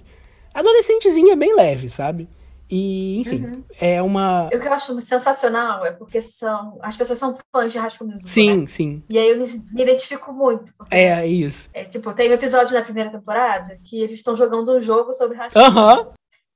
[0.54, 2.26] Adolescentezinha bem leve, sabe?
[2.74, 3.64] E, enfim, uhum.
[3.78, 4.46] é uma.
[4.46, 6.78] O que eu acho sensacional é porque são.
[6.80, 8.32] As pessoas são fãs de High School Musical.
[8.32, 8.66] Sim, né?
[8.66, 9.02] sim.
[9.10, 10.72] E aí eu me, identifico muito.
[10.90, 11.68] É, é isso.
[11.74, 15.36] É, tipo, tem um episódio da primeira temporada que eles estão jogando um jogo sobre
[15.36, 15.98] High School Aham.
[15.98, 16.06] Uhum.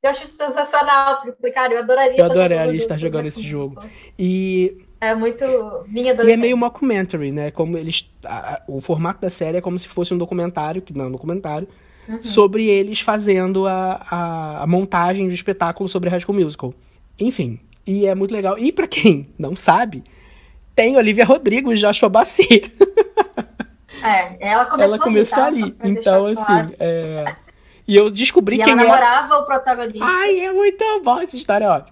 [0.03, 2.19] Eu acho sensacional, porque, cara, eu adoraria.
[2.19, 3.85] Eu adoraria estar jogando esse jogo.
[4.19, 5.45] E é muito
[5.87, 6.31] minha adolescência.
[6.31, 7.51] E é meio mockumentary, né?
[7.51, 8.11] Como eles.
[8.25, 11.13] A, o formato da série é como se fosse um documentário, que não é um
[11.13, 11.69] documentário,
[12.09, 12.25] uhum.
[12.25, 16.75] sobre eles fazendo a, a, a, montagem do espetáculo sobre High School Musical.
[17.19, 17.59] Enfim.
[17.87, 18.59] E é muito legal.
[18.59, 20.03] E para quem não sabe,
[20.75, 22.73] tem Olivia Rodrigo e Joshua Bassett.
[24.03, 25.73] É, ela começou, ela começou ali.
[25.73, 25.85] Tá?
[25.85, 25.93] ali.
[25.93, 26.75] Então, assim, claro.
[26.79, 27.37] é.
[27.89, 29.39] E eu descobri e quem ela namorava é...
[29.39, 30.05] o protagonista.
[30.05, 31.83] Ai, é muito bom essa história, ó.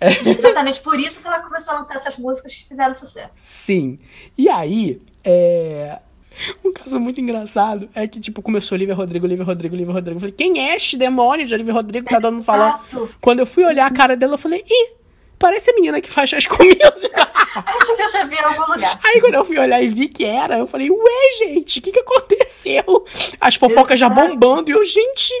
[0.00, 0.08] É...
[0.30, 3.32] Exatamente por isso que ela começou a lançar essas músicas que fizeram sucesso.
[3.36, 3.98] Sim.
[4.38, 5.98] E aí, é...
[6.64, 10.16] Um caso muito engraçado é que, tipo, começou Olivia Rodrigo, Olivia Rodrigo, Olivia Rodrigo.
[10.16, 12.80] Eu falei, quem é este demônio de Olivia Rodrigo que tá dando falando?
[13.20, 14.90] Quando eu fui olhar a cara dela, eu falei, ih,
[15.38, 17.08] parece a menina que faz as comidas.
[17.54, 18.98] Acho que eu já vi em algum lugar.
[19.02, 21.92] Aí quando eu fui olhar e vi que era, eu falei, ué, gente, o que,
[21.92, 23.04] que aconteceu?
[23.40, 24.14] As fofocas Exato.
[24.14, 25.32] já bombando e eu, gente,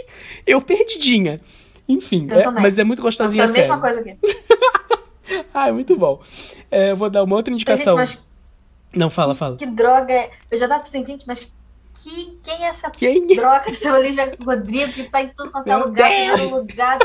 [0.46, 1.40] eu perdidinha.
[1.88, 3.66] Enfim, é, mas é muito gostosinha série.
[3.66, 4.16] a mesma coisa aqui.
[5.52, 6.20] ah, é muito bom.
[6.70, 8.04] É, vou dar uma outra indicação.
[8.04, 8.20] Gente,
[8.94, 9.56] Não, fala, que, fala.
[9.56, 10.30] Que droga é...
[10.50, 11.50] Eu já tava pensando, gente, mas
[12.02, 13.26] que, quem é essa quem?
[13.26, 16.98] droga, seu Olivia Rodrigo, que tá em tudo quanto é lugar, todo lugar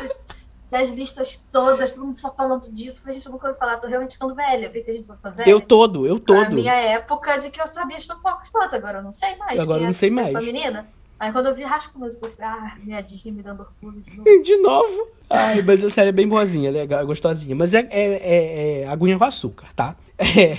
[0.69, 4.14] das listas todas, todo mundo só falando disso, a gente nunca ouviu falar, tô realmente
[4.14, 4.65] ficando velha.
[4.65, 5.49] Eu pensei, a gente vai velha.
[5.49, 6.41] Eu todo, eu todo.
[6.41, 9.59] Na minha época de que eu sabia as fofocas todas, agora eu não sei mais.
[9.59, 10.30] Agora eu não sei mais.
[10.30, 10.85] Essa menina.
[11.19, 14.18] Aí quando eu vi Rasco Música, eu falei, ah, minha Disney me dando orgulho de
[14.18, 14.43] novo.
[14.43, 15.07] de novo?
[15.30, 17.55] Ai, mas a série é bem boazinha, legal, gostosinha.
[17.55, 19.95] Mas é, é, é, é aguinha com açúcar, tá?
[20.19, 20.57] É.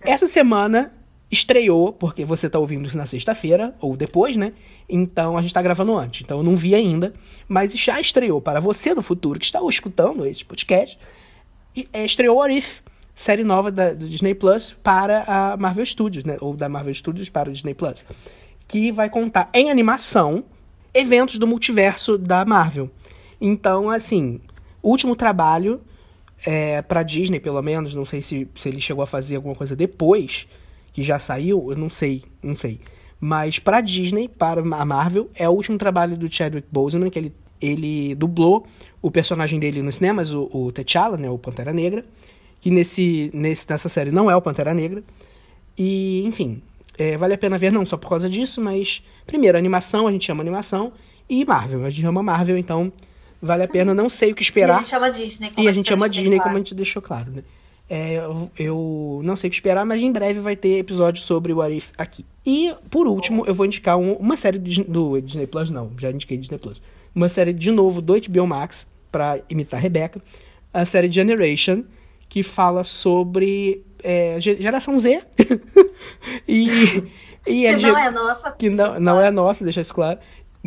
[0.00, 0.92] Essa semana
[1.30, 4.52] estreou, porque você tá ouvindo isso na sexta-feira, ou depois, né?
[4.88, 6.22] Então a gente tá gravando antes.
[6.22, 7.12] Então eu não vi ainda,
[7.46, 10.98] mas já estreou para você do futuro que está escutando esse podcast.
[11.92, 12.80] É, estreou What If,
[13.14, 16.38] série nova da, do Disney Plus para a Marvel Studios, né?
[16.40, 18.04] Ou da Marvel Studios para o Disney Plus.
[18.66, 20.44] Que vai contar em animação
[20.94, 22.90] eventos do multiverso da Marvel.
[23.40, 24.40] Então, assim,
[24.82, 25.80] último trabalho
[26.44, 29.74] é, para Disney, pelo menos, não sei se, se ele chegou a fazer alguma coisa
[29.74, 30.46] depois
[30.92, 32.80] que já saiu, eu não sei, não sei.
[33.20, 37.32] Mas para Disney, para a Marvel, é o último trabalho do Chadwick Boseman, que ele,
[37.60, 38.66] ele dublou
[39.02, 42.04] o personagem dele nos cinemas, o, o T'Challa, né, o Pantera Negra,
[42.60, 45.02] que nesse, nesse, nessa série não é o Pantera Negra.
[45.76, 46.60] E, enfim,
[46.96, 50.26] é, vale a pena ver não só por causa disso, mas, primeiro, animação, a gente
[50.26, 50.92] chama animação,
[51.28, 52.92] E Marvel, a gente ama Marvel, então
[53.40, 54.78] vale a pena, não sei o que E a esperar.
[54.78, 55.52] gente chama Disney.
[55.56, 56.42] E a gente Disney, claro.
[56.42, 57.42] como a gente deixou claro, né?
[57.90, 61.52] É, eu, eu não sei o que esperar, mas em breve vai ter episódio sobre
[61.54, 62.24] o What If aqui.
[62.44, 65.90] E, por último, eu vou indicar um- uma série do, Disney- do Disney Plus, não,
[65.98, 66.80] já indiquei Disney Plus.
[67.14, 70.20] Uma série de novo do HBO Max, pra imitar a Rebeca.
[70.74, 71.82] A série Generation,
[72.28, 75.22] que fala sobre é, ge- geração Z.
[76.46, 76.68] e,
[77.46, 78.50] e Que de- não é nossa.
[78.52, 80.18] que não, não é nossa, deixar isso claro.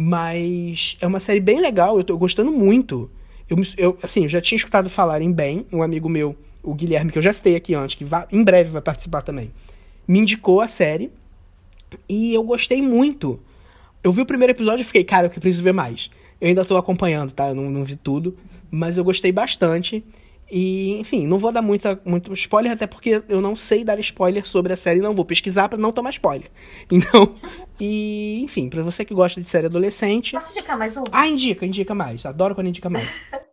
[0.04, 3.08] Mas é uma série bem legal, eu tô gostando muito.
[3.48, 7.22] Eu, eu, assim, já tinha escutado falarem bem, um amigo meu, o Guilherme, que eu
[7.22, 9.52] já citei aqui antes, que vai- em breve vai participar também,
[10.08, 11.12] me indicou a série.
[12.10, 13.40] E eu gostei muito.
[14.04, 16.10] Eu vi o primeiro episódio e fiquei, cara, eu preciso ver mais.
[16.40, 17.50] Eu ainda tô acompanhando, tá?
[17.50, 18.36] Eu não, não vi tudo.
[18.72, 20.04] Mas eu gostei bastante.
[20.54, 24.46] E, enfim, não vou dar muita, muito spoiler, até porque eu não sei dar spoiler
[24.46, 26.52] sobre a série, não vou pesquisar pra não tomar spoiler.
[26.92, 27.34] Então,
[27.80, 30.34] e, enfim, pra você que gosta de série adolescente.
[30.34, 31.04] Posso indicar mais um?
[31.10, 32.26] Ah, indica, indica mais.
[32.26, 33.08] Adoro quando indica mais.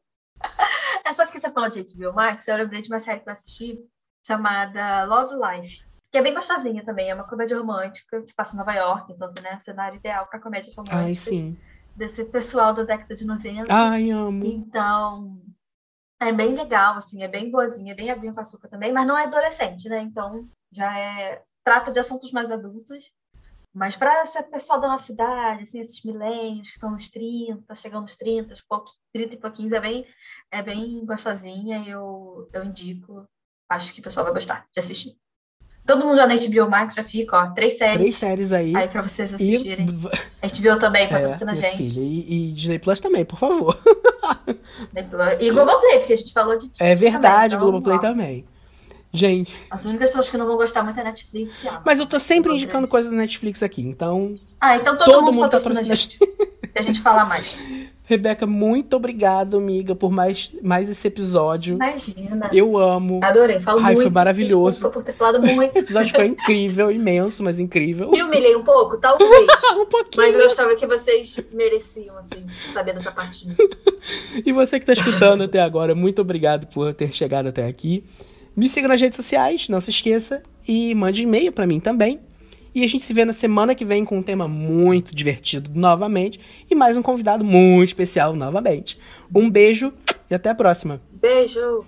[1.04, 3.32] É só porque você falou de HBO Max, eu lembrei de uma série que eu
[3.32, 3.78] assisti
[4.26, 5.78] chamada Love Life.
[6.12, 9.10] Que é bem gostosinha também, é uma comédia romântica que se passa em Nova York,
[9.10, 10.98] então assim, né, cenário ideal pra comédia romântica.
[10.98, 11.56] Ai, sim.
[11.96, 13.74] Desse pessoal da década de 90.
[13.74, 14.44] Ai, amo.
[14.44, 15.40] Então,
[16.20, 19.16] é bem legal, assim, é bem boazinha, é bem aguinha com açúcar também, mas não
[19.16, 20.00] é adolescente, né?
[20.00, 20.32] Então,
[20.72, 21.42] já é.
[21.64, 23.12] Trata de assuntos mais adultos.
[23.74, 28.02] Mas para esse pessoal da nossa idade, assim, esses milênios que estão nos 30, chegando
[28.02, 30.06] nos 30, pouqui- 30 e pouquinhos, é bem,
[30.50, 33.28] é bem gostosinha eu, eu indico.
[33.68, 35.18] Acho que o pessoal vai gostar de assistir.
[35.88, 38.76] Todo mundo já na HBO Max já fica, ó, três séries Três séries aí.
[38.76, 39.86] aí para vocês E, assistirem.
[40.42, 41.76] A HBO também é, patrocina a minha gente.
[41.78, 43.76] filha, e, e Disney Plus também, por favor.
[45.40, 48.44] E Globoplay, porque a gente falou de É Disney verdade, também, então, Globoplay ó, também.
[49.12, 51.82] Gente, As únicas pessoas que não vão gostar muito é Netflix e Amazon.
[51.86, 54.38] mas eu tô sempre indicando coisas da Netflix aqui, então.
[54.60, 56.18] Ah, então todo, Todo mundo, mundo tá patrocina a gente.
[56.74, 57.58] A gente fala mais.
[58.04, 61.74] Rebeca, muito obrigado, amiga, por mais, mais esse episódio.
[61.74, 62.48] Imagina.
[62.52, 63.18] Eu amo.
[63.22, 64.14] Adorei, falo Ai, foi muito.
[64.14, 64.70] maravilhoso.
[64.70, 65.74] Desculpa por ter falado muito.
[65.76, 68.10] O episódio foi incrível, imenso, mas incrível.
[68.12, 69.30] Me humilhei um pouco, talvez.
[69.76, 70.24] Um pouquinho.
[70.24, 73.12] Mas eu achava que vocês mereciam, assim, saber dessa
[73.44, 73.56] mim.
[74.46, 78.04] E você que tá escutando até agora, muito obrigado por ter chegado até aqui.
[78.58, 80.42] Me siga nas redes sociais, não se esqueça.
[80.66, 82.18] E mande e-mail pra mim também.
[82.74, 86.40] E a gente se vê na semana que vem com um tema muito divertido novamente.
[86.68, 88.98] E mais um convidado muito especial novamente.
[89.32, 89.92] Um beijo
[90.28, 91.00] e até a próxima.
[91.12, 91.84] Beijo!